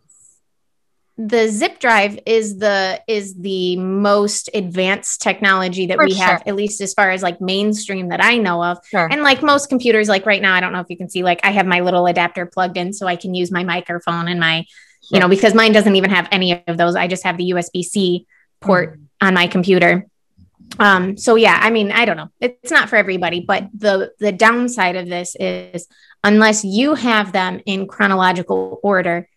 the 1.28 1.49
zip 1.49 1.78
drive 1.78 2.18
is 2.24 2.59
the 2.59 2.99
is 3.07 3.34
the 3.34 3.76
most 3.76 4.49
advanced 4.55 5.20
technology 5.20 5.86
that 5.86 5.99
For 5.99 6.07
we 6.07 6.14
have 6.14 6.43
at 6.47 6.57
least 6.57 6.80
as 6.80 6.95
far 6.95 7.11
as 7.11 7.22
like 7.22 7.43
mainstream 7.43 8.09
that 8.09 8.24
i 8.24 8.38
know 8.38 8.64
of 8.64 8.78
sure. 8.86 9.07
and 9.11 9.22
like 9.22 9.43
most 9.43 9.68
computers 9.68 10.09
like 10.09 10.24
right 10.24 10.41
now 10.41 10.55
i 10.55 10.61
don't 10.61 10.72
know 10.72 10.80
if 10.80 10.88
you 10.88 10.97
can 10.97 11.11
see 11.11 11.22
like 11.22 11.41
i 11.45 11.51
have 11.51 11.66
my 11.66 11.80
little 11.80 12.07
adapter 12.07 12.47
plugged 12.47 12.78
in 12.78 12.95
so 12.95 13.07
i 13.07 13.16
can 13.16 13.34
use 13.34 13.51
my 13.51 13.64
microphone 13.64 14.28
and 14.28 14.41
my 14.41 14.64
sure. 15.03 15.16
you 15.16 15.20
know 15.20 15.28
because 15.28 15.53
mine 15.53 15.72
doesn't 15.72 15.97
even 15.97 16.09
have 16.09 16.26
any 16.32 16.64
of 16.66 16.78
those 16.78 16.95
i 16.97 17.07
just 17.07 17.24
have 17.24 17.36
the 17.36 17.51
usb-c 17.51 18.26
port 18.62 18.99
mm. 18.99 19.05
on 19.20 19.34
my 19.34 19.47
computer 19.47 20.07
um 20.78 21.16
so 21.16 21.34
yeah 21.34 21.58
i 21.62 21.70
mean 21.70 21.90
i 21.90 22.04
don't 22.04 22.16
know 22.16 22.28
it's 22.40 22.70
not 22.70 22.88
for 22.88 22.96
everybody 22.96 23.40
but 23.40 23.68
the 23.74 24.12
the 24.20 24.32
downside 24.32 24.96
of 24.96 25.08
this 25.08 25.36
is 25.40 25.88
unless 26.22 26.64
you 26.64 26.94
have 26.94 27.32
them 27.32 27.60
in 27.66 27.86
chronological 27.86 28.78
order 28.82 29.28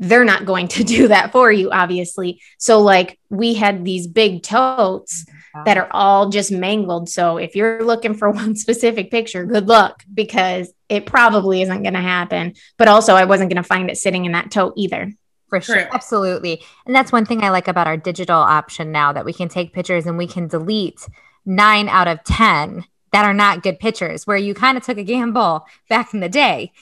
they're 0.00 0.24
not 0.24 0.46
going 0.46 0.66
to 0.66 0.82
do 0.96 1.08
that 1.08 1.30
for 1.30 1.52
you, 1.52 1.70
obviously. 1.70 2.40
So, 2.58 2.80
like, 2.80 3.20
we 3.28 3.54
had 3.54 3.84
these 3.84 4.08
big 4.08 4.42
totes 4.42 5.26
that 5.66 5.76
are 5.76 5.88
all 5.90 6.30
just 6.30 6.50
mangled. 6.50 7.08
So, 7.08 7.36
if 7.36 7.54
you're 7.54 7.84
looking 7.84 8.14
for 8.14 8.30
one 8.30 8.56
specific 8.56 9.10
picture, 9.10 9.44
good 9.44 9.68
luck 9.68 10.02
because 10.12 10.72
it 10.88 11.06
probably 11.06 11.62
isn't 11.62 11.82
going 11.82 11.94
to 11.94 12.00
happen. 12.00 12.54
But 12.78 12.88
also, 12.88 13.14
I 13.14 13.26
wasn't 13.26 13.50
going 13.50 13.62
to 13.62 13.68
find 13.68 13.90
it 13.90 13.98
sitting 13.98 14.24
in 14.24 14.32
that 14.32 14.50
tote 14.50 14.72
either. 14.76 15.12
For 15.50 15.60
sure. 15.60 15.88
Absolutely. 15.92 16.62
And 16.86 16.94
that's 16.94 17.12
one 17.12 17.26
thing 17.26 17.42
I 17.44 17.50
like 17.50 17.68
about 17.68 17.86
our 17.86 17.96
digital 17.96 18.38
option 18.38 18.92
now 18.92 19.12
that 19.12 19.24
we 19.24 19.32
can 19.32 19.48
take 19.48 19.72
pictures 19.72 20.06
and 20.06 20.16
we 20.16 20.26
can 20.26 20.46
delete 20.48 21.06
nine 21.44 21.88
out 21.88 22.08
of 22.08 22.22
10 22.24 22.84
that 23.12 23.24
are 23.24 23.34
not 23.34 23.62
good 23.62 23.78
pictures, 23.78 24.26
where 24.26 24.36
you 24.36 24.54
kind 24.54 24.78
of 24.78 24.84
took 24.84 24.96
a 24.96 25.02
gamble 25.02 25.66
back 25.88 26.14
in 26.14 26.20
the 26.20 26.28
day. 26.28 26.72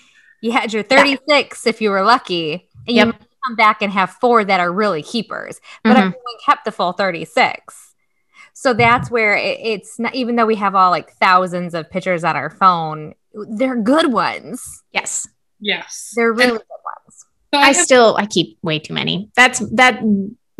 You 0.42 0.52
had 0.52 0.72
your 0.72 0.82
36 0.82 1.26
yeah. 1.64 1.70
if 1.70 1.80
you 1.80 1.90
were 1.90 2.02
lucky 2.02 2.68
and 2.86 2.96
yep. 2.96 3.06
you 3.06 3.12
come 3.46 3.56
back 3.56 3.82
and 3.82 3.92
have 3.92 4.10
four 4.10 4.44
that 4.44 4.60
are 4.60 4.70
really 4.70 5.02
keepers, 5.02 5.60
but 5.82 5.90
mm-hmm. 5.90 5.98
everyone 5.98 6.34
kept 6.44 6.64
the 6.64 6.72
full 6.72 6.92
36. 6.92 7.94
So 8.52 8.74
that's 8.74 9.10
where 9.10 9.36
it, 9.36 9.58
it's 9.62 9.98
not, 9.98 10.14
even 10.14 10.36
though 10.36 10.46
we 10.46 10.56
have 10.56 10.74
all 10.74 10.90
like 10.90 11.12
thousands 11.12 11.74
of 11.74 11.88
pictures 11.90 12.24
on 12.24 12.36
our 12.36 12.50
phone, 12.50 13.14
they're 13.32 13.80
good 13.80 14.12
ones. 14.12 14.82
Yes. 14.92 15.26
Yes. 15.60 16.12
They're 16.14 16.32
really 16.32 16.50
and, 16.50 16.58
good 16.58 16.66
ones. 16.84 16.97
So 17.52 17.60
I, 17.60 17.62
I 17.62 17.66
have- 17.68 17.76
still, 17.76 18.16
I 18.16 18.26
keep 18.26 18.58
way 18.62 18.78
too 18.78 18.94
many. 18.94 19.30
That's 19.36 19.60
that 19.74 20.02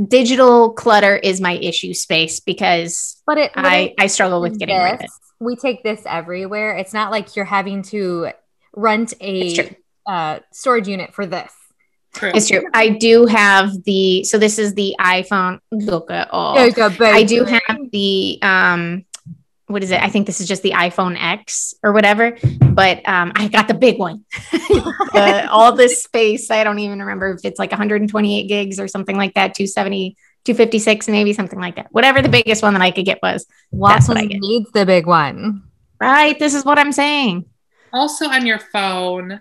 digital 0.07 0.72
clutter 0.72 1.16
is 1.16 1.41
my 1.41 1.55
issue 1.55 1.93
space 1.93 2.41
because 2.41 3.20
but 3.26 3.39
it, 3.39 3.53
I, 3.57 3.95
I 3.99 4.07
struggle 4.07 4.41
with 4.41 4.59
getting 4.59 4.76
this, 4.76 4.84
rid 4.84 4.95
of 4.95 5.01
it. 5.01 5.11
We 5.41 5.57
take 5.57 5.82
this 5.82 6.03
everywhere. 6.07 6.76
It's 6.76 6.93
not 6.93 7.11
like 7.11 7.36
you're 7.36 7.45
having 7.45 7.82
to 7.84 8.30
rent 8.74 9.14
a 9.20 9.76
uh, 10.07 10.39
storage 10.53 10.89
unit 10.89 11.14
for 11.14 11.26
this. 11.26 11.53
True. 12.14 12.32
It's 12.34 12.49
true. 12.49 12.64
I 12.72 12.89
do 12.89 13.26
have 13.26 13.70
the 13.84 14.24
so 14.24 14.39
this 14.39 14.59
is 14.59 14.74
the 14.74 14.97
iPhone. 14.99 15.61
Look 15.70 16.11
at 16.11 16.28
all. 16.30 16.57
I 16.59 17.22
do 17.22 17.45
have 17.45 17.78
the 17.93 18.39
um 18.43 19.05
what 19.69 19.83
is 19.83 19.91
it? 19.91 20.03
I 20.03 20.09
think 20.09 20.27
this 20.27 20.41
is 20.41 20.49
just 20.49 20.62
the 20.62 20.73
iPhone 20.73 21.16
X 21.21 21.75
or 21.83 21.93
whatever, 21.93 22.37
but 22.62 23.07
um, 23.07 23.33
I 23.35 23.49
got 23.49 23.69
the 23.69 23.75
big 23.75 23.99
one. 23.99 24.25
uh, 25.14 25.47
all 25.51 25.73
this 25.73 26.03
space, 26.03 26.51
I 26.51 26.64
don't 26.64 26.79
even 26.79 26.99
remember 27.01 27.31
if 27.33 27.45
it's 27.45 27.59
like 27.59 27.71
128 27.71 28.49
gigs 28.49 28.81
or 28.81 28.89
something 28.89 29.16
like 29.16 29.35
that, 29.35 29.55
270, 29.55 30.16
256, 30.45 31.09
maybe 31.09 31.35
something 31.35 31.61
like 31.61 31.77
that. 31.77 31.89
Whatever 31.91 32.23
the 32.23 32.31
biggest 32.31 32.62
one 32.62 32.73
that 32.73 32.83
I 32.83 32.91
could 32.91 33.05
get 33.05 33.21
was. 33.23 33.47
Watson 33.71 34.14
what 34.14 34.25
I 34.25 34.27
needs 34.27 34.71
the 34.73 34.87
big 34.87 35.07
one. 35.07 35.62
Right. 36.01 36.39
This 36.39 36.55
is 36.55 36.64
what 36.64 36.79
I'm 36.79 36.93
saying. 36.93 37.45
Also 37.93 38.27
on 38.29 38.47
your 38.47 38.59
phone, 38.59 39.33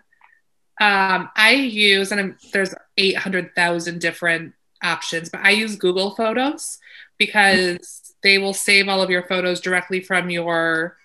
um, 0.79 1.29
I 1.35 1.51
use, 1.51 2.11
and 2.11 2.19
I'm, 2.19 2.37
there's 2.51 2.73
800,000 2.97 3.99
different 3.99 4.53
options, 4.83 5.29
but 5.29 5.41
I 5.41 5.51
use 5.51 5.75
Google 5.75 6.15
Photos 6.15 6.79
because 7.17 8.13
they 8.23 8.37
will 8.37 8.53
save 8.53 8.87
all 8.87 9.01
of 9.01 9.09
your 9.09 9.23
photos 9.23 9.61
directly 9.61 10.01
from 10.01 10.29
your 10.29 10.97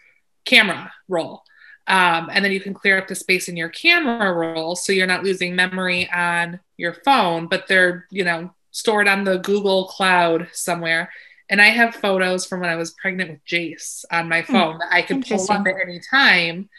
camera 0.45 0.93
roll. 1.09 1.43
Um, 1.87 2.31
and 2.33 2.45
then 2.45 2.53
you 2.53 2.61
can 2.61 2.75
clear 2.75 2.99
up 2.99 3.09
the 3.09 3.15
space 3.15 3.49
in 3.49 3.57
your 3.57 3.69
camera 3.69 4.33
roll 4.33 4.77
so 4.77 4.93
you're 4.93 5.07
not 5.07 5.25
losing 5.25 5.57
memory 5.57 6.09
on 6.11 6.61
your 6.77 6.95
phone, 7.05 7.49
but 7.49 7.67
they're, 7.67 8.07
you 8.11 8.25
know, 8.25 8.53
stored 8.71 9.09
on 9.09 9.25
the 9.25 9.39
Google 9.39 9.87
cloud 9.87 10.49
somewhere. 10.53 11.11
And 11.49 11.61
I 11.61 11.67
have 11.67 11.95
photos 11.95 12.47
from 12.47 12.61
when 12.61 12.71
I 12.71 12.77
was 12.77 12.93
pregnant 12.93 13.31
with 13.31 13.45
Jace 13.45 14.05
on 14.11 14.29
my 14.29 14.43
hmm. 14.43 14.53
phone 14.53 14.79
that 14.79 14.89
I 14.93 15.03
can 15.03 15.23
pull 15.23 15.43
up 15.51 15.67
at 15.67 15.75
any 15.83 16.01
time. 16.11 16.71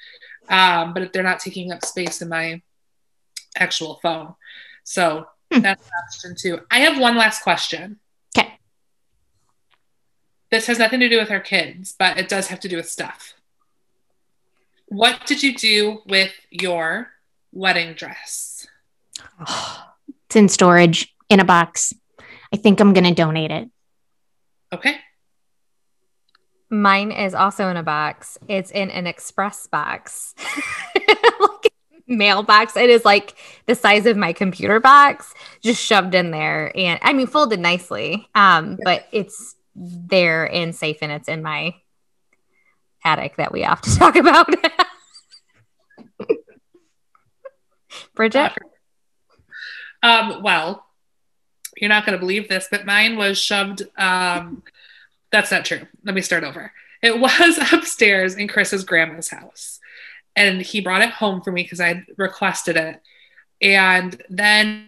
Um, 0.50 0.94
but 0.94 1.14
they're 1.14 1.24
not 1.24 1.40
taking 1.40 1.72
up 1.72 1.86
space 1.86 2.22
in 2.22 2.30
my 2.30 2.62
actual 3.56 4.00
phone. 4.02 4.36
So 4.84 5.26
hmm. 5.52 5.60
that's 5.60 5.86
an 5.86 5.92
option 6.08 6.36
too. 6.40 6.62
I 6.72 6.80
have 6.80 7.00
one 7.00 7.18
last 7.18 7.44
question. 7.44 8.00
Okay. 10.54 10.60
This 10.60 10.68
has 10.68 10.78
nothing 10.78 11.00
to 11.00 11.10
do 11.10 11.18
with 11.18 11.32
our 11.32 11.40
kids, 11.40 11.96
but 11.98 12.18
it 12.18 12.30
does 12.30 12.48
have 12.48 12.60
to 12.60 12.68
do 12.68 12.78
with 12.78 12.88
stuff. 12.88 13.34
What 14.86 15.26
did 15.26 15.42
you 15.42 15.56
do 15.56 16.04
with 16.06 16.34
your 16.52 17.10
wedding 17.52 17.94
dress? 17.96 18.68
it's 20.28 20.36
in 20.36 20.50
storage 20.50 21.16
in 21.30 21.40
a 21.40 21.46
box. 21.46 21.94
I 22.54 22.58
think 22.58 22.80
I'm 22.80 22.94
going 22.94 23.04
to 23.04 23.14
donate 23.16 23.50
it. 23.50 23.70
Okay. 24.72 24.98
Mine 26.70 27.12
is 27.12 27.34
also 27.34 27.70
in 27.70 27.78
a 27.78 27.84
box. 27.84 28.38
It's 28.48 28.70
in 28.70 28.92
an 28.92 29.08
express 29.08 29.66
box. 29.66 30.36
like 31.40 31.74
mailbox. 32.08 32.78
It 32.78 32.92
is 32.92 33.06
like 33.06 33.36
the 33.66 33.76
size 33.76 34.06
of 34.06 34.18
my 34.18 34.34
computer 34.34 34.80
box, 34.80 35.34
just 35.62 35.84
shoved 35.84 36.14
in 36.14 36.32
there, 36.32 36.72
and 36.76 37.00
I 37.02 37.14
mean 37.14 37.28
folded 37.28 37.60
nicely. 37.60 38.28
Um, 38.36 38.78
but 38.84 39.08
it's 39.12 39.56
there 39.76 40.52
and 40.52 40.76
safe, 40.76 40.98
and 41.02 41.12
it's 41.12 41.28
in 41.28 41.42
my 41.42 41.76
attic 43.04 43.38
that 43.38 43.52
we 43.52 43.62
have 43.62 43.82
to 43.82 43.96
talk 43.98 44.16
about. 44.16 44.48
Bridget. 48.16 48.52
Um, 50.02 50.44
well, 50.44 50.86
you're 51.78 51.90
not 51.90 52.06
going 52.06 52.18
to 52.18 52.20
believe 52.20 52.50
this, 52.50 52.68
but 52.70 52.86
mine 52.86 53.18
was 53.18 53.38
shoved. 53.38 53.84
Um, 53.98 54.64
that's 55.32 55.52
not 55.52 55.66
true. 55.66 55.88
Let 56.04 56.14
me 56.14 56.22
start 56.22 56.44
over. 56.44 56.72
It 57.02 57.20
was 57.20 57.60
upstairs 57.72 58.36
in 58.36 58.48
Chris's 58.48 58.84
grandma's 58.84 59.30
house 59.30 59.80
and 60.36 60.62
he 60.62 60.82
brought 60.82 61.02
it 61.02 61.10
home 61.10 61.42
for 61.42 61.52
me 61.52 61.64
because 61.64 61.80
I 61.80 62.06
requested 62.18 62.78
it. 62.78 63.02
And 63.62 64.22
then 64.30 64.88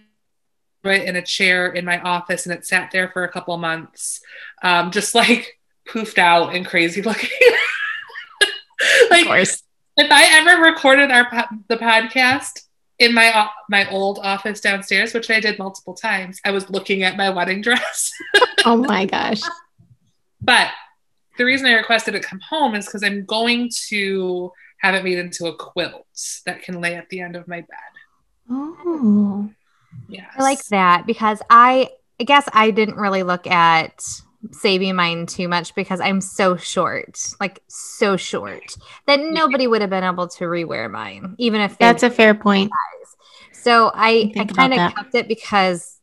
in 0.92 1.16
a 1.16 1.22
chair 1.22 1.68
in 1.68 1.86
my 1.86 2.00
office 2.02 2.46
and 2.46 2.54
it 2.56 2.66
sat 2.66 2.92
there 2.92 3.10
for 3.10 3.24
a 3.24 3.32
couple 3.32 3.58
months, 3.58 4.22
um, 4.64 4.92
just 4.92 5.16
like 5.16 5.60
poofed 5.88 6.18
out 6.18 6.56
and 6.56 6.66
crazy 6.66 7.02
looking. 7.02 7.30
like 9.10 9.28
if 9.98 10.12
I 10.12 10.40
ever 10.40 10.62
recorded 10.62 11.12
our 11.12 11.30
the 11.68 11.78
podcast 11.78 12.62
in 13.00 13.14
my 13.14 13.28
uh, 13.28 13.48
my 13.70 13.90
old 13.90 14.20
office 14.20 14.62
downstairs, 14.62 15.14
which 15.14 15.30
I 15.30 15.40
did 15.40 15.60
multiple 15.60 15.94
times, 15.94 16.40
I 16.46 16.52
was 16.52 16.70
looking 16.70 17.04
at 17.04 17.18
my 17.18 17.30
wedding 17.30 17.62
dress. 17.62 18.12
oh 18.66 18.78
my 18.78 19.06
gosh! 19.06 19.42
But 20.42 20.70
the 21.38 21.46
reason 21.46 21.68
I 21.68 21.74
requested 21.74 22.16
it 22.16 22.24
come 22.24 22.40
home 22.40 22.76
is 22.76 22.86
because 22.86 23.04
I'm 23.04 23.26
going 23.26 23.70
to 23.88 24.52
have 24.80 24.96
it 24.96 25.04
made 25.04 25.18
into 25.18 25.48
a 25.48 25.56
quilt 25.56 26.06
that 26.46 26.62
can 26.62 26.82
lay 26.82 26.96
at 26.96 27.10
the 27.10 27.22
end 27.22 27.36
of 27.36 27.48
my 27.48 27.62
bed. 27.62 28.50
Oh, 28.50 29.50
yeah. 30.08 30.26
I 30.38 30.44
like 30.44 30.64
that 30.66 31.06
because 31.06 31.42
I, 31.50 31.90
I 32.20 32.24
guess 32.24 32.48
I 32.54 32.72
didn't 32.72 32.96
really 32.96 33.24
look 33.24 33.48
at 33.48 34.04
saving 34.52 34.96
mine 34.96 35.26
too 35.26 35.48
much 35.48 35.74
because 35.76 36.00
I'm 36.00 36.22
so 36.22 36.56
short, 36.56 37.20
like 37.40 37.62
so 37.68 38.16
short 38.18 38.76
that 39.08 39.20
nobody 39.20 39.68
would 39.68 39.82
have 39.82 39.90
been 39.90 40.04
able 40.04 40.28
to 40.28 40.46
rewear 40.46 40.90
mine, 40.90 41.36
even 41.38 41.62
if 41.62 41.78
that's 41.78 42.04
a 42.04 42.10
fair 42.10 42.34
point. 42.34 42.72
So 43.52 43.92
I, 43.94 44.32
I 44.38 44.46
kind 44.46 44.74
of 44.74 44.94
kept 44.94 45.16
it 45.16 45.28
because 45.28 45.95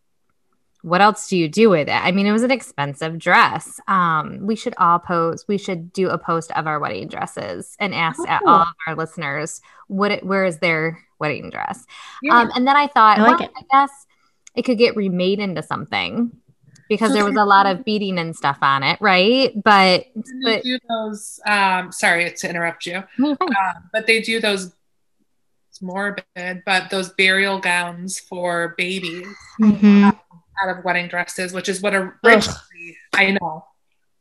what 0.82 1.00
else 1.00 1.28
do 1.28 1.36
you 1.36 1.48
do 1.48 1.70
with 1.70 1.88
it? 1.88 1.92
I 1.92 2.10
mean, 2.10 2.26
it 2.26 2.32
was 2.32 2.42
an 2.42 2.50
expensive 2.50 3.18
dress. 3.18 3.80
Um, 3.86 4.40
we 4.42 4.56
should 4.56 4.74
all 4.78 4.98
post. 4.98 5.46
We 5.48 5.56
should 5.56 5.92
do 5.92 6.08
a 6.08 6.18
post 6.18 6.50
of 6.52 6.66
our 6.66 6.80
wedding 6.80 7.08
dresses 7.08 7.76
and 7.78 7.94
ask 7.94 8.20
oh. 8.20 8.38
all 8.46 8.62
of 8.62 8.74
our 8.88 8.96
listeners 8.96 9.60
what 9.86 10.10
it, 10.10 10.26
where 10.26 10.44
is 10.44 10.58
their 10.58 10.98
wedding 11.20 11.50
dress. 11.50 11.86
Yeah. 12.20 12.40
Um, 12.40 12.50
and 12.56 12.66
then 12.66 12.76
I 12.76 12.88
thought, 12.88 13.18
I 13.18 13.22
like 13.22 13.40
well. 13.40 13.50
I 13.56 13.62
guess 13.70 14.06
it 14.56 14.62
could 14.62 14.76
get 14.76 14.96
remade 14.96 15.38
into 15.38 15.62
something 15.62 16.32
because 16.88 17.12
there 17.12 17.24
was 17.24 17.36
a 17.36 17.44
lot 17.44 17.66
of 17.66 17.84
beating 17.84 18.18
and 18.18 18.36
stuff 18.36 18.58
on 18.60 18.82
it, 18.82 19.00
right? 19.00 19.52
But 19.62 20.06
they 20.14 20.56
but 20.56 20.62
do 20.62 20.78
those. 20.88 21.40
Um, 21.46 21.92
sorry 21.92 22.30
to 22.30 22.50
interrupt 22.50 22.86
you, 22.86 23.02
um, 23.24 23.36
but 23.92 24.06
they 24.06 24.20
do 24.20 24.40
those. 24.40 24.72
It's 25.70 25.80
morbid, 25.80 26.64
but 26.66 26.90
those 26.90 27.10
burial 27.10 27.58
gowns 27.58 28.18
for 28.18 28.74
babies 28.76 29.26
Mhm. 29.58 30.18
Out 30.62 30.76
of 30.76 30.84
wedding 30.84 31.08
dresses, 31.08 31.52
which 31.52 31.68
is 31.68 31.80
what 31.82 31.94
originally 31.94 32.96
I 33.14 33.36
know. 33.40 33.64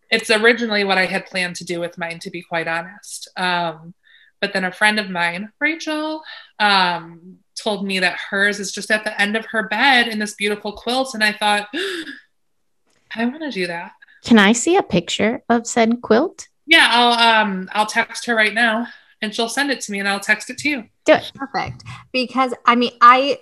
It's 0.10 0.30
originally 0.30 0.84
what 0.84 0.98
I 0.98 1.06
had 1.06 1.26
planned 1.26 1.56
to 1.58 1.66
do 1.66 1.80
with 1.80 1.98
mine, 1.98 2.20
to 2.20 2.30
be 2.30 2.42
quite 2.42 2.68
honest. 2.68 3.30
Um, 3.38 3.94
but 4.42 4.54
then 4.54 4.66
a 4.66 4.72
friend 4.72 5.00
of 5.00 5.10
mine, 5.10 5.52
Rachel, 5.60 6.24
um, 6.60 7.38
told 7.56 7.86
me 7.86 8.00
that 8.00 8.18
hers 8.30 8.60
is 8.60 8.72
just 8.72 8.92
at 8.92 9.04
the 9.04 9.22
end 9.22 9.38
of 9.38 9.46
her 9.48 9.68
bed 9.68 10.08
in 10.08 10.20
this 10.20 10.34
beautiful 10.34 10.74
quilt, 10.74 11.14
and 11.14 11.24
I 11.24 11.32
thought, 11.32 11.70
I 13.16 13.26
want 13.26 13.42
to 13.42 13.52
do 13.52 13.68
that. 13.68 13.92
Can 14.24 14.40
I 14.40 14.52
see 14.52 14.76
a 14.78 14.84
picture 14.84 15.44
of 15.50 15.68
said 15.68 16.02
quilt? 16.02 16.48
Yeah, 16.66 16.88
I'll 16.92 17.42
um 17.44 17.70
I'll 17.74 17.86
text 17.86 18.26
her 18.26 18.36
right 18.36 18.54
now, 18.54 18.88
and 19.22 19.34
she'll 19.34 19.50
send 19.50 19.72
it 19.72 19.82
to 19.82 19.92
me, 19.92 20.00
and 20.00 20.08
I'll 20.08 20.20
text 20.20 20.50
it 20.50 20.58
to 20.60 20.70
you. 20.70 20.84
Do 21.06 21.14
it. 21.14 21.32
perfect 21.36 21.84
because 22.12 22.54
I 22.66 22.76
mean 22.76 22.92
I 23.02 23.40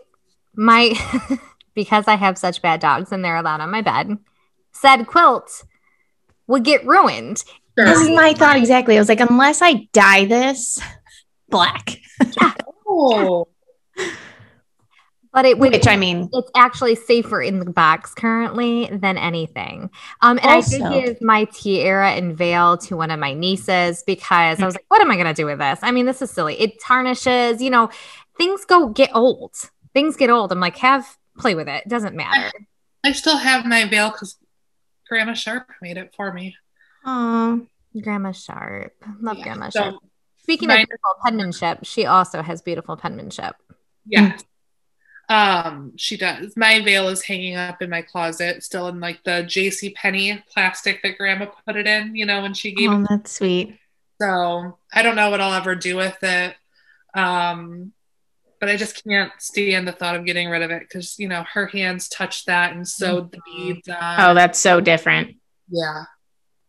my 0.56 0.94
because 1.80 2.10
I 2.10 2.16
have 2.16 2.38
such 2.38 2.62
bad 2.62 2.82
dogs 2.82 3.14
and 3.14 3.24
they're 3.24 3.38
allowed 3.38 3.62
on 3.62 3.72
my 3.72 3.82
bed. 3.82 4.18
Said 4.74 5.08
quilt 5.08 5.64
would 6.46 6.64
get 6.66 6.86
ruined. 6.86 7.44
This 7.78 8.02
is 8.02 8.10
my 8.10 8.34
thought 8.34 8.58
exactly. 8.58 8.98
I 8.98 9.00
was 9.00 9.08
like, 9.08 9.22
unless 9.22 9.62
I 9.62 9.88
dye 9.94 10.26
this 10.26 10.78
black, 11.48 11.96
Oh, 12.86 13.48
But 15.32 15.46
it 15.46 15.58
would 15.60 15.72
which 15.72 15.88
I 15.88 15.96
mean, 15.96 16.28
it's 16.34 16.52
actually 16.56 16.96
safer 16.96 17.42
in 17.42 17.60
the 17.60 17.72
box 17.72 18.14
currently 18.14 18.90
than 18.92 19.18
anything. 19.18 19.90
Um, 20.22 20.38
and 20.40 20.50
I 20.50 20.56
Also- 20.56 20.78
did 20.90 21.06
give 21.06 21.22
my 21.22 21.46
tiara 21.46 22.12
and 22.12 22.36
veil 22.36 22.78
to 22.80 22.98
one 22.98 23.12
of 23.12 23.20
my 23.20 23.34
nieces 23.34 24.04
because 24.06 24.60
I 24.60 24.66
was 24.66 24.76
like, 24.76 24.86
what 24.90 25.00
am 25.02 25.10
I 25.12 25.16
going 25.16 25.28
to 25.28 25.34
do 25.34 25.46
with 25.46 25.60
this? 25.60 25.80
I 25.84 25.92
mean, 25.92 26.06
this 26.08 26.22
is 26.22 26.30
silly. 26.32 26.60
It 26.60 26.82
tarnishes, 26.82 27.62
you 27.62 27.70
know, 27.70 27.90
things 28.38 28.66
go 28.66 28.90
get 28.90 29.12
old. 29.16 29.54
Things 29.94 30.18
get 30.18 30.30
old. 30.30 30.52
I'm 30.52 30.60
like, 30.60 30.78
have 30.78 31.16
play 31.40 31.56
with 31.56 31.68
it. 31.68 31.84
It 31.86 31.90
doesn't 31.90 32.16
matter. 32.16 32.52
I 33.04 33.14
still 33.14 33.38
have 33.38 33.66
my 33.66 33.86
veil 33.86 34.12
because 34.12 34.38
Grandma 35.08 35.34
Sharp 35.34 35.70
made 35.82 35.98
it 35.98 36.14
for 36.16 36.32
me. 36.34 36.56
oh, 37.06 37.66
Grandma 38.02 38.32
Sharp. 38.32 38.94
Love 39.22 39.38
Yeah, 39.38 39.44
Grandma 39.44 39.70
so- 39.70 39.80
Sharp. 39.82 39.96
Speaking 40.44 40.68
mine- 40.68 40.82
of 40.82 40.88
beautiful 40.88 41.16
penmanship, 41.24 41.80
she 41.84 42.06
also 42.08 42.42
has 42.42 42.62
beautiful 42.62 42.98
penmanship. 42.98 43.56
Yes. 44.06 44.44
Um, 45.30 45.94
she 45.96 46.18
does. 46.18 46.58
My 46.58 46.80
veil 46.82 47.08
is 47.10 47.24
hanging 47.24 47.56
up 47.56 47.84
in 47.84 47.90
my 47.92 48.02
closet, 48.02 48.64
still 48.64 48.88
in 48.88 49.00
like 49.00 49.24
the 49.24 49.44
J.C. 49.44 49.92
Penney 49.92 50.44
plastic 50.52 51.04
that 51.04 51.20
Grandma 51.20 51.46
put 51.68 51.76
it 51.76 51.86
in. 51.86 52.16
You 52.16 52.26
know 52.26 52.42
when 52.42 52.56
she 52.56 52.72
gave 52.74 52.90
oh, 52.90 53.02
it. 53.02 53.08
that's 53.10 53.32
sweet. 53.34 53.78
So 54.20 54.80
I 54.92 55.04
don't 55.04 55.16
know 55.16 55.30
what 55.30 55.40
I'll 55.40 55.54
ever 55.54 55.76
do 55.76 55.98
with 55.98 56.18
it. 56.24 56.56
Um, 57.14 57.94
but 58.60 58.70
I 58.70 58.76
just 58.76 59.04
can't 59.04 59.32
stand 59.40 59.88
the 59.88 59.92
thought 59.92 60.16
of 60.16 60.26
getting 60.26 60.50
rid 60.50 60.62
of 60.62 60.72
it 60.72 60.82
because 60.82 61.18
you 61.18 61.28
know 61.28 61.44
her 61.54 61.68
hands 61.68 62.10
touched 62.10 62.48
that 62.48 62.74
and 62.74 62.88
sewed 62.88 63.32
the 63.32 63.38
mm-hmm. 63.38 63.74
beads 63.74 63.88
on. 63.90 64.20
Oh, 64.20 64.34
that's 64.34 64.60
so 64.60 64.82
different. 64.82 65.38
yeah. 65.70 66.04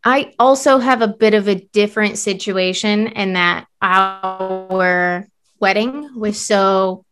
I 0.03 0.33
also 0.39 0.79
have 0.79 1.03
a 1.03 1.09
bit 1.09 1.35
of 1.35 1.47
a 1.47 1.57
different 1.57 2.17
situation 2.17 3.09
in 3.09 3.35
that 3.35 3.67
our 3.83 5.27
wedding 5.59 6.19
was 6.19 6.45
so 6.45 7.05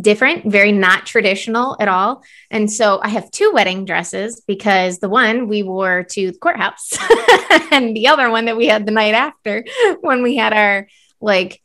different, 0.00 0.50
very 0.50 0.72
not 0.72 1.06
traditional 1.06 1.76
at 1.80 1.88
all. 1.88 2.22
And 2.50 2.70
so 2.70 3.00
I 3.02 3.08
have 3.08 3.30
two 3.30 3.52
wedding 3.52 3.84
dresses 3.84 4.42
because 4.46 4.98
the 4.98 5.08
one 5.08 5.48
we 5.48 5.62
wore 5.62 6.04
to 6.04 6.32
the 6.32 6.38
courthouse 6.38 6.98
and 7.70 7.96
the 7.96 8.08
other 8.08 8.30
one 8.30 8.46
that 8.46 8.56
we 8.56 8.66
had 8.66 8.86
the 8.86 8.92
night 8.92 9.14
after 9.14 9.64
when 10.00 10.22
we 10.22 10.36
had 10.36 10.52
our 10.52 10.88
like 11.20 11.62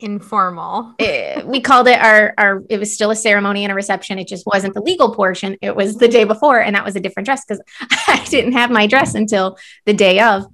Informal. 0.00 0.94
eh, 1.00 1.42
we 1.42 1.60
called 1.60 1.88
it 1.88 1.98
our 1.98 2.32
our 2.38 2.62
it 2.68 2.78
was 2.78 2.94
still 2.94 3.10
a 3.10 3.16
ceremony 3.16 3.64
and 3.64 3.72
a 3.72 3.74
reception. 3.74 4.18
It 4.18 4.28
just 4.28 4.46
wasn't 4.46 4.74
the 4.74 4.80
legal 4.80 5.14
portion. 5.14 5.56
It 5.60 5.74
was 5.74 5.96
the 5.96 6.06
day 6.06 6.24
before 6.24 6.60
and 6.60 6.76
that 6.76 6.84
was 6.84 6.94
a 6.94 7.00
different 7.00 7.26
dress 7.26 7.44
because 7.44 7.60
i 8.06 8.24
didn't 8.28 8.52
have 8.52 8.70
my 8.70 8.86
dress 8.86 9.14
until 9.14 9.58
the 9.86 9.94
day 9.94 10.20
of. 10.20 10.46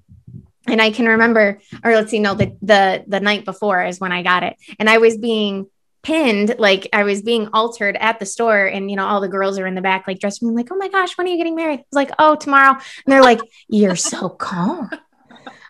And 0.67 0.81
i 0.81 0.91
can 0.91 1.07
remember 1.07 1.61
or 1.85 1.93
let's 1.93 2.11
see 2.11 2.21
no 2.21 2.35
the 2.35 2.57
the 2.63 3.05
the 3.07 3.21
night 3.21 3.45
before 3.45 3.85
is 3.85 4.01
when 4.01 4.13
i 4.13 4.23
got 4.23 4.45
it. 4.45 4.57
And 4.79 4.89
i 4.89 4.97
was 4.97 5.19
being 5.19 5.67
pinned 6.03 6.57
like 6.59 6.89
i 6.93 7.03
was 7.03 7.23
being 7.23 7.49
altered 7.53 7.97
at 7.97 8.19
the 8.19 8.27
store 8.27 8.67
and 8.67 8.91
you 8.91 8.97
know 8.97 9.07
all 9.07 9.23
the 9.23 9.29
girls 9.29 9.59
are 9.59 9.67
in 9.67 9.75
the 9.75 9.81
back 9.81 10.07
like 10.07 10.19
dressed 10.19 10.43
me 10.43 10.51
like 10.51 10.69
oh 10.71 10.77
my 10.77 10.89
gosh 10.89 11.17
when 11.17 11.27
are 11.27 11.31
you 11.31 11.37
getting 11.37 11.55
married? 11.55 11.81
I 11.81 11.85
was 11.91 11.97
like 11.97 12.13
oh 12.19 12.35
tomorrow. 12.35 12.73
And 12.73 13.13
they're 13.13 13.23
like 13.23 13.41
you're 13.69 13.97
so 13.97 14.31
calm 14.31 14.89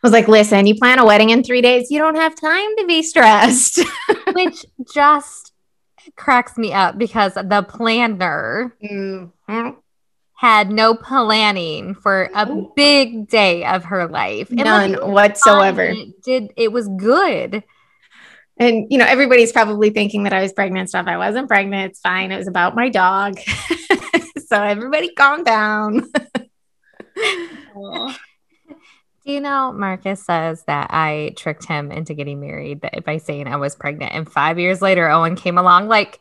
was 0.04 0.12
like, 0.12 0.28
listen, 0.28 0.66
you 0.66 0.74
plan 0.76 0.98
a 1.00 1.04
wedding 1.06 1.30
in 1.30 1.42
three 1.42 1.60
days. 1.62 1.90
You 1.90 1.98
don't 1.98 2.14
have 2.16 2.34
time 2.34 2.76
to 2.76 2.84
be 2.86 3.02
stressed. 3.02 3.80
which 4.34 4.64
just 4.94 5.52
cracks 6.16 6.56
me 6.58 6.72
up 6.72 6.98
because 6.98 7.34
the 7.34 7.64
planner 7.68 8.76
Mhm. 8.82 9.76
had 10.36 10.70
no 10.70 10.94
planning 10.94 11.94
for 11.94 12.30
a 12.34 12.46
big 12.76 13.28
day 13.28 13.64
of 13.64 13.84
her 13.86 14.06
life. 14.06 14.50
And 14.50 14.58
None 14.64 14.92
like, 14.92 15.02
whatsoever. 15.06 15.82
it 15.84 16.22
did 16.22 16.52
it 16.56 16.70
was 16.70 16.86
good. 16.88 17.64
And 18.58 18.86
you 18.90 18.98
know, 18.98 19.06
everybody's 19.06 19.50
probably 19.52 19.90
thinking 19.90 20.24
that 20.24 20.32
I 20.34 20.42
was 20.42 20.52
pregnant 20.52 20.80
and 20.80 20.88
stuff. 20.88 21.06
I 21.08 21.16
wasn't 21.16 21.48
pregnant. 21.48 21.90
It's 21.92 22.00
fine. 22.00 22.30
It 22.30 22.36
was 22.36 22.46
about 22.48 22.76
my 22.76 22.88
dog. 22.90 23.38
so 24.46 24.62
everybody 24.62 25.12
calm 25.14 25.42
down. 25.42 26.10
You 29.24 29.40
know 29.40 29.72
Marcus 29.72 30.22
says 30.22 30.64
that 30.64 30.88
I 30.90 31.32
tricked 31.36 31.64
him 31.64 31.90
into 31.90 32.12
getting 32.14 32.40
married 32.40 32.86
by 33.04 33.16
saying 33.16 33.48
I 33.48 33.56
was 33.56 33.74
pregnant, 33.74 34.12
and 34.12 34.30
five 34.30 34.58
years 34.58 34.82
later 34.82 35.08
Owen 35.08 35.36
came 35.36 35.58
along 35.58 35.88
like. 35.88 36.20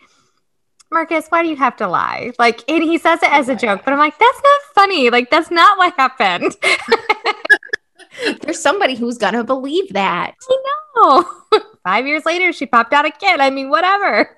Marcus, 0.91 1.26
why 1.30 1.41
do 1.41 1.49
you 1.49 1.56
have 1.56 1.76
to 1.78 1.88
lie? 1.88 2.34
Like, 2.38 2.64
and 2.70 2.84
he 2.84 2.99
says 2.99 3.24
it 3.24 3.34
as 3.34 3.49
a 3.49 3.56
joke, 3.56 3.82
but 3.84 3.93
I'm 3.93 3.97
like, 3.97 4.16
that's 4.20 4.41
not 4.43 4.62
funny. 4.76 5.10
Like, 5.10 5.32
that's 5.32 5.49
not 5.49 5.76
what 5.80 5.91
happened. 5.97 6.56
There's 8.41 8.60
somebody 8.60 8.93
who's 8.95 9.18
gonna 9.18 9.43
believe 9.43 9.91
that. 9.93 10.36
I 10.47 10.58
know. 10.95 11.26
Five 11.84 12.08
years 12.08 12.26
later, 12.26 12.54
she 12.54 12.66
popped 12.66 12.93
out 12.93 13.06
a 13.06 13.12
kid. 13.12 13.39
I 13.39 13.49
mean, 13.49 13.70
whatever. 13.70 14.38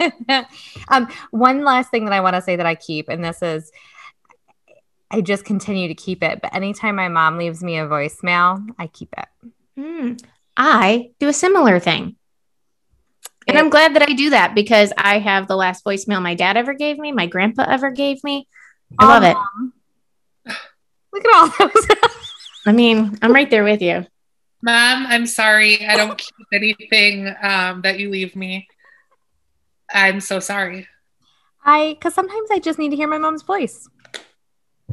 um, 0.88 1.08
one 1.30 1.64
last 1.64 1.90
thing 1.90 2.04
that 2.06 2.14
I 2.14 2.20
want 2.20 2.36
to 2.36 2.42
say 2.42 2.56
that 2.56 2.66
I 2.66 2.74
keep, 2.74 3.08
and 3.08 3.24
this 3.24 3.42
is, 3.42 3.70
I 5.10 5.20
just 5.20 5.44
continue 5.44 5.88
to 5.88 5.94
keep 5.94 6.22
it. 6.22 6.40
But 6.42 6.54
anytime 6.54 6.96
my 6.96 7.08
mom 7.08 7.38
leaves 7.38 7.62
me 7.62 7.78
a 7.78 7.86
voicemail, 7.86 8.66
I 8.78 8.86
keep 8.88 9.14
it. 9.16 9.50
Hmm. 9.76 10.12
I 10.56 11.10
do 11.18 11.28
a 11.28 11.32
similar 11.32 11.78
thing. 11.78 12.16
And 13.46 13.56
It- 13.56 13.60
I'm 13.60 13.70
glad 13.70 13.94
that 13.94 14.02
I 14.02 14.12
do 14.12 14.30
that 14.30 14.54
because 14.54 14.92
I 14.98 15.18
have 15.18 15.48
the 15.48 15.56
last 15.56 15.84
voicemail 15.84 16.20
my 16.20 16.34
dad 16.34 16.56
ever 16.56 16.74
gave 16.74 16.98
me, 16.98 17.12
my 17.12 17.26
grandpa 17.26 17.64
ever 17.68 17.90
gave 17.90 18.22
me. 18.22 18.46
I 18.98 19.06
love 19.06 19.22
it. 19.22 19.36
Look 21.12 21.24
at 21.24 21.34
all 21.34 21.68
those. 21.68 21.86
I 22.66 22.72
mean, 22.72 23.18
I'm 23.22 23.32
right 23.32 23.48
there 23.48 23.64
with 23.64 23.80
you. 23.80 24.06
Mom, 24.62 25.06
I'm 25.06 25.26
sorry. 25.26 25.86
I 25.86 25.96
don't 25.96 26.18
keep 26.36 26.46
anything 26.52 27.34
um, 27.42 27.80
that 27.82 27.98
you 27.98 28.10
leave 28.10 28.36
me. 28.36 28.66
I'm 29.92 30.20
so 30.20 30.40
sorry. 30.40 30.86
I, 31.64 31.94
because 31.94 32.14
sometimes 32.14 32.50
I 32.50 32.58
just 32.58 32.78
need 32.78 32.90
to 32.90 32.96
hear 32.96 33.08
my 33.08 33.18
mom's 33.18 33.42
voice. 33.42 33.88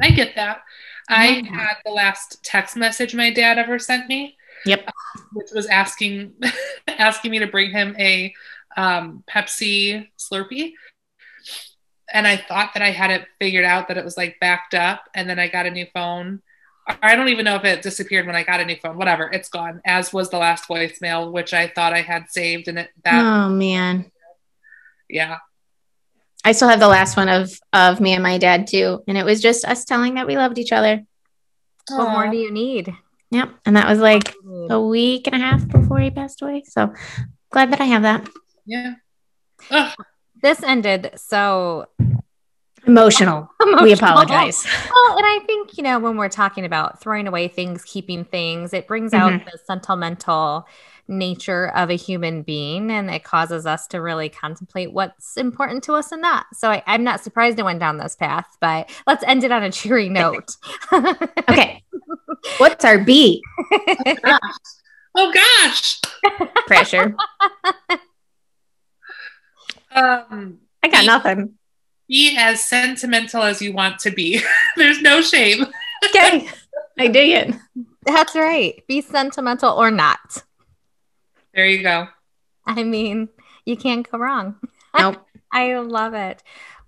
I 0.01 0.09
get 0.11 0.35
that. 0.35 0.61
I 1.09 1.27
Yeah. 1.29 1.53
had 1.53 1.75
the 1.85 1.91
last 1.91 2.43
text 2.43 2.75
message 2.75 3.13
my 3.15 3.31
dad 3.31 3.57
ever 3.57 3.77
sent 3.79 4.07
me, 4.07 4.35
Yep. 4.65 4.89
which 5.33 5.49
was 5.53 5.67
asking 5.67 6.33
asking 6.87 7.31
me 7.31 7.39
to 7.39 7.47
bring 7.47 7.71
him 7.71 7.95
a 7.99 8.33
um, 8.77 9.23
Pepsi 9.29 10.09
Slurpee. 10.17 10.73
And 12.13 12.27
I 12.27 12.37
thought 12.37 12.73
that 12.73 12.83
I 12.83 12.91
had 12.91 13.09
it 13.11 13.25
figured 13.39 13.65
out 13.65 13.87
that 13.87 13.97
it 13.97 14.05
was 14.05 14.17
like 14.17 14.37
backed 14.39 14.73
up, 14.75 15.03
and 15.15 15.29
then 15.29 15.39
I 15.39 15.47
got 15.47 15.65
a 15.65 15.71
new 15.71 15.87
phone. 15.93 16.41
I 17.01 17.15
don't 17.15 17.29
even 17.29 17.45
know 17.45 17.55
if 17.55 17.63
it 17.65 17.81
disappeared 17.81 18.27
when 18.27 18.35
I 18.35 18.43
got 18.43 18.59
a 18.59 18.65
new 18.65 18.75
phone. 18.75 18.97
Whatever, 18.97 19.27
it's 19.31 19.49
gone. 19.49 19.81
As 19.85 20.13
was 20.13 20.29
the 20.29 20.37
last 20.37 20.67
voicemail, 20.67 21.31
which 21.31 21.51
I 21.53 21.67
thought 21.67 21.93
I 21.93 22.01
had 22.01 22.29
saved, 22.29 22.67
and 22.67 22.77
it 22.79 22.89
that 23.03 23.25
Oh 23.25 23.49
man. 23.49 24.11
yeah. 25.09 25.37
I 26.45 26.51
still 26.53 26.69
have 26.69 26.79
the 26.79 26.87
last 26.87 27.17
one 27.17 27.27
of 27.27 27.51
of 27.73 27.99
me 27.99 28.13
and 28.13 28.23
my 28.23 28.37
dad 28.37 28.67
too. 28.67 29.03
And 29.07 29.17
it 29.17 29.25
was 29.25 29.41
just 29.41 29.65
us 29.65 29.83
telling 29.83 30.13
that 30.13 30.27
we 30.27 30.37
loved 30.37 30.57
each 30.59 30.71
other. 30.71 31.03
What 31.89 32.11
more 32.11 32.29
do 32.29 32.37
you 32.37 32.51
need? 32.51 32.93
Yep. 33.31 33.49
And 33.65 33.75
that 33.75 33.89
was 33.89 33.99
like 33.99 34.33
a 34.69 34.79
week 34.79 35.27
and 35.27 35.35
a 35.35 35.39
half 35.39 35.67
before 35.67 35.99
he 35.99 36.11
passed 36.11 36.41
away. 36.41 36.63
So 36.65 36.93
glad 37.49 37.71
that 37.73 37.81
I 37.81 37.85
have 37.85 38.03
that. 38.03 38.29
Yeah. 38.65 38.93
Ugh. 39.71 39.93
This 40.41 40.61
ended 40.63 41.11
so 41.15 41.87
Emotional. 42.87 43.49
We 43.81 43.93
apologize. 43.93 44.63
Well, 44.63 45.17
and 45.17 45.25
I 45.25 45.39
think, 45.47 45.75
you 45.77 45.83
know, 45.83 45.97
when 45.97 46.17
we're 46.17 46.29
talking 46.29 46.65
about 46.65 47.01
throwing 47.01 47.27
away 47.27 47.47
things, 47.47 47.83
keeping 47.83 48.23
things, 48.25 48.73
it 48.73 48.87
brings 48.87 49.11
out 49.13 49.31
Mhm. 49.31 49.45
the 49.51 49.57
sentimental 49.65 50.67
nature 51.07 51.67
of 51.69 51.89
a 51.89 51.95
human 51.95 52.41
being 52.41 52.91
and 52.91 53.09
it 53.09 53.23
causes 53.23 53.65
us 53.65 53.87
to 53.87 54.01
really 54.01 54.29
contemplate 54.29 54.91
what's 54.91 55.37
important 55.37 55.83
to 55.83 55.93
us 55.93 56.11
and 56.11 56.21
not. 56.21 56.45
So 56.53 56.71
I, 56.71 56.83
am 56.87 57.03
not 57.03 57.21
surprised 57.21 57.59
it 57.59 57.63
went 57.63 57.79
down 57.79 57.97
this 57.97 58.15
path, 58.15 58.57
but 58.59 58.89
let's 59.07 59.23
end 59.23 59.43
it 59.43 59.51
on 59.51 59.63
a 59.63 59.71
cheery 59.71 60.09
note. 60.09 60.55
okay. 60.91 61.83
What's 62.57 62.85
our 62.85 62.99
B? 62.99 63.41
oh 65.15 65.33
gosh. 65.33 66.01
Pressure. 66.67 67.15
Um, 69.95 70.59
I 70.83 70.89
got 70.89 71.01
be, 71.01 71.07
nothing. 71.07 71.53
Be 72.09 72.35
as 72.37 72.61
sentimental 72.61 73.41
as 73.41 73.61
you 73.61 73.71
want 73.71 73.99
to 73.99 74.11
be. 74.11 74.41
There's 74.75 75.01
no 75.01 75.21
shame. 75.21 75.65
okay. 76.05 76.49
I 76.99 77.07
dig 77.07 77.31
it. 77.31 77.55
That's 78.05 78.35
right. 78.35 78.83
Be 78.87 79.01
sentimental 79.01 79.71
or 79.71 79.89
not. 79.89 80.43
There 81.55 81.65
you 81.65 81.81
go. 81.81 82.07
I 82.65 82.83
mean, 82.83 83.29
you 83.65 83.77
can't 83.77 84.09
go 84.09 84.17
wrong. 84.17 84.55
Nope. 84.97 85.27
I 85.51 85.77
love 85.79 86.13
it. 86.13 86.41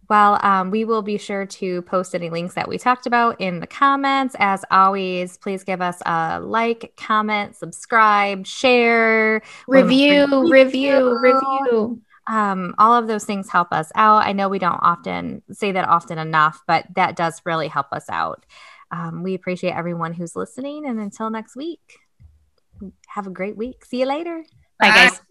Well, 0.09 0.39
um, 0.41 0.71
we 0.71 0.85
will 0.85 1.01
be 1.01 1.17
sure 1.17 1.45
to 1.45 1.81
post 1.81 2.15
any 2.15 2.29
links 2.29 2.53
that 2.53 2.69
we 2.69 2.77
talked 2.77 3.05
about 3.05 3.41
in 3.41 3.59
the 3.59 3.67
comments. 3.67 4.33
As 4.39 4.63
always, 4.71 5.37
please 5.37 5.65
give 5.65 5.81
us 5.81 6.01
a 6.05 6.39
like, 6.39 6.93
comment, 6.95 7.57
subscribe, 7.57 8.47
share, 8.47 9.41
review, 9.67 10.49
review, 10.49 11.19
review. 11.21 12.01
Um, 12.29 12.75
all 12.77 12.93
of 12.93 13.07
those 13.07 13.25
things 13.25 13.49
help 13.49 13.73
us 13.73 13.91
out. 13.95 14.25
I 14.25 14.31
know 14.31 14.47
we 14.47 14.59
don't 14.59 14.79
often 14.81 15.43
say 15.51 15.73
that 15.73 15.87
often 15.89 16.17
enough, 16.17 16.61
but 16.65 16.85
that 16.95 17.17
does 17.17 17.41
really 17.45 17.67
help 17.67 17.87
us 17.91 18.05
out. 18.09 18.45
Um, 18.91 19.23
we 19.23 19.33
appreciate 19.33 19.73
everyone 19.73 20.13
who's 20.13 20.35
listening. 20.35 20.85
And 20.85 20.99
until 20.99 21.29
next 21.29 21.57
week, 21.57 21.99
have 23.07 23.27
a 23.27 23.31
great 23.31 23.57
week. 23.57 23.85
See 23.85 23.99
you 23.99 24.05
later. 24.05 24.43
Bye, 24.79 24.89
Bye. 24.89 24.95
guys. 25.09 25.21